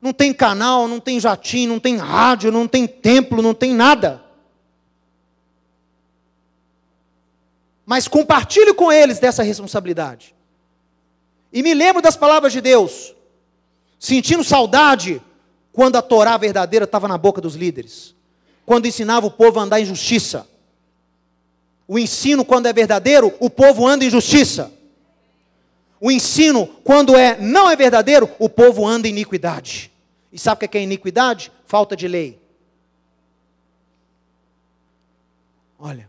Não 0.00 0.12
tem 0.12 0.32
canal, 0.32 0.88
não 0.88 0.98
tem 0.98 1.20
jatinho, 1.20 1.72
não 1.72 1.80
tem 1.80 1.96
rádio, 1.96 2.50
não 2.50 2.66
tem 2.66 2.86
templo, 2.86 3.42
não 3.42 3.52
tem 3.52 3.74
nada. 3.74 4.22
Mas 7.84 8.08
compartilho 8.08 8.74
com 8.74 8.90
eles 8.90 9.18
dessa 9.18 9.42
responsabilidade. 9.42 10.34
E 11.52 11.62
me 11.62 11.74
lembro 11.74 12.00
das 12.00 12.16
palavras 12.16 12.52
de 12.52 12.60
Deus, 12.60 13.14
sentindo 13.98 14.44
saudade 14.44 15.20
quando 15.72 15.96
a 15.96 16.02
Torá 16.02 16.36
verdadeira 16.36 16.84
estava 16.84 17.08
na 17.08 17.18
boca 17.18 17.40
dos 17.40 17.54
líderes, 17.54 18.14
quando 18.64 18.86
ensinava 18.86 19.26
o 19.26 19.30
povo 19.30 19.58
a 19.58 19.64
andar 19.64 19.80
em 19.80 19.84
justiça. 19.84 20.48
O 21.86 21.98
ensino, 21.98 22.44
quando 22.44 22.66
é 22.66 22.72
verdadeiro, 22.72 23.34
o 23.40 23.50
povo 23.50 23.86
anda 23.86 24.04
em 24.04 24.10
justiça. 24.10 24.72
O 26.00 26.10
ensino, 26.10 26.66
quando 26.82 27.14
é 27.14 27.38
não 27.38 27.68
é 27.68 27.76
verdadeiro, 27.76 28.30
o 28.38 28.48
povo 28.48 28.86
anda 28.86 29.06
em 29.06 29.10
iniquidade. 29.10 29.92
E 30.32 30.38
sabe 30.38 30.64
o 30.64 30.68
que 30.68 30.78
é 30.78 30.82
iniquidade? 30.82 31.52
Falta 31.66 31.94
de 31.94 32.08
lei. 32.08 32.40
Olha, 35.78 36.08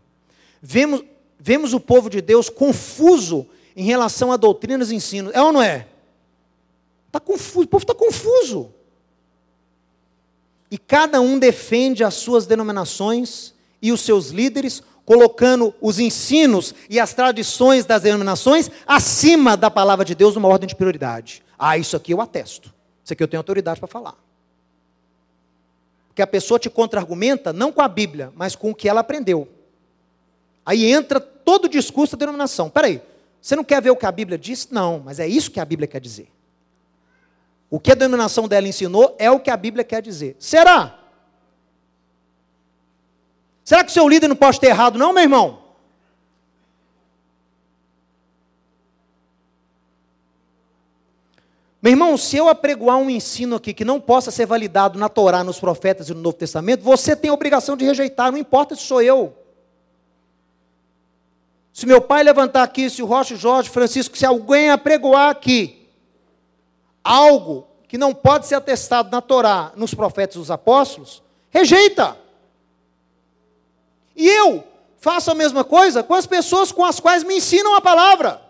vemos, 0.60 1.02
vemos 1.38 1.74
o 1.74 1.80
povo 1.80 2.08
de 2.08 2.20
Deus 2.20 2.48
confuso 2.48 3.46
em 3.76 3.84
relação 3.84 4.32
a 4.32 4.36
doutrinas 4.36 4.90
e 4.90 4.94
ensinos. 4.94 5.32
É 5.34 5.42
ou 5.42 5.52
não 5.52 5.62
é? 5.62 5.86
Está 7.06 7.20
confuso, 7.20 7.66
o 7.66 7.68
povo 7.68 7.84
está 7.84 7.94
confuso. 7.94 8.72
E 10.70 10.78
cada 10.78 11.20
um 11.20 11.38
defende 11.38 12.02
as 12.02 12.14
suas 12.14 12.46
denominações 12.46 13.52
e 13.82 13.92
os 13.92 14.00
seus 14.00 14.28
líderes, 14.28 14.82
colocando 15.04 15.74
os 15.80 15.98
ensinos 15.98 16.74
e 16.88 17.00
as 17.00 17.12
tradições 17.12 17.84
das 17.84 18.02
denominações 18.02 18.70
acima 18.86 19.56
da 19.56 19.70
palavra 19.70 20.04
de 20.04 20.14
Deus 20.14 20.34
numa 20.34 20.48
ordem 20.48 20.68
de 20.68 20.76
prioridade. 20.76 21.42
Ah, 21.58 21.76
isso 21.76 21.96
aqui 21.96 22.12
eu 22.12 22.20
atesto. 22.20 22.72
Isso 23.04 23.12
aqui 23.12 23.22
eu 23.22 23.28
tenho 23.28 23.40
autoridade 23.40 23.80
para 23.80 23.88
falar. 23.88 24.14
Porque 26.08 26.22
a 26.22 26.26
pessoa 26.26 26.58
te 26.58 26.68
contra-argumenta 26.68 27.52
não 27.52 27.72
com 27.72 27.80
a 27.80 27.88
Bíblia, 27.88 28.32
mas 28.36 28.54
com 28.54 28.70
o 28.70 28.74
que 28.74 28.88
ela 28.88 29.00
aprendeu. 29.00 29.48
Aí 30.64 30.90
entra 30.92 31.18
todo 31.18 31.64
o 31.64 31.68
discurso 31.68 32.16
da 32.16 32.20
denominação. 32.20 32.70
Peraí, 32.70 33.02
você 33.40 33.56
não 33.56 33.64
quer 33.64 33.82
ver 33.82 33.90
o 33.90 33.96
que 33.96 34.06
a 34.06 34.12
Bíblia 34.12 34.38
diz? 34.38 34.68
Não, 34.70 35.00
mas 35.04 35.18
é 35.18 35.26
isso 35.26 35.50
que 35.50 35.58
a 35.58 35.64
Bíblia 35.64 35.88
quer 35.88 36.00
dizer. 36.00 36.28
O 37.68 37.80
que 37.80 37.90
a 37.90 37.94
denominação 37.94 38.46
dela 38.46 38.68
ensinou 38.68 39.16
é 39.18 39.30
o 39.30 39.40
que 39.40 39.50
a 39.50 39.56
Bíblia 39.56 39.82
quer 39.82 40.02
dizer. 40.02 40.36
Será? 40.38 41.01
Será 43.72 43.82
que 43.82 43.90
o 43.90 43.94
seu 43.94 44.06
líder 44.06 44.28
não 44.28 44.36
pode 44.36 44.60
ter 44.60 44.66
errado, 44.66 44.98
não, 44.98 45.14
meu 45.14 45.22
irmão? 45.22 45.60
Meu 51.80 51.90
irmão, 51.90 52.18
se 52.18 52.36
eu 52.36 52.50
apregoar 52.50 52.98
um 52.98 53.08
ensino 53.08 53.56
aqui 53.56 53.72
que 53.72 53.82
não 53.82 53.98
possa 53.98 54.30
ser 54.30 54.44
validado 54.44 54.98
na 54.98 55.08
Torá, 55.08 55.42
nos 55.42 55.58
profetas 55.58 56.10
e 56.10 56.12
no 56.12 56.20
Novo 56.20 56.36
Testamento, 56.36 56.84
você 56.84 57.16
tem 57.16 57.30
a 57.30 57.32
obrigação 57.32 57.74
de 57.74 57.86
rejeitar, 57.86 58.30
não 58.30 58.36
importa 58.36 58.74
se 58.74 58.82
sou 58.82 59.00
eu. 59.00 59.34
Se 61.72 61.86
meu 61.86 62.02
pai 62.02 62.22
levantar 62.22 62.64
aqui, 62.64 62.90
se 62.90 63.02
o 63.02 63.06
Rocha 63.06 63.36
Jorge 63.36 63.70
Francisco, 63.70 64.18
se 64.18 64.26
alguém 64.26 64.68
apregoar 64.68 65.30
aqui 65.30 65.88
algo 67.02 67.66
que 67.88 67.96
não 67.96 68.12
pode 68.12 68.46
ser 68.46 68.56
atestado 68.56 69.10
na 69.10 69.22
Torá, 69.22 69.72
nos 69.76 69.94
profetas 69.94 70.36
e 70.36 70.40
nos 70.40 70.50
apóstolos, 70.50 71.22
rejeita. 71.48 72.20
E 74.16 74.28
eu 74.28 74.64
faço 74.98 75.30
a 75.30 75.34
mesma 75.34 75.64
coisa 75.64 76.02
com 76.02 76.14
as 76.14 76.26
pessoas 76.26 76.72
com 76.72 76.84
as 76.84 77.00
quais 77.00 77.24
me 77.24 77.36
ensinam 77.36 77.74
a 77.74 77.80
palavra. 77.80 78.40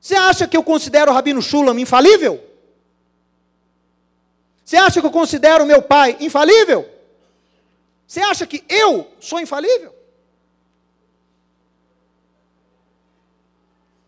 Você 0.00 0.16
acha 0.16 0.46
que 0.46 0.56
eu 0.56 0.62
considero 0.62 1.10
o 1.10 1.14
Rabino 1.14 1.40
Shulam 1.40 1.78
infalível? 1.78 2.42
Você 4.64 4.76
acha 4.76 5.00
que 5.00 5.06
eu 5.06 5.10
considero 5.10 5.64
o 5.64 5.66
meu 5.66 5.82
pai 5.82 6.16
infalível? 6.20 6.88
Você 8.06 8.20
acha 8.20 8.46
que 8.46 8.64
eu 8.68 9.10
sou 9.20 9.40
infalível? 9.40 9.93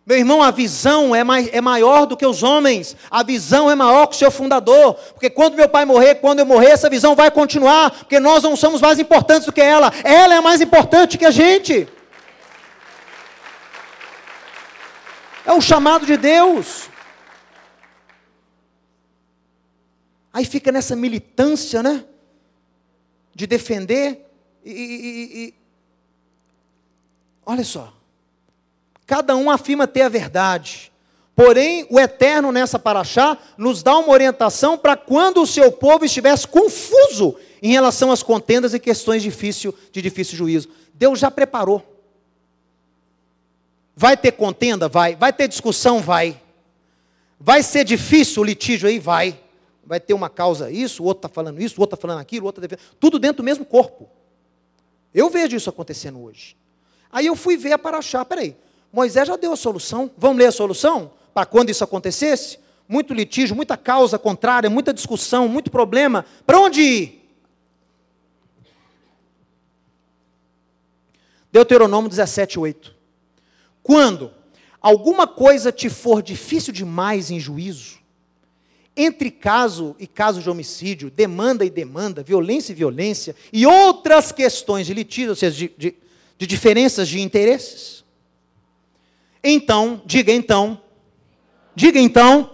Meu 0.06 0.16
irmão, 0.16 0.40
a 0.40 0.52
visão 0.52 1.16
é, 1.16 1.24
mais, 1.24 1.48
é 1.52 1.60
maior 1.60 2.06
do 2.06 2.16
que 2.16 2.24
os 2.24 2.44
homens, 2.44 2.96
a 3.10 3.24
visão 3.24 3.68
é 3.68 3.74
maior 3.74 4.06
que 4.06 4.14
o 4.14 4.18
seu 4.18 4.30
fundador, 4.30 4.94
porque 4.94 5.28
quando 5.28 5.56
meu 5.56 5.68
pai 5.68 5.84
morrer, 5.84 6.14
quando 6.14 6.38
eu 6.38 6.46
morrer, 6.46 6.68
essa 6.68 6.88
visão 6.88 7.16
vai 7.16 7.28
continuar, 7.28 7.90
porque 7.90 8.20
nós 8.20 8.44
não 8.44 8.54
somos 8.54 8.80
mais 8.80 9.00
importantes 9.00 9.46
do 9.46 9.52
que 9.52 9.60
ela, 9.60 9.92
ela 10.04 10.36
é 10.36 10.40
mais 10.40 10.60
importante 10.60 11.18
que 11.18 11.26
a 11.26 11.32
gente. 11.32 11.88
É 15.44 15.52
o 15.52 15.60
chamado 15.60 16.06
de 16.06 16.16
Deus. 16.16 16.88
Aí 20.32 20.44
fica 20.44 20.70
nessa 20.70 20.94
militância, 20.94 21.82
né? 21.82 22.04
De 23.34 23.44
defender 23.44 24.24
e, 24.64 24.70
e, 24.70 25.38
e 25.38 25.54
olha 27.44 27.64
só. 27.64 27.95
Cada 29.06 29.36
um 29.36 29.50
afirma 29.50 29.86
ter 29.86 30.02
a 30.02 30.08
verdade. 30.08 30.92
Porém, 31.34 31.86
o 31.90 32.00
Eterno 32.00 32.50
nessa 32.50 32.78
paraxá 32.78 33.38
nos 33.56 33.82
dá 33.82 33.96
uma 33.98 34.12
orientação 34.12 34.76
para 34.76 34.96
quando 34.96 35.42
o 35.42 35.46
seu 35.46 35.70
povo 35.70 36.04
estivesse 36.04 36.48
confuso 36.48 37.36
em 37.62 37.72
relação 37.72 38.10
às 38.10 38.22
contendas 38.22 38.74
e 38.74 38.80
questões 38.80 39.22
difícil, 39.22 39.74
de 39.92 40.00
difícil 40.00 40.36
juízo. 40.36 40.68
Deus 40.94 41.18
já 41.18 41.30
preparou. 41.30 41.84
Vai 43.94 44.16
ter 44.16 44.32
contenda? 44.32 44.88
Vai. 44.88 45.14
Vai 45.14 45.32
ter 45.32 45.46
discussão? 45.46 46.00
Vai. 46.00 46.40
Vai 47.38 47.62
ser 47.62 47.84
difícil 47.84 48.42
o 48.42 48.44
litígio 48.44 48.88
aí? 48.88 48.98
Vai. 48.98 49.38
Vai 49.84 50.00
ter 50.00 50.14
uma 50.14 50.28
causa 50.28 50.70
isso, 50.70 51.02
o 51.02 51.06
outro 51.06 51.26
está 51.26 51.28
falando 51.28 51.62
isso, 51.62 51.76
o 51.78 51.80
outro 51.80 51.94
está 51.94 52.02
falando 52.02 52.20
aquilo, 52.20 52.44
o 52.44 52.46
outro 52.46 52.64
está 52.64 52.76
Tudo 52.98 53.20
dentro 53.20 53.38
do 53.38 53.44
mesmo 53.44 53.64
corpo. 53.64 54.08
Eu 55.14 55.30
vejo 55.30 55.54
isso 55.54 55.70
acontecendo 55.70 56.20
hoje. 56.20 56.56
Aí 57.12 57.26
eu 57.26 57.36
fui 57.36 57.56
ver 57.56 57.72
a 57.72 57.78
Paraxá, 57.78 58.24
peraí, 58.24 58.56
Moisés 58.92 59.28
já 59.28 59.36
deu 59.36 59.52
a 59.52 59.56
solução. 59.56 60.10
Vamos 60.16 60.38
ler 60.38 60.46
a 60.46 60.52
solução? 60.52 61.10
Para 61.34 61.46
quando 61.46 61.70
isso 61.70 61.84
acontecesse? 61.84 62.58
Muito 62.88 63.12
litígio, 63.12 63.56
muita 63.56 63.76
causa 63.76 64.18
contrária, 64.18 64.70
muita 64.70 64.94
discussão, 64.94 65.48
muito 65.48 65.70
problema. 65.70 66.24
Para 66.46 66.60
onde 66.60 66.80
ir? 66.80 67.28
Deuteronômio 71.52 72.10
17, 72.10 72.58
8. 72.58 72.94
Quando 73.82 74.30
alguma 74.80 75.26
coisa 75.26 75.72
te 75.72 75.88
for 75.88 76.22
difícil 76.22 76.72
demais 76.72 77.30
em 77.30 77.40
juízo, 77.40 77.98
entre 78.96 79.30
caso 79.30 79.94
e 79.98 80.06
caso 80.06 80.40
de 80.40 80.48
homicídio, 80.48 81.10
demanda 81.10 81.64
e 81.64 81.70
demanda, 81.70 82.22
violência 82.22 82.72
e 82.72 82.74
violência, 82.74 83.36
e 83.52 83.66
outras 83.66 84.32
questões 84.32 84.86
de 84.86 84.94
litígio, 84.94 85.30
ou 85.30 85.36
seja, 85.36 85.56
de, 85.56 85.72
de, 85.76 85.94
de 86.38 86.46
diferenças 86.46 87.08
de 87.08 87.20
interesses, 87.20 87.95
então, 89.48 90.02
diga 90.04 90.32
então, 90.32 90.80
diga 91.74 91.98
então, 91.98 92.50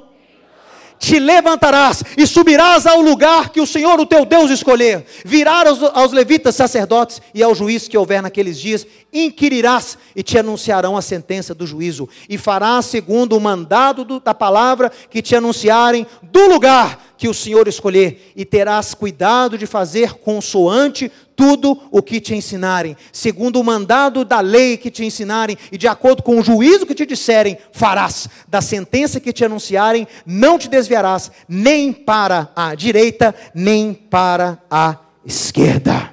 te 1.03 1.19
levantarás 1.19 2.05
e 2.17 2.25
subirás 2.29 2.87
ao 2.87 3.01
lugar 3.01 3.51
que 3.51 3.61
o 3.61 3.67
Senhor, 3.67 3.99
o 3.99 4.07
teu 4.07 4.25
Deus, 4.25 4.53
escolher. 4.53 5.05
Virás 5.25 5.67
aos, 5.67 5.83
aos, 5.83 6.13
levitas 6.13 6.55
sacerdotes 6.55 7.21
e 7.35 7.43
ao 7.43 7.57
juiz 7.57 7.89
que 7.89 7.99
houver 7.99 8.23
naqueles 8.23 8.57
dias, 8.57 8.87
inquirirás 9.13 9.99
e 10.15 10.23
te 10.23 10.39
anunciarão 10.39 10.97
a 10.97 11.03
sentença 11.03 11.53
do 11.57 11.67
juízo. 11.67 12.09
E 12.29 12.39
farás 12.39 12.87
segundo 12.87 13.37
o 13.37 13.41
mandado 13.41 14.05
do, 14.05 14.21
da 14.21 14.33
palavra 14.33 14.93
que 15.11 15.21
te 15.21 15.35
anunciarem 15.35 16.07
do 16.23 16.47
lugar 16.47 17.12
que 17.23 17.29
o 17.29 17.35
Senhor 17.35 17.69
escolher, 17.69 18.33
e 18.35 18.45
terás 18.45 18.95
cuidado 18.95 19.57
de 19.57 19.65
fazer 19.65 20.15
consoante 20.15 21.09
tudo 21.37 21.81
o 21.93 22.03
que 22.03 22.21
te 22.21 22.35
ensinarem, 22.35 22.97
segundo 23.13 23.61
o 23.61 23.65
mandado 23.65 24.25
da 24.25 24.41
lei 24.41 24.77
que 24.77 24.91
te 24.91 25.05
ensinarem, 25.05 25.57
e 25.71 25.79
de 25.79 25.87
acordo 25.87 26.21
com 26.21 26.41
o 26.41 26.43
juízo 26.43 26.85
que 26.85 26.97
te 26.97 27.07
disserem, 27.07 27.57
farás. 27.71 28.29
Da 28.49 28.61
sentença 28.61 29.21
que 29.21 29.33
te 29.33 29.45
anunciarem, 29.45 30.09
não 30.27 30.59
te 30.59 30.69
desviarás, 30.69 31.31
nem 31.49 31.93
para 31.93 32.51
a 32.57 32.75
direita, 32.75 33.33
nem 33.55 33.95
para 33.95 34.61
a 34.69 34.99
esquerda. 35.25 36.13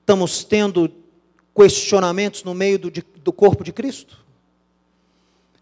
Estamos 0.00 0.42
tendo 0.42 0.90
questionamentos 1.54 2.42
no 2.42 2.54
meio 2.54 2.76
do, 2.76 2.90
do 2.90 3.32
corpo 3.32 3.62
de 3.62 3.70
Cristo? 3.70 4.18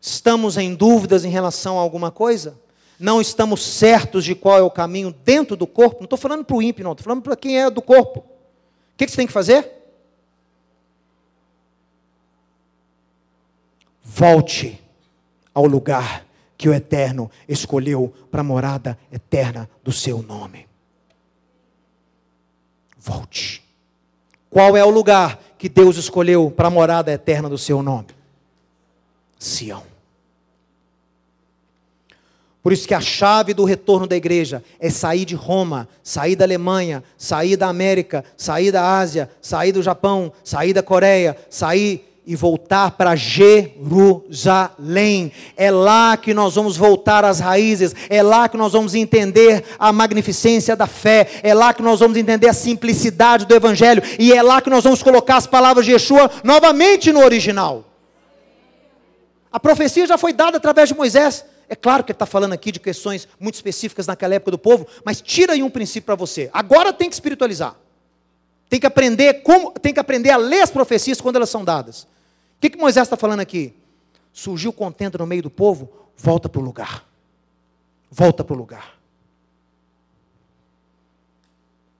Estamos 0.00 0.56
em 0.56 0.74
dúvidas 0.74 1.24
em 1.24 1.30
relação 1.30 1.78
a 1.78 1.82
alguma 1.82 2.10
coisa? 2.10 2.56
não 2.98 3.20
estamos 3.20 3.62
certos 3.62 4.24
de 4.24 4.34
qual 4.34 4.58
é 4.58 4.62
o 4.62 4.70
caminho 4.70 5.12
dentro 5.12 5.56
do 5.56 5.66
corpo, 5.66 5.98
não 6.00 6.04
estou 6.04 6.18
falando 6.18 6.44
para 6.44 6.56
o 6.56 6.62
ímpio, 6.62 6.82
não, 6.82 6.92
estou 6.92 7.04
falando 7.04 7.22
para 7.22 7.36
quem 7.36 7.60
é 7.60 7.70
do 7.70 7.80
corpo. 7.80 8.20
O 8.20 8.24
que, 8.96 9.04
que 9.04 9.12
você 9.12 9.18
tem 9.18 9.26
que 9.26 9.32
fazer? 9.32 9.72
Volte 14.02 14.80
ao 15.54 15.64
lugar 15.64 16.26
que 16.56 16.68
o 16.68 16.74
Eterno 16.74 17.30
escolheu 17.48 18.12
para 18.32 18.40
a 18.40 18.44
morada 18.44 18.98
eterna 19.12 19.70
do 19.84 19.92
seu 19.92 20.22
nome. 20.22 20.66
Volte. 22.98 23.62
Qual 24.50 24.76
é 24.76 24.84
o 24.84 24.90
lugar 24.90 25.38
que 25.56 25.68
Deus 25.68 25.96
escolheu 25.96 26.50
para 26.50 26.66
a 26.66 26.70
morada 26.70 27.12
eterna 27.12 27.48
do 27.48 27.56
seu 27.56 27.80
nome? 27.80 28.17
Sião. 29.38 29.82
Por 32.62 32.72
isso 32.72 32.86
que 32.86 32.94
a 32.94 33.00
chave 33.00 33.54
do 33.54 33.64
retorno 33.64 34.06
da 34.06 34.14
igreja 34.16 34.62
é 34.78 34.90
sair 34.90 35.24
de 35.24 35.34
Roma, 35.34 35.88
sair 36.02 36.36
da 36.36 36.44
Alemanha, 36.44 37.02
sair 37.16 37.56
da 37.56 37.68
América, 37.68 38.22
sair 38.36 38.70
da 38.70 38.98
Ásia, 38.98 39.30
sair 39.40 39.72
do 39.72 39.82
Japão, 39.82 40.30
sair 40.44 40.74
da 40.74 40.82
Coreia, 40.82 41.34
sair 41.48 42.04
e 42.26 42.36
voltar 42.36 42.90
para 42.90 43.16
Jerusalém. 43.16 43.72
É 45.56 45.70
lá 45.70 46.14
que 46.14 46.34
nós 46.34 46.56
vamos 46.56 46.76
voltar 46.76 47.24
às 47.24 47.40
raízes, 47.40 47.94
é 48.10 48.22
lá 48.22 48.46
que 48.50 48.58
nós 48.58 48.72
vamos 48.74 48.94
entender 48.94 49.64
a 49.78 49.90
magnificência 49.90 50.76
da 50.76 50.86
fé, 50.86 51.26
é 51.42 51.54
lá 51.54 51.72
que 51.72 51.80
nós 51.80 52.00
vamos 52.00 52.18
entender 52.18 52.48
a 52.48 52.52
simplicidade 52.52 53.46
do 53.46 53.54
Evangelho, 53.54 54.02
e 54.18 54.30
é 54.30 54.42
lá 54.42 54.60
que 54.60 54.68
nós 54.68 54.84
vamos 54.84 55.02
colocar 55.02 55.38
as 55.38 55.46
palavras 55.46 55.86
de 55.86 55.92
Yeshua 55.92 56.30
novamente 56.44 57.10
no 57.12 57.24
original. 57.24 57.87
A 59.50 59.58
profecia 59.58 60.06
já 60.06 60.18
foi 60.18 60.32
dada 60.32 60.56
através 60.56 60.88
de 60.88 60.94
Moisés. 60.94 61.44
É 61.68 61.76
claro 61.76 62.02
que 62.02 62.12
ele 62.12 62.16
está 62.16 62.26
falando 62.26 62.52
aqui 62.52 62.72
de 62.72 62.80
questões 62.80 63.28
muito 63.38 63.54
específicas 63.54 64.06
naquela 64.06 64.34
época 64.34 64.50
do 64.50 64.58
povo, 64.58 64.86
mas 65.04 65.20
tira 65.20 65.52
aí 65.52 65.62
um 65.62 65.70
princípio 65.70 66.06
para 66.06 66.14
você. 66.14 66.48
Agora 66.52 66.92
tem 66.92 67.08
que 67.08 67.14
espiritualizar. 67.14 67.76
Tem 68.68 68.78
que 68.78 68.86
aprender 68.86 69.42
como, 69.42 69.72
tem 69.72 69.94
que 69.94 70.00
aprender 70.00 70.30
a 70.30 70.36
ler 70.36 70.62
as 70.62 70.70
profecias 70.70 71.20
quando 71.20 71.36
elas 71.36 71.48
são 71.48 71.64
dadas. 71.64 72.02
O 72.02 72.60
que, 72.60 72.70
que 72.70 72.78
Moisés 72.78 73.06
está 73.06 73.16
falando 73.16 73.40
aqui? 73.40 73.74
Surgiu 74.32 74.72
contenda 74.72 75.18
no 75.18 75.26
meio 75.26 75.42
do 75.42 75.50
povo, 75.50 75.90
volta 76.16 76.48
para 76.48 76.60
o 76.60 76.64
lugar. 76.64 77.06
Volta 78.10 78.44
para 78.44 78.54
o 78.54 78.58
lugar. 78.58 78.98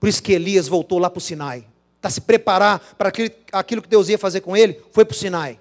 Por 0.01 0.09
isso 0.09 0.23
que 0.23 0.33
Elias 0.33 0.69
voltou 0.69 0.99
lá 0.99 1.11
para 1.11 1.19
o 1.19 1.21
Sinai. 1.21 1.67
Para 2.01 2.11
se 2.11 2.21
preparar 2.21 2.81
para 2.97 3.11
aquilo 3.53 3.83
que 3.83 3.89
Deus 3.89 4.09
ia 4.09 4.19
fazer 4.19 4.41
com 4.41 4.57
ele, 4.57 4.81
foi 4.93 5.05
para 5.05 5.15
o 5.15 5.17
Sinai. 5.17 5.59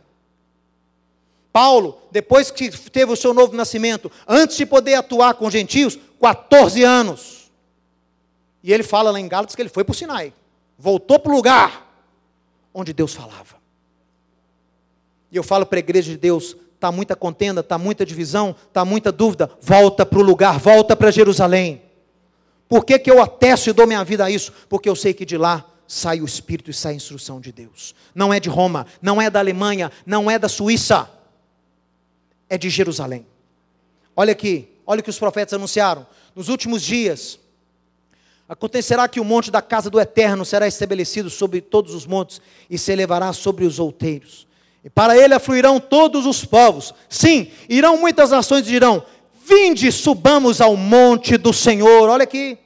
Paulo, 1.57 1.99
depois 2.11 2.51
que 2.51 2.69
teve 2.69 3.11
o 3.11 3.15
seu 3.15 3.33
novo 3.33 3.55
nascimento, 3.55 4.11
antes 4.27 4.57
de 4.57 4.63
poder 4.63 4.93
atuar 4.93 5.33
com 5.33 5.49
gentios, 5.49 5.97
14 6.21 6.83
anos. 6.83 7.51
E 8.61 8.71
ele 8.71 8.83
fala 8.83 9.09
lá 9.09 9.19
em 9.19 9.27
Gálatas 9.27 9.55
que 9.55 9.61
ele 9.63 9.69
foi 9.69 9.83
para 9.83 9.91
o 9.91 9.95
Sinai. 9.95 10.31
Voltou 10.77 11.17
para 11.17 11.31
o 11.31 11.35
lugar 11.35 11.91
onde 12.71 12.93
Deus 12.93 13.15
falava. 13.15 13.55
E 15.31 15.35
eu 15.35 15.41
falo 15.41 15.65
para 15.65 15.79
a 15.79 15.79
igreja 15.79 16.11
de 16.11 16.17
Deus: 16.19 16.55
está 16.75 16.91
muita 16.91 17.15
contenda, 17.15 17.61
está 17.61 17.75
muita 17.79 18.05
divisão, 18.05 18.55
está 18.67 18.85
muita 18.85 19.11
dúvida. 19.11 19.49
Volta 19.59 20.05
para 20.05 20.19
o 20.19 20.21
lugar, 20.21 20.59
volta 20.59 20.95
para 20.95 21.09
Jerusalém. 21.09 21.81
Por 22.69 22.85
que, 22.85 22.99
que 22.99 23.09
eu 23.09 23.19
atesto 23.19 23.71
e 23.71 23.73
dou 23.73 23.87
minha 23.87 24.03
vida 24.03 24.25
a 24.25 24.29
isso? 24.29 24.53
Porque 24.69 24.87
eu 24.87 24.95
sei 24.95 25.11
que 25.11 25.25
de 25.25 25.39
lá 25.39 25.65
sai 25.87 26.21
o 26.21 26.25
Espírito 26.25 26.69
e 26.69 26.73
sai 26.75 26.93
a 26.93 26.97
instrução 26.97 27.41
de 27.41 27.51
Deus. 27.51 27.95
Não 28.13 28.31
é 28.31 28.39
de 28.39 28.47
Roma, 28.47 28.85
não 29.01 29.19
é 29.19 29.27
da 29.27 29.39
Alemanha, 29.39 29.91
não 30.05 30.29
é 30.29 30.37
da 30.37 30.47
Suíça, 30.47 31.16
é 32.49 32.57
de 32.57 32.69
Jerusalém. 32.69 33.25
Olha 34.15 34.31
aqui, 34.31 34.67
olha 34.85 34.99
o 34.99 35.03
que 35.03 35.09
os 35.09 35.19
profetas 35.19 35.53
anunciaram. 35.53 36.05
Nos 36.35 36.49
últimos 36.49 36.81
dias, 36.81 37.39
acontecerá 38.47 39.07
que 39.07 39.19
o 39.19 39.25
monte 39.25 39.51
da 39.51 39.61
casa 39.61 39.89
do 39.89 39.99
Eterno 39.99 40.45
será 40.45 40.67
estabelecido 40.67 41.29
sobre 41.29 41.61
todos 41.61 41.93
os 41.93 42.05
montes 42.05 42.41
e 42.69 42.77
se 42.77 42.91
elevará 42.91 43.33
sobre 43.33 43.65
os 43.65 43.79
outeiros. 43.79 44.47
E 44.83 44.89
para 44.89 45.17
ele 45.17 45.33
afluirão 45.33 45.79
todos 45.79 46.25
os 46.25 46.45
povos. 46.45 46.93
Sim, 47.09 47.51
irão 47.67 47.97
muitas 47.97 48.31
nações 48.31 48.61
e 48.61 48.71
dirão: 48.71 49.03
Vinde, 49.45 49.91
subamos 49.91 50.61
ao 50.61 50.75
monte 50.75 51.37
do 51.37 51.51
Senhor. 51.51 52.09
Olha 52.09 52.23
aqui. 52.23 52.57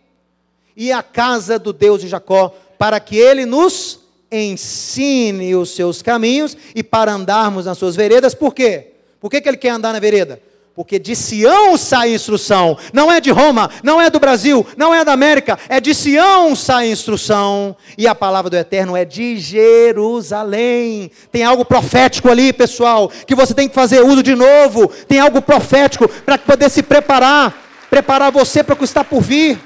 E 0.76 0.92
à 0.92 1.04
casa 1.04 1.60
do 1.60 1.74
Deus 1.74 2.02
de 2.02 2.08
Jacó, 2.08 2.56
para 2.78 3.00
que 3.00 3.18
ele 3.18 3.46
nos 3.46 4.00
ensine 4.32 5.54
os 5.56 5.72
seus 5.72 6.02
caminhos 6.02 6.56
e 6.74 6.82
para 6.82 7.12
andarmos 7.12 7.66
nas 7.66 7.78
suas 7.78 7.96
veredas. 7.96 8.34
Por 8.34 8.54
quê? 8.54 8.91
Por 9.22 9.30
que, 9.30 9.40
que 9.40 9.48
ele 9.48 9.58
quer 9.58 9.70
andar 9.70 9.94
na 9.94 10.00
vereda? 10.00 10.42
Porque 10.74 10.98
de 10.98 11.16
Sião 11.16 11.78
sai 11.78 12.14
instrução, 12.14 12.78
não 12.92 13.12
é 13.12 13.22
de 13.22 13.30
Roma, 13.30 13.70
não 13.84 14.02
é 14.02 14.10
do 14.10 14.20
Brasil, 14.20 14.66
não 14.76 14.96
é 14.96 15.06
da 15.06 15.12
América, 15.12 15.60
é 15.70 15.80
de 15.80 15.94
Sião 15.94 16.56
sai 16.56 16.90
instrução, 16.90 17.76
e 17.98 18.08
a 18.08 18.16
palavra 18.16 18.50
do 18.50 18.58
Eterno 18.58 18.96
é 18.96 19.06
de 19.06 19.38
Jerusalém. 19.38 21.12
Tem 21.32 21.44
algo 21.44 21.64
profético 21.64 22.30
ali, 22.30 22.52
pessoal, 22.52 23.12
que 23.28 23.36
você 23.36 23.54
tem 23.54 23.70
que 23.70 23.76
fazer 23.76 24.02
uso 24.02 24.24
de 24.24 24.34
novo. 24.34 24.88
Tem 24.88 25.20
algo 25.20 25.40
profético 25.42 26.08
para 26.08 26.38
poder 26.40 26.70
se 26.70 26.82
preparar, 26.82 27.54
preparar 27.90 28.32
você 28.32 28.64
para 28.64 28.74
o 28.74 28.78
que 28.78 28.86
está 28.86 29.04
por 29.04 29.22
vir. 29.22 29.60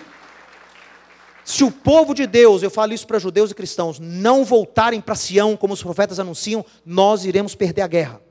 Se 1.45 1.64
o 1.64 1.70
povo 1.70 2.16
de 2.16 2.26
Deus, 2.28 2.62
eu 2.64 2.72
falo 2.72 2.93
isso 2.93 3.06
para 3.06 3.20
judeus 3.20 3.51
e 3.51 3.56
cristãos, 3.56 3.99
não 3.99 4.43
voltarem 4.43 4.99
para 4.99 5.14
Sião, 5.14 5.56
como 5.56 5.76
os 5.76 5.84
profetas 5.84 6.20
anunciam, 6.20 6.66
nós 6.84 7.24
iremos 7.24 7.53
perder 7.53 7.84
a 7.84 7.88
guerra. 7.88 8.24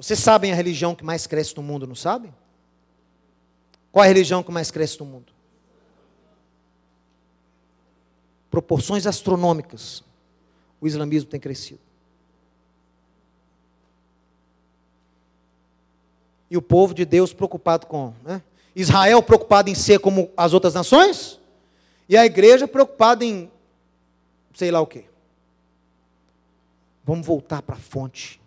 Vocês 0.00 0.18
sabem 0.18 0.50
a 0.50 0.54
religião 0.54 0.94
que 0.94 1.04
mais 1.04 1.26
cresce 1.26 1.54
no 1.54 1.62
mundo, 1.62 1.86
não 1.86 1.94
sabem? 1.94 2.34
Qual 3.92 4.02
é 4.02 4.06
a 4.06 4.08
religião 4.08 4.42
que 4.42 4.50
mais 4.50 4.70
cresce 4.70 4.98
no 4.98 5.04
mundo? 5.04 5.30
Proporções 8.50 9.06
astronômicas. 9.06 10.02
O 10.80 10.86
islamismo 10.86 11.28
tem 11.28 11.38
crescido. 11.38 11.80
E 16.50 16.56
o 16.56 16.62
povo 16.62 16.94
de 16.94 17.04
Deus 17.04 17.34
preocupado 17.34 17.86
com. 17.86 18.14
Né? 18.24 18.42
Israel 18.74 19.22
preocupado 19.22 19.68
em 19.68 19.74
ser 19.74 20.00
como 20.00 20.30
as 20.34 20.54
outras 20.54 20.72
nações. 20.72 21.38
E 22.08 22.16
a 22.16 22.24
igreja 22.24 22.66
preocupada 22.66 23.22
em 23.22 23.50
sei 24.54 24.70
lá 24.70 24.80
o 24.80 24.86
quê. 24.86 25.04
Vamos 27.04 27.26
voltar 27.26 27.60
para 27.60 27.76
a 27.76 27.78
fonte 27.78 28.40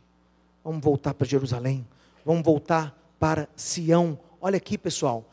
Vamos 0.64 0.84
voltar 0.84 1.14
para 1.14 1.28
Jerusalém. 1.28 1.86
Vamos 2.26 2.44
voltar 2.44 2.98
para 3.20 3.48
Sião. 3.56 4.18
Olha 4.40 4.58
aqui, 4.58 4.78
pessoal. 4.78 5.26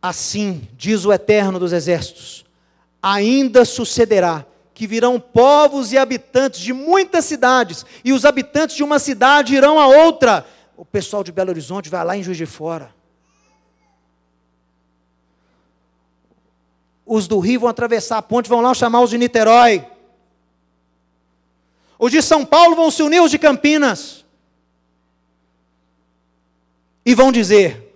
Assim 0.00 0.68
diz 0.76 1.04
o 1.04 1.12
Eterno 1.12 1.58
dos 1.58 1.72
Exércitos: 1.72 2.44
ainda 3.02 3.64
sucederá 3.64 4.44
que 4.74 4.86
virão 4.86 5.18
povos 5.18 5.92
e 5.92 5.98
habitantes 5.98 6.60
de 6.60 6.72
muitas 6.72 7.24
cidades, 7.24 7.84
e 8.04 8.12
os 8.12 8.24
habitantes 8.24 8.76
de 8.76 8.84
uma 8.84 9.00
cidade 9.00 9.56
irão 9.56 9.78
a 9.78 9.88
outra. 9.88 10.46
O 10.76 10.84
pessoal 10.84 11.24
de 11.24 11.32
Belo 11.32 11.50
Horizonte 11.50 11.90
vai 11.90 12.04
lá 12.04 12.16
em 12.16 12.22
Juiz 12.22 12.36
de 12.36 12.46
Fora. 12.46 12.94
Os 17.04 17.26
do 17.26 17.40
Rio 17.40 17.60
vão 17.60 17.68
atravessar 17.68 18.18
a 18.18 18.22
ponte, 18.22 18.48
vão 18.48 18.60
lá 18.60 18.72
chamar 18.72 19.00
os 19.00 19.10
de 19.10 19.18
Niterói. 19.18 19.84
Os 21.98 22.12
de 22.12 22.22
São 22.22 22.44
Paulo 22.44 22.76
vão 22.76 22.90
se 22.90 23.02
unir 23.02 23.20
os 23.20 23.30
de 23.30 23.38
Campinas. 23.38 24.24
E 27.04 27.14
vão 27.14 27.32
dizer: 27.32 27.94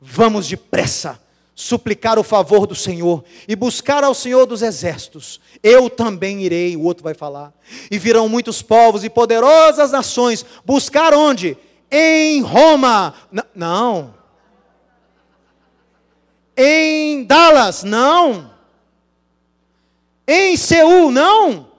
vamos 0.00 0.48
depressa 0.48 1.20
suplicar 1.54 2.18
o 2.18 2.24
favor 2.24 2.66
do 2.66 2.74
Senhor 2.74 3.22
e 3.46 3.54
buscar 3.54 4.02
ao 4.02 4.14
Senhor 4.14 4.46
dos 4.46 4.62
exércitos. 4.62 5.40
Eu 5.62 5.88
também 5.88 6.42
irei, 6.42 6.76
o 6.76 6.82
outro 6.82 7.04
vai 7.04 7.14
falar. 7.14 7.52
E 7.90 7.98
virão 7.98 8.28
muitos 8.28 8.62
povos 8.62 9.04
e 9.04 9.10
poderosas 9.10 9.92
nações 9.92 10.44
buscar 10.64 11.14
onde? 11.14 11.56
Em 11.90 12.40
Roma. 12.40 13.14
N 13.30 13.42
não. 13.54 14.14
Em 16.56 17.24
Dallas, 17.24 17.82
não. 17.82 18.50
Em 20.26 20.56
Seul, 20.56 21.10
não. 21.10 21.71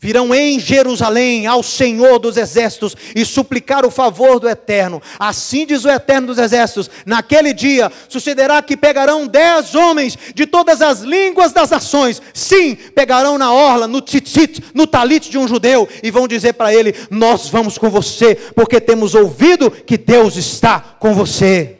Virão 0.00 0.34
em 0.34 0.58
Jerusalém 0.58 1.46
ao 1.46 1.62
Senhor 1.62 2.18
dos 2.18 2.38
exércitos 2.38 2.96
e 3.14 3.22
suplicar 3.22 3.84
o 3.84 3.90
favor 3.90 4.40
do 4.40 4.48
Eterno. 4.48 5.02
Assim 5.18 5.66
diz 5.66 5.84
o 5.84 5.90
Eterno 5.90 6.28
dos 6.28 6.38
exércitos: 6.38 6.90
naquele 7.04 7.52
dia 7.52 7.92
sucederá 8.08 8.62
que 8.62 8.78
pegarão 8.78 9.26
dez 9.26 9.74
homens 9.74 10.16
de 10.34 10.46
todas 10.46 10.80
as 10.80 11.00
línguas 11.00 11.52
das 11.52 11.68
nações, 11.68 12.22
sim, 12.32 12.74
pegarão 12.74 13.36
na 13.36 13.52
orla, 13.52 13.86
no 13.86 14.00
tzitzit, 14.00 14.64
no 14.74 14.86
talite 14.86 15.30
de 15.30 15.36
um 15.36 15.46
judeu, 15.46 15.86
e 16.02 16.10
vão 16.10 16.26
dizer 16.26 16.54
para 16.54 16.74
ele: 16.74 16.94
Nós 17.10 17.48
vamos 17.48 17.76
com 17.76 17.90
você, 17.90 18.34
porque 18.34 18.80
temos 18.80 19.14
ouvido 19.14 19.70
que 19.70 19.98
Deus 19.98 20.36
está 20.36 20.80
com 20.98 21.12
você. 21.12 21.76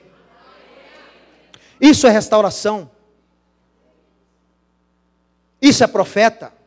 Isso 1.81 2.07
é 2.07 2.11
restauração. 2.11 2.91
Isso 5.62 5.83
é 5.83 5.87
profeta. 5.87 6.60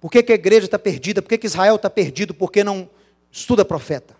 Por 0.00 0.10
que, 0.10 0.22
que 0.22 0.32
a 0.32 0.36
igreja 0.36 0.66
está 0.66 0.78
perdida? 0.78 1.20
Por 1.20 1.28
que, 1.28 1.38
que 1.38 1.46
Israel 1.46 1.76
está 1.76 1.90
perdido? 1.90 2.32
Porque 2.32 2.62
não 2.62 2.88
estuda 3.30 3.64
profeta. 3.64 4.16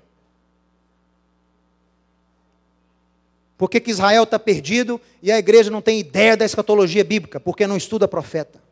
Por 3.56 3.68
que, 3.68 3.80
que 3.80 3.90
Israel 3.90 4.22
está 4.22 4.38
perdido 4.38 5.00
e 5.20 5.32
a 5.32 5.38
igreja 5.38 5.70
não 5.70 5.82
tem 5.82 5.98
ideia 5.98 6.36
da 6.36 6.44
escatologia 6.44 7.02
bíblica? 7.02 7.40
Porque 7.40 7.66
não 7.66 7.76
estuda 7.76 8.06
profeta. 8.06 8.62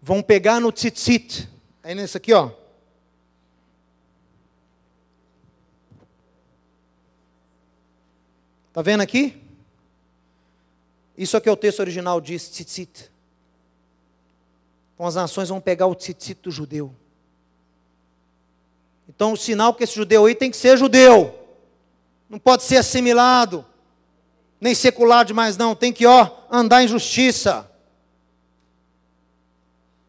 Vão 0.00 0.22
pegar 0.22 0.60
no 0.60 0.72
tzitzit. 0.72 1.46
Aí 1.82 1.94
nesse 1.94 2.16
aqui, 2.16 2.32
ó. 2.32 2.50
Está 8.78 8.82
vendo 8.92 9.00
aqui? 9.00 9.36
Isso 11.16 11.36
aqui 11.36 11.48
é 11.48 11.52
o 11.52 11.56
texto 11.56 11.80
original, 11.80 12.20
diz 12.20 12.48
tzitzit. 12.48 13.10
Então 14.94 15.04
as 15.04 15.16
nações 15.16 15.48
vão 15.48 15.60
pegar 15.60 15.88
o 15.88 15.96
tzitzit 15.96 16.40
do 16.42 16.50
judeu. 16.52 16.94
Então 19.08 19.32
o 19.32 19.36
sinal 19.36 19.74
que 19.74 19.82
esse 19.82 19.96
judeu 19.96 20.26
aí 20.26 20.34
tem 20.36 20.48
que 20.48 20.56
ser 20.56 20.78
judeu. 20.78 21.36
Não 22.30 22.38
pode 22.38 22.62
ser 22.62 22.76
assimilado, 22.76 23.66
nem 24.60 24.76
secular 24.76 25.24
demais 25.24 25.56
não, 25.56 25.74
tem 25.74 25.92
que 25.92 26.06
ó, 26.06 26.30
andar 26.48 26.84
em 26.84 26.86
justiça. 26.86 27.68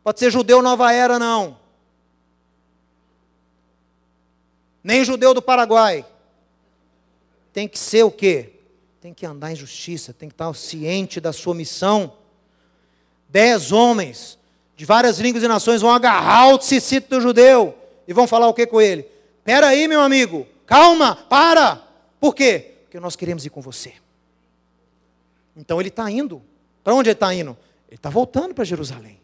Pode 0.03 0.19
ser 0.19 0.29
judeu 0.29 0.61
nova 0.61 0.93
era 0.93 1.17
não. 1.17 1.57
Nem 4.83 5.03
judeu 5.03 5.33
do 5.33 5.41
Paraguai. 5.41 6.05
Tem 7.51 7.67
que 7.67 7.79
ser 7.79 8.03
o 8.03 8.11
quê? 8.11 8.57
Tem 9.01 9.13
que 9.13 9.25
andar 9.25 9.51
em 9.51 9.55
justiça, 9.55 10.13
tem 10.13 10.27
que 10.27 10.33
estar 10.33 10.53
ciente 10.53 11.21
da 11.21 11.31
sua 11.31 11.55
missão. 11.55 12.13
Dez 13.29 13.71
homens 13.71 14.37
de 14.75 14.85
várias 14.85 15.19
línguas 15.19 15.43
e 15.43 15.47
nações 15.47 15.81
vão 15.81 15.91
agarrar 15.91 16.53
o 16.53 16.57
tzitzit 16.57 17.07
do 17.07 17.21
judeu 17.21 17.77
e 18.07 18.13
vão 18.13 18.27
falar 18.27 18.47
o 18.47 18.53
que 18.53 18.65
com 18.65 18.81
ele? 18.81 19.07
Espera 19.37 19.67
aí, 19.67 19.87
meu 19.87 20.01
amigo, 20.01 20.47
calma, 20.65 21.15
para. 21.15 21.81
Por 22.19 22.35
quê? 22.35 22.75
Porque 22.83 22.99
nós 22.99 23.15
queremos 23.15 23.45
ir 23.45 23.49
com 23.49 23.61
você. 23.61 23.93
Então 25.55 25.79
ele 25.79 25.89
está 25.89 26.09
indo. 26.09 26.41
Para 26.83 26.93
onde 26.93 27.09
ele 27.09 27.15
está 27.15 27.33
indo? 27.33 27.57
Ele 27.87 27.95
está 27.95 28.09
voltando 28.09 28.53
para 28.53 28.63
Jerusalém. 28.63 29.19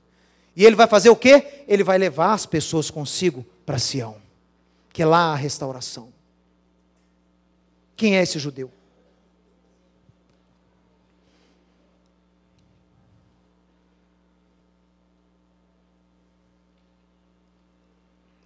E 0.56 0.66
ele 0.66 0.76
vai 0.76 0.88
fazer 0.88 1.10
o 1.10 1.16
quê? 1.16 1.64
Ele 1.68 1.84
vai 1.84 1.98
levar 1.98 2.34
as 2.34 2.46
pessoas 2.46 2.90
consigo 2.90 3.46
para 3.66 3.78
Sião, 3.78 4.18
que 4.94 5.02
é 5.02 5.06
lá 5.06 5.34
a 5.34 5.36
restauração. 5.36 6.14
Quem 7.96 8.18
é 8.18 8.24
esse 8.24 8.40
judeu? 8.40 8.72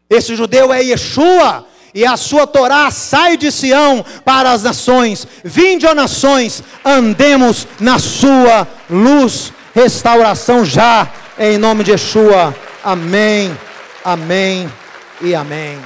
Esse 0.10 0.36
judeu 0.36 0.74
é 0.74 0.82
Yeshua, 0.82 1.68
e 1.94 2.06
a 2.06 2.18
sua 2.18 2.46
Torá 2.48 2.90
sai 2.92 3.38
de 3.38 3.52
Sião 3.52 4.06
para 4.24 4.52
as 4.52 4.64
nações. 4.64 5.28
Vinde, 5.44 5.86
ó 5.86 5.94
nações, 5.94 6.64
andemos 6.84 7.68
na 7.80 8.00
sua 8.00 8.68
luz. 8.90 9.52
Restauração 9.74 10.66
já, 10.66 11.08
em 11.38 11.58
nome 11.58 11.84
de 11.84 11.92
Yeshua. 11.92 12.56
Amém, 12.84 13.56
amém 14.04 14.72
e 15.22 15.36
amém. 15.36 15.80